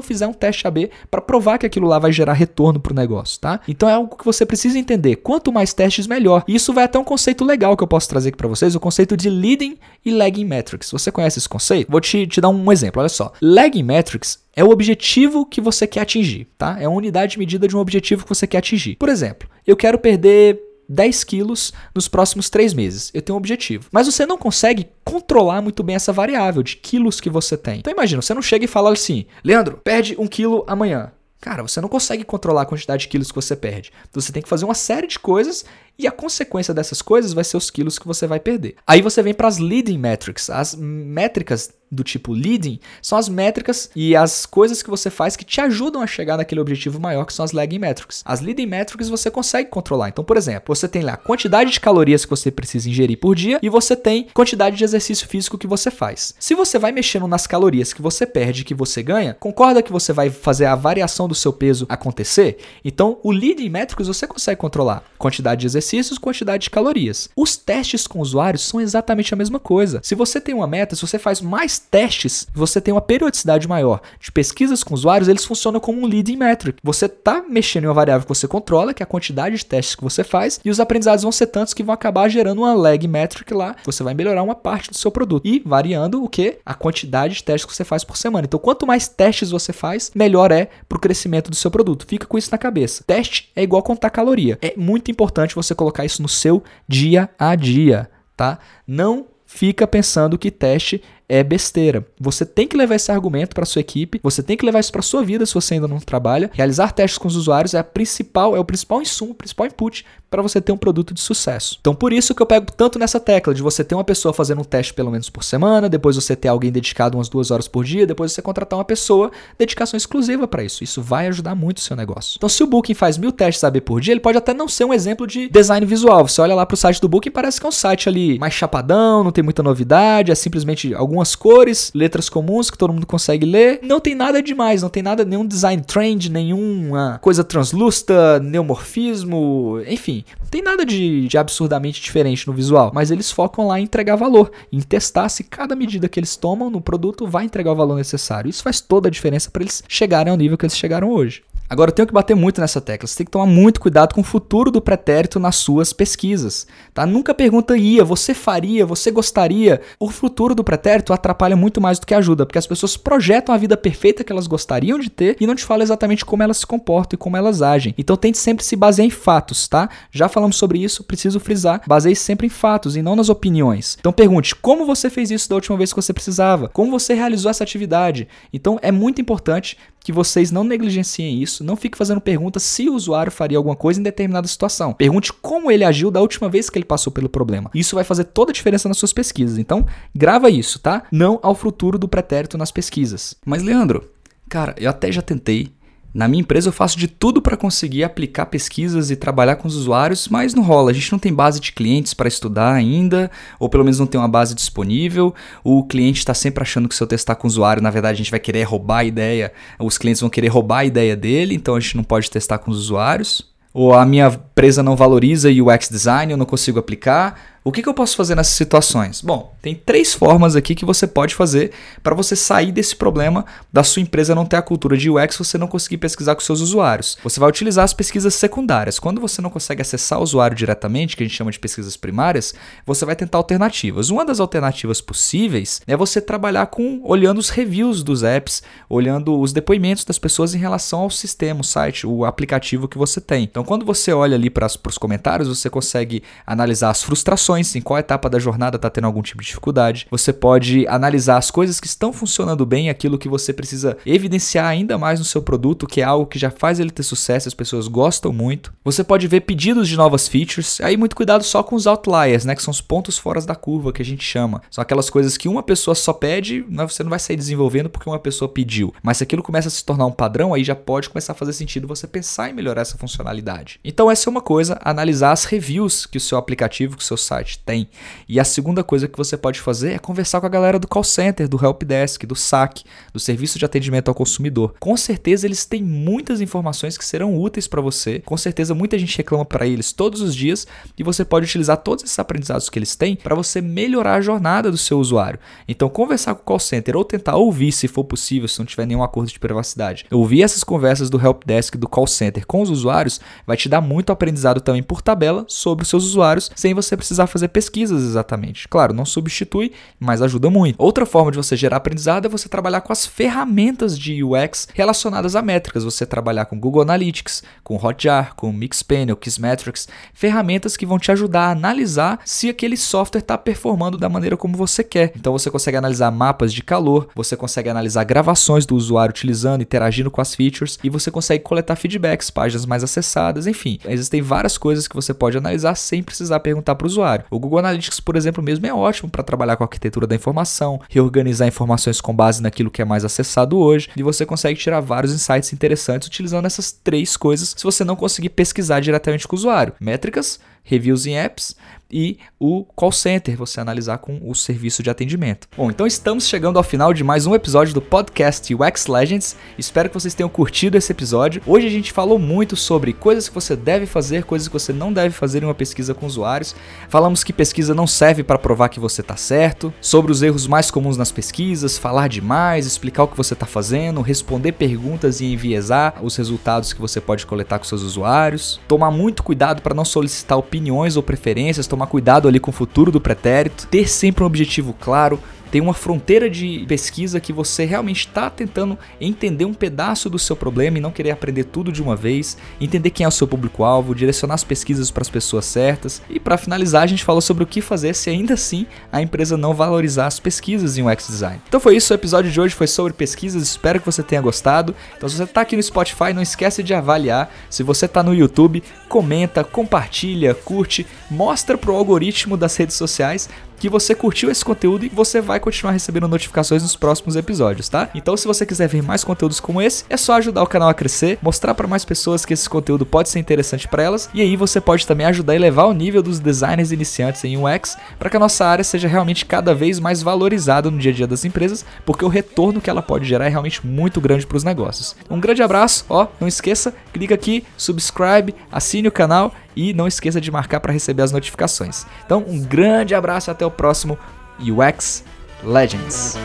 fizer 0.00 0.26
um 0.26 0.32
teste 0.32 0.66
AB 0.66 0.90
para 1.10 1.20
provar 1.20 1.58
que 1.58 1.66
aquilo 1.66 1.88
lá 1.88 1.98
vai 1.98 2.12
gerar 2.12 2.34
retorno 2.34 2.78
para 2.78 2.92
o 2.92 2.96
negócio, 2.96 3.40
tá? 3.40 3.60
Então 3.66 3.88
é 3.88 3.94
algo 3.94 4.16
que 4.16 4.24
você 4.24 4.46
precisa 4.46 4.78
entender. 4.78 5.16
Quanto 5.16 5.52
mais 5.52 5.74
testes, 5.74 6.06
melhor. 6.06 6.44
E 6.46 6.54
isso 6.54 6.72
vai 6.72 6.84
até 6.84 6.98
um 6.98 7.04
conceito 7.04 7.44
legal 7.44 7.76
que 7.76 7.82
eu 7.82 7.88
posso 7.88 8.08
trazer 8.08 8.28
aqui 8.28 8.38
para 8.38 8.46
vocês, 8.46 8.76
o 8.76 8.80
conceito 8.80 9.16
de 9.16 9.28
leading 9.28 9.76
e 10.04 10.12
lagging 10.12 10.44
metrics. 10.44 10.90
Você 10.92 11.10
conhece 11.10 11.40
esse 11.40 11.48
conceito? 11.48 11.90
Vou 11.90 12.00
te, 12.00 12.26
te 12.26 12.40
dar 12.40 12.48
um 12.48 12.72
exemplo, 12.72 13.00
olha 13.00 13.08
só. 13.08 13.32
Lagging 13.42 13.82
metrics 13.82 14.38
é 14.54 14.62
o 14.62 14.70
objetivo 14.70 15.44
que 15.44 15.60
você 15.60 15.86
quer 15.86 16.00
atingir, 16.00 16.46
tá? 16.56 16.76
É 16.80 16.86
uma 16.86 16.96
unidade 16.96 17.32
de 17.32 17.38
medida 17.38 17.66
de 17.66 17.76
um 17.76 17.80
objetivo 17.80 18.22
que 18.22 18.28
você 18.28 18.46
quer 18.46 18.58
atingir. 18.58 18.96
Por 18.96 19.08
exemplo, 19.08 19.48
eu 19.66 19.76
quero 19.76 19.98
perder 19.98 20.60
10 20.88 21.24
quilos 21.24 21.72
nos 21.94 22.08
próximos 22.08 22.48
3 22.48 22.74
meses. 22.74 23.10
Eu 23.12 23.22
tenho 23.22 23.34
um 23.34 23.38
objetivo. 23.38 23.88
Mas 23.90 24.06
você 24.06 24.24
não 24.26 24.38
consegue 24.38 24.88
controlar 25.04 25.60
muito 25.62 25.82
bem 25.82 25.96
essa 25.96 26.12
variável 26.12 26.62
de 26.62 26.76
quilos 26.76 27.20
que 27.20 27.30
você 27.30 27.56
tem. 27.56 27.80
Então 27.80 27.92
imagina, 27.92 28.22
você 28.22 28.34
não 28.34 28.42
chega 28.42 28.64
e 28.64 28.68
fala 28.68 28.92
assim, 28.92 29.26
Leandro, 29.44 29.80
perde 29.82 30.16
um 30.18 30.26
quilo 30.26 30.64
amanhã. 30.66 31.12
Cara, 31.40 31.62
você 31.62 31.80
não 31.80 31.88
consegue 31.88 32.24
controlar 32.24 32.62
a 32.62 32.66
quantidade 32.66 33.02
de 33.02 33.08
quilos 33.08 33.28
que 33.28 33.34
você 33.36 33.54
perde. 33.54 33.92
Você 34.12 34.32
tem 34.32 34.42
que 34.42 34.48
fazer 34.48 34.64
uma 34.64 34.74
série 34.74 35.06
de 35.06 35.18
coisas 35.18 35.64
e 35.98 36.06
a 36.06 36.10
consequência 36.10 36.74
dessas 36.74 37.02
coisas 37.02 37.32
vai 37.32 37.44
ser 37.44 37.56
os 37.56 37.70
quilos 37.70 37.98
que 37.98 38.06
você 38.06 38.26
vai 38.26 38.40
perder. 38.40 38.76
Aí 38.86 39.02
você 39.02 39.22
vem 39.22 39.34
para 39.34 39.48
as 39.48 39.58
leading 39.58 39.98
metrics, 39.98 40.50
as 40.50 40.74
métricas 40.74 41.72
do 41.90 42.02
tipo 42.02 42.32
leading 42.32 42.80
são 43.00 43.16
as 43.16 43.28
métricas 43.28 43.90
e 43.94 44.16
as 44.16 44.44
coisas 44.44 44.82
que 44.82 44.90
você 44.90 45.10
faz 45.10 45.36
que 45.36 45.44
te 45.44 45.60
ajudam 45.60 46.02
a 46.02 46.06
chegar 46.06 46.36
naquele 46.36 46.60
objetivo 46.60 47.00
maior 47.00 47.24
que 47.24 47.32
são 47.32 47.44
as 47.44 47.52
lagging 47.52 47.78
metrics. 47.78 48.22
As 48.24 48.40
leading 48.40 48.66
metrics 48.66 49.08
você 49.08 49.30
consegue 49.30 49.70
controlar. 49.70 50.08
Então, 50.08 50.24
por 50.24 50.36
exemplo, 50.36 50.74
você 50.74 50.88
tem 50.88 51.02
lá 51.02 51.14
a 51.14 51.16
quantidade 51.16 51.70
de 51.70 51.80
calorias 51.80 52.24
que 52.24 52.30
você 52.30 52.50
precisa 52.50 52.88
ingerir 52.88 53.18
por 53.18 53.34
dia 53.34 53.58
e 53.62 53.68
você 53.68 53.94
tem 53.94 54.26
quantidade 54.34 54.76
de 54.76 54.84
exercício 54.84 55.28
físico 55.28 55.58
que 55.58 55.66
você 55.66 55.90
faz. 55.90 56.34
Se 56.38 56.54
você 56.54 56.78
vai 56.78 56.92
mexendo 56.92 57.28
nas 57.28 57.46
calorias 57.46 57.92
que 57.92 58.02
você 58.02 58.26
perde 58.26 58.62
e 58.62 58.64
que 58.64 58.74
você 58.74 59.02
ganha, 59.02 59.34
concorda 59.34 59.82
que 59.82 59.92
você 59.92 60.12
vai 60.12 60.30
fazer 60.30 60.66
a 60.66 60.74
variação 60.74 61.28
do 61.28 61.34
seu 61.34 61.52
peso 61.52 61.86
acontecer? 61.88 62.58
Então, 62.84 63.18
o 63.22 63.30
leading 63.30 63.68
metrics 63.68 64.08
você 64.08 64.26
consegue 64.26 64.60
controlar. 64.60 65.04
Quantidade 65.18 65.60
de 65.60 65.66
exercícios, 65.86 66.18
quantidade 66.18 66.64
de 66.64 66.70
calorias. 66.70 67.28
Os 67.36 67.56
testes 67.56 68.06
com 68.06 68.20
usuários 68.20 68.62
são 68.62 68.80
exatamente 68.80 69.32
a 69.32 69.36
mesma 69.36 69.60
coisa. 69.60 70.00
Se 70.02 70.14
você 70.14 70.40
tem 70.40 70.54
uma 70.54 70.66
meta, 70.66 70.96
se 70.96 71.02
você 71.02 71.18
faz 71.18 71.40
mais 71.40 71.78
testes, 71.78 72.46
você 72.52 72.80
tem 72.80 72.92
uma 72.92 73.00
periodicidade 73.00 73.68
maior 73.68 74.00
de 74.20 74.32
pesquisas 74.32 74.82
com 74.82 74.94
usuários, 74.94 75.28
eles 75.28 75.44
funcionam 75.44 75.80
como 75.80 76.00
um 76.00 76.06
leading 76.06 76.36
metric. 76.36 76.78
Você 76.82 77.06
está 77.06 77.42
mexendo 77.48 77.84
em 77.84 77.86
uma 77.86 77.94
variável 77.94 78.26
que 78.26 78.34
você 78.34 78.48
controla, 78.48 78.92
que 78.92 79.02
é 79.02 79.04
a 79.04 79.06
quantidade 79.06 79.56
de 79.56 79.64
testes 79.64 79.94
que 79.94 80.02
você 80.02 80.24
faz, 80.24 80.60
e 80.64 80.70
os 80.70 80.80
aprendizados 80.80 81.22
vão 81.22 81.32
ser 81.32 81.46
tantos 81.46 81.72
que 81.72 81.82
vão 81.82 81.94
acabar 81.94 82.28
gerando 82.28 82.58
uma 82.58 82.74
lag 82.74 83.06
metric 83.06 83.52
lá. 83.54 83.76
Você 83.84 84.02
vai 84.02 84.14
melhorar 84.14 84.42
uma 84.42 84.54
parte 84.54 84.90
do 84.90 84.96
seu 84.96 85.10
produto 85.10 85.46
e 85.46 85.62
variando 85.64 86.22
o 86.22 86.28
que? 86.28 86.58
A 86.64 86.74
quantidade 86.74 87.34
de 87.34 87.44
testes 87.44 87.66
que 87.66 87.74
você 87.74 87.84
faz 87.84 88.02
por 88.02 88.16
semana. 88.16 88.46
Então, 88.46 88.58
quanto 88.58 88.86
mais 88.86 89.08
testes 89.08 89.50
você 89.50 89.72
faz, 89.72 90.10
melhor 90.14 90.50
é 90.50 90.68
para 90.88 90.96
o 90.96 91.00
crescimento 91.00 91.50
do 91.50 91.56
seu 91.56 91.70
produto. 91.70 92.06
Fica 92.06 92.26
com 92.26 92.38
isso 92.38 92.50
na 92.50 92.58
cabeça. 92.58 93.04
Teste 93.06 93.50
é 93.54 93.62
igual 93.62 93.82
contar 93.82 94.10
caloria. 94.10 94.58
É 94.62 94.74
muito 94.76 95.10
importante 95.10 95.54
você 95.54 95.74
colocar 95.76 96.04
isso 96.04 96.22
no 96.22 96.28
seu 96.28 96.62
dia 96.88 97.30
a 97.38 97.54
dia, 97.54 98.10
tá? 98.36 98.58
Não 98.86 99.26
fica 99.46 99.86
pensando 99.86 100.36
que 100.36 100.50
teste 100.50 101.02
é 101.28 101.42
besteira. 101.42 102.06
Você 102.20 102.44
tem 102.44 102.66
que 102.66 102.76
levar 102.76 102.94
esse 102.94 103.10
argumento 103.10 103.54
para 103.54 103.66
sua 103.66 103.80
equipe, 103.80 104.20
você 104.22 104.42
tem 104.42 104.56
que 104.56 104.64
levar 104.64 104.80
isso 104.80 104.92
para 104.92 105.02
sua 105.02 105.22
vida 105.22 105.44
se 105.44 105.54
você 105.54 105.74
ainda 105.74 105.88
não 105.88 105.98
trabalha. 105.98 106.50
Realizar 106.52 106.92
testes 106.92 107.18
com 107.18 107.28
os 107.28 107.36
usuários 107.36 107.74
é 107.74 107.78
a 107.78 107.84
principal, 107.84 108.56
é 108.56 108.60
o 108.60 108.64
principal 108.64 109.02
insumo, 109.02 109.32
o 109.32 109.34
principal 109.34 109.66
input 109.66 110.04
para 110.30 110.42
você 110.42 110.60
ter 110.60 110.72
um 110.72 110.76
produto 110.76 111.14
de 111.14 111.20
sucesso. 111.20 111.78
Então 111.80 111.94
por 111.94 112.12
isso 112.12 112.34
que 112.34 112.42
eu 112.42 112.46
pego 112.46 112.66
tanto 112.70 112.98
nessa 112.98 113.18
tecla 113.18 113.54
de 113.54 113.62
você 113.62 113.84
ter 113.84 113.94
uma 113.94 114.04
pessoa 114.04 114.34
fazendo 114.34 114.60
um 114.60 114.64
teste 114.64 114.92
pelo 114.92 115.10
menos 115.10 115.30
por 115.30 115.44
semana, 115.44 115.88
depois 115.88 116.16
você 116.16 116.34
ter 116.34 116.48
alguém 116.48 116.70
dedicado 116.70 117.16
umas 117.16 117.28
duas 117.28 117.50
horas 117.50 117.68
por 117.68 117.84
dia, 117.84 118.06
depois 118.06 118.32
você 118.32 118.42
contratar 118.42 118.78
uma 118.78 118.84
pessoa 118.84 119.30
dedicação 119.58 119.96
exclusiva 119.96 120.46
para 120.46 120.64
isso. 120.64 120.82
Isso 120.82 121.00
vai 121.00 121.26
ajudar 121.28 121.54
muito 121.54 121.78
o 121.78 121.80
seu 121.80 121.96
negócio. 121.96 122.34
Então 122.36 122.48
se 122.48 122.62
o 122.62 122.66
Booking 122.66 122.94
faz 122.94 123.16
mil 123.16 123.32
testes 123.32 123.62
AB 123.64 123.80
por 123.80 124.00
dia, 124.00 124.12
ele 124.12 124.20
pode 124.20 124.38
até 124.38 124.52
não 124.52 124.68
ser 124.68 124.84
um 124.84 124.92
exemplo 124.92 125.26
de 125.26 125.48
design 125.48 125.84
visual. 125.86 126.26
Você 126.26 126.40
olha 126.40 126.54
lá 126.54 126.66
para 126.66 126.74
o 126.74 126.78
site 126.78 127.00
do 127.00 127.08
Booking 127.08 127.30
parece 127.30 127.60
que 127.60 127.66
é 127.66 127.68
um 127.68 127.72
site 127.72 128.08
ali 128.08 128.38
mais 128.38 128.52
chapadão, 128.52 129.24
não 129.24 129.32
tem 129.32 129.44
muita 129.44 129.62
novidade, 129.62 130.32
é 130.32 130.34
simplesmente 130.34 130.94
algumas 131.16 131.34
cores, 131.34 131.90
letras 131.94 132.28
comuns 132.28 132.70
que 132.70 132.78
todo 132.78 132.92
mundo 132.92 133.06
consegue 133.06 133.46
ler. 133.46 133.80
Não 133.82 134.00
tem 134.00 134.14
nada 134.14 134.42
demais, 134.42 134.82
não 134.82 134.88
tem 134.88 135.02
nada, 135.02 135.24
nenhum 135.24 135.46
design 135.46 135.82
trend, 135.82 136.30
nenhuma 136.30 137.18
coisa 137.20 137.42
translúcida, 137.42 138.38
neomorfismo, 138.40 139.80
enfim. 139.88 140.24
Não 140.40 140.46
tem 140.48 140.62
nada 140.62 140.84
de, 140.84 141.26
de 141.26 141.38
absurdamente 141.38 142.00
diferente 142.00 142.46
no 142.46 142.52
visual, 142.52 142.90
mas 142.94 143.10
eles 143.10 143.30
focam 143.30 143.66
lá 143.66 143.80
em 143.80 143.84
entregar 143.84 144.16
valor, 144.16 144.50
em 144.70 144.80
testar 144.80 145.28
se 145.28 145.44
cada 145.44 145.74
medida 145.74 146.08
que 146.08 146.20
eles 146.20 146.36
tomam 146.36 146.70
no 146.70 146.80
produto 146.80 147.26
vai 147.26 147.44
entregar 147.44 147.72
o 147.72 147.76
valor 147.76 147.96
necessário. 147.96 148.48
Isso 148.48 148.62
faz 148.62 148.80
toda 148.80 149.08
a 149.08 149.10
diferença 149.10 149.50
para 149.50 149.62
eles 149.62 149.82
chegarem 149.88 150.30
ao 150.30 150.36
nível 150.36 150.58
que 150.58 150.64
eles 150.64 150.76
chegaram 150.76 151.10
hoje. 151.10 151.42
Agora 151.68 151.90
eu 151.90 151.94
tenho 151.94 152.06
que 152.06 152.14
bater 152.14 152.34
muito 152.34 152.60
nessa 152.60 152.80
tecla. 152.80 153.06
Você 153.06 153.16
tem 153.16 153.24
que 153.24 153.30
tomar 153.30 153.46
muito 153.46 153.80
cuidado 153.80 154.14
com 154.14 154.20
o 154.20 154.24
futuro 154.24 154.70
do 154.70 154.80
pretérito 154.80 155.40
nas 155.40 155.56
suas 155.56 155.92
pesquisas. 155.92 156.66
Tá? 156.94 157.04
Nunca 157.04 157.34
pergunta 157.34 157.76
ia, 157.76 158.04
você 158.04 158.34
faria, 158.34 158.86
você 158.86 159.10
gostaria. 159.10 159.80
O 159.98 160.10
futuro 160.10 160.54
do 160.54 160.62
pretérito 160.62 161.12
atrapalha 161.12 161.56
muito 161.56 161.80
mais 161.80 161.98
do 161.98 162.06
que 162.06 162.14
ajuda, 162.14 162.46
porque 162.46 162.58
as 162.58 162.66
pessoas 162.66 162.96
projetam 162.96 163.54
a 163.54 163.58
vida 163.58 163.76
perfeita 163.76 164.22
que 164.22 164.32
elas 164.32 164.46
gostariam 164.46 164.98
de 164.98 165.10
ter 165.10 165.36
e 165.40 165.46
não 165.46 165.54
te 165.54 165.64
falam 165.64 165.82
exatamente 165.82 166.24
como 166.24 166.42
elas 166.42 166.58
se 166.58 166.66
comportam 166.66 167.16
e 167.16 167.18
como 167.18 167.36
elas 167.36 167.62
agem. 167.62 167.94
Então 167.98 168.16
tente 168.16 168.38
sempre 168.38 168.64
se 168.64 168.76
basear 168.76 169.06
em 169.06 169.10
fatos, 169.10 169.66
tá? 169.66 169.88
Já 170.10 170.28
falamos 170.28 170.56
sobre 170.56 170.82
isso, 170.82 171.04
preciso 171.04 171.40
frisar. 171.40 171.82
Baseie 171.86 172.16
sempre 172.16 172.46
em 172.46 172.50
fatos 172.50 172.96
e 172.96 173.02
não 173.02 173.16
nas 173.16 173.28
opiniões. 173.28 173.96
Então 173.98 174.12
pergunte 174.12 174.54
como 174.54 174.86
você 174.86 175.10
fez 175.10 175.30
isso 175.30 175.48
da 175.48 175.56
última 175.56 175.76
vez 175.76 175.92
que 175.92 176.00
você 176.00 176.12
precisava, 176.12 176.68
como 176.68 176.90
você 176.90 177.14
realizou 177.14 177.50
essa 177.50 177.64
atividade. 177.64 178.28
Então 178.52 178.78
é 178.82 178.92
muito 178.92 179.20
importante 179.20 179.76
que 180.06 180.12
vocês 180.12 180.52
não 180.52 180.62
negligenciem 180.62 181.42
isso, 181.42 181.64
não 181.64 181.74
fique 181.74 181.98
fazendo 181.98 182.20
perguntas 182.20 182.62
se 182.62 182.88
o 182.88 182.94
usuário 182.94 183.32
faria 183.32 183.58
alguma 183.58 183.74
coisa 183.74 183.98
em 183.98 184.04
determinada 184.04 184.46
situação. 184.46 184.92
Pergunte 184.92 185.32
como 185.32 185.68
ele 185.68 185.82
agiu 185.82 186.12
da 186.12 186.20
última 186.20 186.48
vez 186.48 186.70
que 186.70 186.78
ele 186.78 186.84
passou 186.84 187.12
pelo 187.12 187.28
problema. 187.28 187.72
Isso 187.74 187.96
vai 187.96 188.04
fazer 188.04 188.22
toda 188.22 188.52
a 188.52 188.54
diferença 188.54 188.86
nas 188.86 188.98
suas 188.98 189.12
pesquisas. 189.12 189.58
Então, 189.58 189.84
grava 190.14 190.48
isso, 190.48 190.78
tá? 190.78 191.02
Não 191.10 191.40
ao 191.42 191.56
futuro 191.56 191.98
do 191.98 192.06
pretérito 192.06 192.56
nas 192.56 192.70
pesquisas. 192.70 193.34
Mas 193.44 193.64
Leandro, 193.64 194.08
cara, 194.48 194.76
eu 194.78 194.88
até 194.88 195.10
já 195.10 195.22
tentei 195.22 195.72
na 196.16 196.26
minha 196.26 196.40
empresa 196.40 196.70
eu 196.70 196.72
faço 196.72 196.98
de 196.98 197.08
tudo 197.08 197.42
para 197.42 197.58
conseguir 197.58 198.02
aplicar 198.02 198.46
pesquisas 198.46 199.10
e 199.10 199.16
trabalhar 199.16 199.56
com 199.56 199.68
os 199.68 199.76
usuários, 199.76 200.28
mas 200.28 200.54
não 200.54 200.62
rola. 200.62 200.90
A 200.90 200.94
gente 200.94 201.12
não 201.12 201.18
tem 201.18 201.30
base 201.30 201.60
de 201.60 201.72
clientes 201.72 202.14
para 202.14 202.26
estudar 202.26 202.72
ainda, 202.72 203.30
ou 203.60 203.68
pelo 203.68 203.84
menos 203.84 203.98
não 203.98 204.06
tem 204.06 204.18
uma 204.18 204.26
base 204.26 204.54
disponível. 204.54 205.34
O 205.62 205.84
cliente 205.84 206.20
está 206.20 206.32
sempre 206.32 206.62
achando 206.62 206.88
que 206.88 206.94
se 206.94 207.02
eu 207.02 207.06
testar 207.06 207.34
com 207.34 207.46
o 207.46 207.50
usuário, 207.50 207.82
na 207.82 207.90
verdade 207.90 208.14
a 208.14 208.16
gente 208.16 208.30
vai 208.30 208.40
querer 208.40 208.62
roubar 208.62 209.00
a 209.00 209.04
ideia, 209.04 209.52
os 209.78 209.98
clientes 209.98 210.22
vão 210.22 210.30
querer 210.30 210.48
roubar 210.48 210.78
a 210.78 210.84
ideia 210.86 211.14
dele, 211.14 211.54
então 211.54 211.74
a 211.74 211.80
gente 211.80 211.98
não 211.98 212.04
pode 212.04 212.30
testar 212.30 212.56
com 212.56 212.70
os 212.70 212.78
usuários. 212.78 213.54
Ou 213.74 213.92
a 213.92 214.06
minha 214.06 214.28
empresa 214.28 214.82
não 214.82 214.96
valoriza 214.96 215.50
UX 215.50 215.90
design, 215.90 216.32
eu 216.32 216.38
não 216.38 216.46
consigo 216.46 216.78
aplicar 216.78 217.55
o 217.66 217.72
que, 217.72 217.82
que 217.82 217.88
eu 217.88 217.94
posso 217.94 218.16
fazer 218.16 218.36
nessas 218.36 218.54
situações? 218.54 219.20
Bom, 219.20 219.52
tem 219.60 219.74
três 219.74 220.14
formas 220.14 220.54
aqui 220.54 220.72
que 220.72 220.84
você 220.84 221.04
pode 221.04 221.34
fazer 221.34 221.72
para 222.00 222.14
você 222.14 222.36
sair 222.36 222.70
desse 222.70 222.94
problema 222.94 223.44
da 223.72 223.82
sua 223.82 224.00
empresa 224.00 224.36
não 224.36 224.46
ter 224.46 224.54
a 224.54 224.62
cultura 224.62 224.96
de 224.96 225.10
UX 225.10 225.36
você 225.36 225.58
não 225.58 225.66
conseguir 225.66 225.98
pesquisar 225.98 226.36
com 226.36 226.40
seus 226.42 226.60
usuários. 226.60 227.18
Você 227.24 227.40
vai 227.40 227.48
utilizar 227.48 227.84
as 227.84 227.92
pesquisas 227.92 228.36
secundárias. 228.36 229.00
Quando 229.00 229.20
você 229.20 229.42
não 229.42 229.50
consegue 229.50 229.82
acessar 229.82 230.20
o 230.20 230.22
usuário 230.22 230.56
diretamente, 230.56 231.16
que 231.16 231.24
a 231.24 231.26
gente 231.26 231.36
chama 231.36 231.50
de 231.50 231.58
pesquisas 231.58 231.96
primárias, 231.96 232.54
você 232.86 233.04
vai 233.04 233.16
tentar 233.16 233.38
alternativas. 233.38 234.10
Uma 234.10 234.24
das 234.24 234.38
alternativas 234.38 235.00
possíveis 235.00 235.80
é 235.88 235.96
você 235.96 236.20
trabalhar 236.20 236.66
com 236.66 237.00
olhando 237.02 237.38
os 237.38 237.48
reviews 237.48 238.04
dos 238.04 238.22
apps, 238.22 238.62
olhando 238.88 239.40
os 239.40 239.52
depoimentos 239.52 240.04
das 240.04 240.20
pessoas 240.20 240.54
em 240.54 240.58
relação 240.58 241.00
ao 241.00 241.10
sistema, 241.10 241.62
o 241.62 241.64
site, 241.64 242.06
o 242.06 242.24
aplicativo 242.24 242.86
que 242.86 242.96
você 242.96 243.20
tem. 243.20 243.42
Então, 243.42 243.64
quando 243.64 243.84
você 243.84 244.12
olha 244.12 244.36
ali 244.36 244.50
para 244.50 244.66
os 244.66 244.98
comentários, 244.98 245.48
você 245.48 245.68
consegue 245.68 246.22
analisar 246.46 246.90
as 246.90 247.02
frustrações 247.02 247.55
em 247.58 247.80
qual 247.80 247.98
etapa 247.98 248.28
da 248.28 248.38
jornada 248.38 248.76
está 248.76 248.90
tendo 248.90 249.06
algum 249.06 249.22
tipo 249.22 249.42
de 249.42 249.48
dificuldade. 249.48 250.06
Você 250.10 250.32
pode 250.32 250.86
analisar 250.88 251.38
as 251.38 251.50
coisas 251.50 251.80
que 251.80 251.86
estão 251.86 252.12
funcionando 252.12 252.66
bem, 252.66 252.90
aquilo 252.90 253.18
que 253.18 253.28
você 253.28 253.52
precisa 253.52 253.96
evidenciar 254.04 254.66
ainda 254.66 254.98
mais 254.98 255.18
no 255.18 255.24
seu 255.24 255.42
produto, 255.42 255.86
que 255.86 256.00
é 256.00 256.04
algo 256.04 256.26
que 256.26 256.38
já 256.38 256.50
faz 256.50 256.80
ele 256.80 256.90
ter 256.90 257.02
sucesso, 257.02 257.48
as 257.48 257.54
pessoas 257.54 257.88
gostam 257.88 258.32
muito. 258.32 258.72
Você 258.84 259.02
pode 259.02 259.26
ver 259.26 259.40
pedidos 259.40 259.88
de 259.88 259.96
novas 259.96 260.28
features. 260.28 260.80
Aí 260.80 260.96
muito 260.96 261.16
cuidado 261.16 261.44
só 261.44 261.62
com 261.62 261.76
os 261.76 261.86
outliers, 261.86 262.44
né, 262.44 262.54
que 262.54 262.62
são 262.62 262.72
os 262.72 262.80
pontos 262.80 263.18
fora 263.18 263.40
da 263.40 263.54
curva 263.54 263.92
que 263.92 264.02
a 264.02 264.04
gente 264.04 264.24
chama. 264.24 264.62
São 264.70 264.82
aquelas 264.82 265.10
coisas 265.10 265.36
que 265.36 265.48
uma 265.48 265.62
pessoa 265.62 265.94
só 265.94 266.12
pede, 266.12 266.64
mas 266.68 266.92
você 266.92 267.02
não 267.02 267.10
vai 267.10 267.18
sair 267.18 267.36
desenvolvendo 267.36 267.88
porque 267.88 268.08
uma 268.08 268.18
pessoa 268.18 268.48
pediu. 268.48 268.94
Mas 269.02 269.18
se 269.18 269.24
aquilo 269.24 269.42
começa 269.42 269.68
a 269.68 269.70
se 269.70 269.84
tornar 269.84 270.06
um 270.06 270.12
padrão, 270.12 270.54
aí 270.54 270.64
já 270.64 270.74
pode 270.74 271.08
começar 271.08 271.32
a 271.32 271.36
fazer 271.36 271.52
sentido 271.52 271.86
você 271.86 272.06
pensar 272.06 272.50
em 272.50 272.52
melhorar 272.52 272.82
essa 272.82 272.98
funcionalidade. 272.98 273.78
Então 273.84 274.10
essa 274.10 274.28
é 274.28 274.30
uma 274.30 274.40
coisa, 274.40 274.78
analisar 274.82 275.32
as 275.32 275.44
reviews 275.44 276.06
que 276.06 276.18
o 276.18 276.20
seu 276.20 276.38
aplicativo, 276.38 276.96
que 276.96 277.02
o 277.02 277.06
seu 277.06 277.16
site 277.16 277.45
site? 277.46 277.60
Tem. 277.64 277.88
E 278.28 278.40
a 278.40 278.44
segunda 278.44 278.82
coisa 278.82 279.06
que 279.06 279.16
você 279.16 279.36
pode 279.36 279.60
fazer 279.60 279.92
é 279.92 279.98
conversar 279.98 280.40
com 280.40 280.46
a 280.46 280.50
galera 280.50 280.78
do 280.78 280.88
call 280.88 281.04
center, 281.04 281.48
do 281.48 281.64
helpdesk, 281.64 282.26
do 282.26 282.34
SAC, 282.34 282.82
do 283.12 283.20
serviço 283.20 283.58
de 283.58 283.64
atendimento 283.64 284.08
ao 284.08 284.14
consumidor. 284.14 284.74
Com 284.80 284.96
certeza 284.96 285.46
eles 285.46 285.64
têm 285.64 285.82
muitas 285.82 286.40
informações 286.40 286.98
que 286.98 287.04
serão 287.04 287.38
úteis 287.38 287.68
para 287.68 287.80
você. 287.80 288.20
Com 288.20 288.36
certeza 288.36 288.74
muita 288.74 288.98
gente 288.98 289.16
reclama 289.16 289.44
para 289.44 289.66
eles 289.66 289.92
todos 289.92 290.20
os 290.20 290.34
dias 290.34 290.66
e 290.98 291.02
você 291.02 291.24
pode 291.24 291.46
utilizar 291.46 291.76
todos 291.78 292.04
esses 292.04 292.18
aprendizados 292.18 292.68
que 292.68 292.78
eles 292.78 292.96
têm 292.96 293.16
para 293.16 293.34
você 293.34 293.60
melhorar 293.60 294.16
a 294.16 294.20
jornada 294.20 294.70
do 294.70 294.76
seu 294.76 294.98
usuário. 294.98 295.38
Então, 295.68 295.88
conversar 295.88 296.34
com 296.34 296.42
o 296.42 296.44
call 296.44 296.58
center 296.58 296.96
ou 296.96 297.04
tentar 297.04 297.36
ouvir, 297.36 297.70
se 297.70 297.86
for 297.86 298.04
possível, 298.04 298.48
se 298.48 298.58
não 298.58 298.66
tiver 298.66 298.86
nenhum 298.86 299.02
acordo 299.02 299.30
de 299.30 299.38
privacidade, 299.38 300.06
ouvir 300.10 300.42
essas 300.42 300.64
conversas 300.64 301.08
do 301.08 301.20
helpdesk 301.20 301.76
do 301.76 301.88
call 301.88 302.06
center 302.06 302.46
com 302.46 302.62
os 302.62 302.70
usuários 302.70 303.20
vai 303.46 303.56
te 303.56 303.68
dar 303.68 303.80
muito 303.80 304.10
aprendizado 304.10 304.60
também 304.60 304.82
por 304.82 305.02
tabela 305.02 305.44
sobre 305.48 305.82
os 305.82 305.88
seus 305.88 306.04
usuários, 306.04 306.50
sem 306.54 306.74
você 306.74 306.96
precisar 306.96 307.26
fazer 307.36 307.48
pesquisas 307.48 308.02
exatamente. 308.02 308.66
Claro, 308.68 308.94
não 308.94 309.04
substitui, 309.04 309.72
mas 310.00 310.22
ajuda 310.22 310.50
muito. 310.50 310.76
Outra 310.78 311.04
forma 311.04 311.30
de 311.30 311.36
você 311.36 311.54
gerar 311.54 311.76
aprendizado 311.76 312.26
é 312.26 312.28
você 312.28 312.48
trabalhar 312.48 312.80
com 312.80 312.92
as 312.92 313.06
ferramentas 313.06 313.98
de 313.98 314.24
UX 314.24 314.68
relacionadas 314.72 315.36
a 315.36 315.42
métricas. 315.42 315.84
Você 315.84 316.06
trabalhar 316.06 316.46
com 316.46 316.58
Google 316.58 316.82
Analytics, 316.82 317.42
com 317.62 317.76
Hotjar, 317.76 318.34
com 318.34 318.52
Mixpanel, 318.52 319.16
Kissmetrics, 319.16 319.88
ferramentas 320.14 320.76
que 320.76 320.86
vão 320.86 320.98
te 320.98 321.12
ajudar 321.12 321.48
a 321.48 321.50
analisar 321.50 322.20
se 322.24 322.48
aquele 322.48 322.76
software 322.76 323.20
está 323.20 323.36
performando 323.36 323.98
da 323.98 324.08
maneira 324.08 324.36
como 324.36 324.56
você 324.56 324.82
quer. 324.82 325.12
Então 325.14 325.32
você 325.32 325.50
consegue 325.50 325.76
analisar 325.76 326.10
mapas 326.10 326.52
de 326.52 326.62
calor, 326.62 327.08
você 327.14 327.36
consegue 327.36 327.68
analisar 327.68 328.04
gravações 328.04 328.64
do 328.64 328.74
usuário 328.74 329.10
utilizando, 329.10 329.62
interagindo 329.62 330.10
com 330.10 330.20
as 330.20 330.34
features 330.34 330.78
e 330.82 330.88
você 330.88 331.10
consegue 331.10 331.44
coletar 331.44 331.76
feedbacks, 331.76 332.30
páginas 332.30 332.64
mais 332.64 332.82
acessadas, 332.82 333.46
enfim. 333.46 333.78
Existem 333.84 334.22
várias 334.22 334.56
coisas 334.56 334.88
que 334.88 334.94
você 334.94 335.12
pode 335.12 335.36
analisar 335.36 335.74
sem 335.74 336.02
precisar 336.02 336.40
perguntar 336.40 336.74
para 336.74 336.86
o 336.86 336.88
usuário. 336.88 337.15
O 337.30 337.38
Google 337.38 337.58
Analytics, 337.58 338.00
por 338.00 338.16
exemplo, 338.16 338.42
mesmo 338.42 338.66
é 338.66 338.74
ótimo 338.74 339.10
para 339.10 339.22
trabalhar 339.22 339.56
com 339.56 339.64
a 339.64 339.66
arquitetura 339.66 340.06
da 340.06 340.14
informação, 340.14 340.80
reorganizar 340.88 341.46
informações 341.48 342.00
com 342.00 342.14
base 342.14 342.42
naquilo 342.42 342.70
que 342.70 342.82
é 342.82 342.84
mais 342.84 343.04
acessado 343.04 343.58
hoje, 343.58 343.90
e 343.96 344.02
você 344.02 344.26
consegue 344.26 344.58
tirar 344.58 344.80
vários 344.80 345.12
insights 345.12 345.52
interessantes 345.52 346.08
utilizando 346.08 346.46
essas 346.46 346.72
três 346.72 347.16
coisas 347.16 347.54
se 347.56 347.64
você 347.64 347.84
não 347.84 347.96
conseguir 347.96 348.30
pesquisar 348.30 348.80
diretamente 348.80 349.26
com 349.26 349.36
o 349.36 349.38
usuário. 349.38 349.72
Métricas, 349.80 350.40
reviews 350.66 351.06
em 351.06 351.16
apps 351.16 351.54
e 351.90 352.18
o 352.38 352.64
call 352.64 352.90
center, 352.90 353.36
você 353.36 353.60
analisar 353.60 353.98
com 353.98 354.20
o 354.24 354.34
serviço 354.34 354.82
de 354.82 354.90
atendimento. 354.90 355.48
Bom, 355.56 355.70
então 355.70 355.86
estamos 355.86 356.26
chegando 356.26 356.58
ao 356.58 356.64
final 356.64 356.92
de 356.92 357.04
mais 357.04 357.26
um 357.26 357.34
episódio 357.34 357.72
do 357.72 357.80
podcast 357.80 358.52
UX 358.52 358.86
Legends. 358.86 359.36
Espero 359.56 359.88
que 359.88 359.94
vocês 359.94 360.14
tenham 360.14 360.28
curtido 360.28 360.76
esse 360.76 360.90
episódio. 360.90 361.40
Hoje 361.46 361.66
a 361.66 361.70
gente 361.70 361.92
falou 361.92 362.18
muito 362.18 362.56
sobre 362.56 362.92
coisas 362.92 363.28
que 363.28 363.34
você 363.34 363.54
deve 363.54 363.86
fazer, 363.86 364.24
coisas 364.24 364.48
que 364.48 364.52
você 364.52 364.72
não 364.72 364.92
deve 364.92 365.14
fazer 365.14 365.42
em 365.42 365.46
uma 365.46 365.54
pesquisa 365.54 365.94
com 365.94 366.06
usuários. 366.06 366.56
Falamos 366.88 367.22
que 367.22 367.32
pesquisa 367.32 367.74
não 367.74 367.86
serve 367.86 368.24
para 368.24 368.38
provar 368.38 368.68
que 368.68 368.80
você 368.80 369.00
está 369.00 369.16
certo, 369.16 369.72
sobre 369.80 370.10
os 370.10 370.22
erros 370.22 370.46
mais 370.46 370.70
comuns 370.70 370.96
nas 370.96 371.12
pesquisas, 371.12 371.78
falar 371.78 372.08
demais, 372.08 372.66
explicar 372.66 373.04
o 373.04 373.08
que 373.08 373.16
você 373.16 373.34
está 373.34 373.46
fazendo, 373.46 374.00
responder 374.00 374.52
perguntas 374.52 375.20
e 375.20 375.26
enviesar 375.26 375.94
os 376.02 376.16
resultados 376.16 376.72
que 376.72 376.80
você 376.80 377.00
pode 377.00 377.26
coletar 377.26 377.58
com 377.58 377.64
seus 377.64 377.82
usuários. 377.82 378.60
Tomar 378.66 378.90
muito 378.90 379.22
cuidado 379.22 379.62
para 379.62 379.74
não 379.74 379.84
solicitar 379.84 380.36
opiniões 380.36 380.55
ou 380.96 381.02
preferências, 381.02 381.66
tomar 381.66 381.86
cuidado 381.86 382.28
ali 382.28 382.38
com 382.38 382.50
o 382.50 382.54
futuro 382.54 382.90
do 382.90 383.00
pretérito, 383.00 383.66
ter 383.66 383.88
sempre 383.88 384.22
um 384.22 384.26
objetivo 384.26 384.74
claro, 384.78 385.18
tem 385.56 385.62
uma 385.62 385.72
fronteira 385.72 386.28
de 386.28 386.66
pesquisa 386.68 387.18
que 387.18 387.32
você 387.32 387.64
realmente 387.64 388.00
está 388.00 388.28
tentando 388.28 388.78
entender 389.00 389.46
um 389.46 389.54
pedaço 389.54 390.10
do 390.10 390.18
seu 390.18 390.36
problema 390.36 390.76
e 390.76 390.82
não 390.82 390.90
querer 390.90 391.12
aprender 391.12 391.44
tudo 391.44 391.72
de 391.72 391.82
uma 391.82 391.96
vez, 391.96 392.36
entender 392.60 392.90
quem 392.90 393.04
é 393.04 393.08
o 393.08 393.10
seu 393.10 393.26
público-alvo, 393.26 393.94
direcionar 393.94 394.34
as 394.34 394.44
pesquisas 394.44 394.90
para 394.90 395.00
as 395.00 395.08
pessoas 395.08 395.46
certas. 395.46 396.02
E 396.10 396.20
para 396.20 396.36
finalizar, 396.36 396.82
a 396.82 396.86
gente 396.86 397.02
falou 397.02 397.22
sobre 397.22 397.42
o 397.42 397.46
que 397.46 397.62
fazer 397.62 397.94
se 397.94 398.10
ainda 398.10 398.34
assim 398.34 398.66
a 398.92 399.00
empresa 399.00 399.38
não 399.38 399.54
valorizar 399.54 400.04
as 400.04 400.20
pesquisas 400.20 400.76
em 400.76 400.86
UX 400.86 401.06
design. 401.06 401.40
Então 401.48 401.58
foi 401.58 401.74
isso, 401.74 401.90
o 401.90 401.96
episódio 401.96 402.30
de 402.30 402.38
hoje 402.38 402.54
foi 402.54 402.66
sobre 402.66 402.92
pesquisas, 402.92 403.42
espero 403.42 403.80
que 403.80 403.86
você 403.86 404.02
tenha 404.02 404.20
gostado. 404.20 404.76
Então 404.94 405.08
se 405.08 405.16
você 405.16 405.22
está 405.22 405.40
aqui 405.40 405.56
no 405.56 405.62
Spotify, 405.62 406.12
não 406.12 406.20
esquece 406.20 406.62
de 406.62 406.74
avaliar. 406.74 407.32
Se 407.48 407.62
você 407.62 407.86
está 407.86 408.02
no 408.02 408.14
YouTube, 408.14 408.62
comenta, 408.90 409.42
compartilha, 409.42 410.34
curte, 410.34 410.86
mostra 411.10 411.56
pro 411.56 411.74
algoritmo 411.74 412.36
das 412.36 412.54
redes 412.56 412.76
sociais 412.76 413.30
que 413.58 413.68
você 413.68 413.94
curtiu 413.94 414.30
esse 414.30 414.44
conteúdo 414.44 414.84
e 414.84 414.88
você 414.88 415.20
vai 415.20 415.40
continuar 415.46 415.70
recebendo 415.70 416.08
notificações 416.08 416.60
nos 416.60 416.74
próximos 416.74 417.14
episódios, 417.14 417.68
tá? 417.68 417.88
Então, 417.94 418.16
se 418.16 418.26
você 418.26 418.44
quiser 418.44 418.66
ver 418.66 418.82
mais 418.82 419.04
conteúdos 419.04 419.38
como 419.38 419.62
esse, 419.62 419.84
é 419.88 419.96
só 419.96 420.14
ajudar 420.14 420.42
o 420.42 420.46
canal 420.48 420.68
a 420.68 420.74
crescer, 420.74 421.20
mostrar 421.22 421.54
para 421.54 421.68
mais 421.68 421.84
pessoas 421.84 422.24
que 422.24 422.34
esse 422.34 422.50
conteúdo 422.50 422.84
pode 422.84 423.08
ser 423.08 423.20
interessante 423.20 423.68
para 423.68 423.80
elas, 423.80 424.10
e 424.12 424.20
aí 424.20 424.34
você 424.34 424.60
pode 424.60 424.84
também 424.84 425.06
ajudar 425.06 425.34
a 425.34 425.36
elevar 425.36 425.68
o 425.68 425.72
nível 425.72 426.02
dos 426.02 426.18
designers 426.18 426.72
iniciantes 426.72 427.22
em 427.22 427.36
UX 427.36 427.78
para 427.96 428.10
que 428.10 428.16
a 428.16 428.20
nossa 428.20 428.44
área 428.44 428.64
seja 428.64 428.88
realmente 428.88 429.24
cada 429.24 429.54
vez 429.54 429.78
mais 429.78 430.02
valorizada 430.02 430.68
no 430.68 430.78
dia 430.78 430.90
a 430.90 430.94
dia 430.94 431.06
das 431.06 431.24
empresas, 431.24 431.64
porque 431.84 432.04
o 432.04 432.08
retorno 432.08 432.60
que 432.60 432.68
ela 432.68 432.82
pode 432.82 433.04
gerar 433.04 433.26
é 433.26 433.28
realmente 433.28 433.64
muito 433.64 434.00
grande 434.00 434.26
para 434.26 434.36
os 434.36 434.42
negócios. 434.42 434.96
Um 435.08 435.20
grande 435.20 435.44
abraço, 435.44 435.86
ó, 435.88 436.08
não 436.18 436.26
esqueça, 436.26 436.74
clica 436.92 437.14
aqui, 437.14 437.44
subscribe, 437.56 438.34
assine 438.50 438.88
o 438.88 438.92
canal 438.92 439.32
e 439.54 439.72
não 439.72 439.86
esqueça 439.86 440.20
de 440.20 440.28
marcar 440.28 440.58
para 440.58 440.72
receber 440.72 441.04
as 441.04 441.12
notificações. 441.12 441.86
Então, 442.04 442.24
um 442.26 442.42
grande 442.42 442.96
abraço 442.96 443.30
até 443.30 443.46
o 443.46 443.50
próximo 443.50 443.96
UX 444.40 445.04
Legends. 445.42 446.16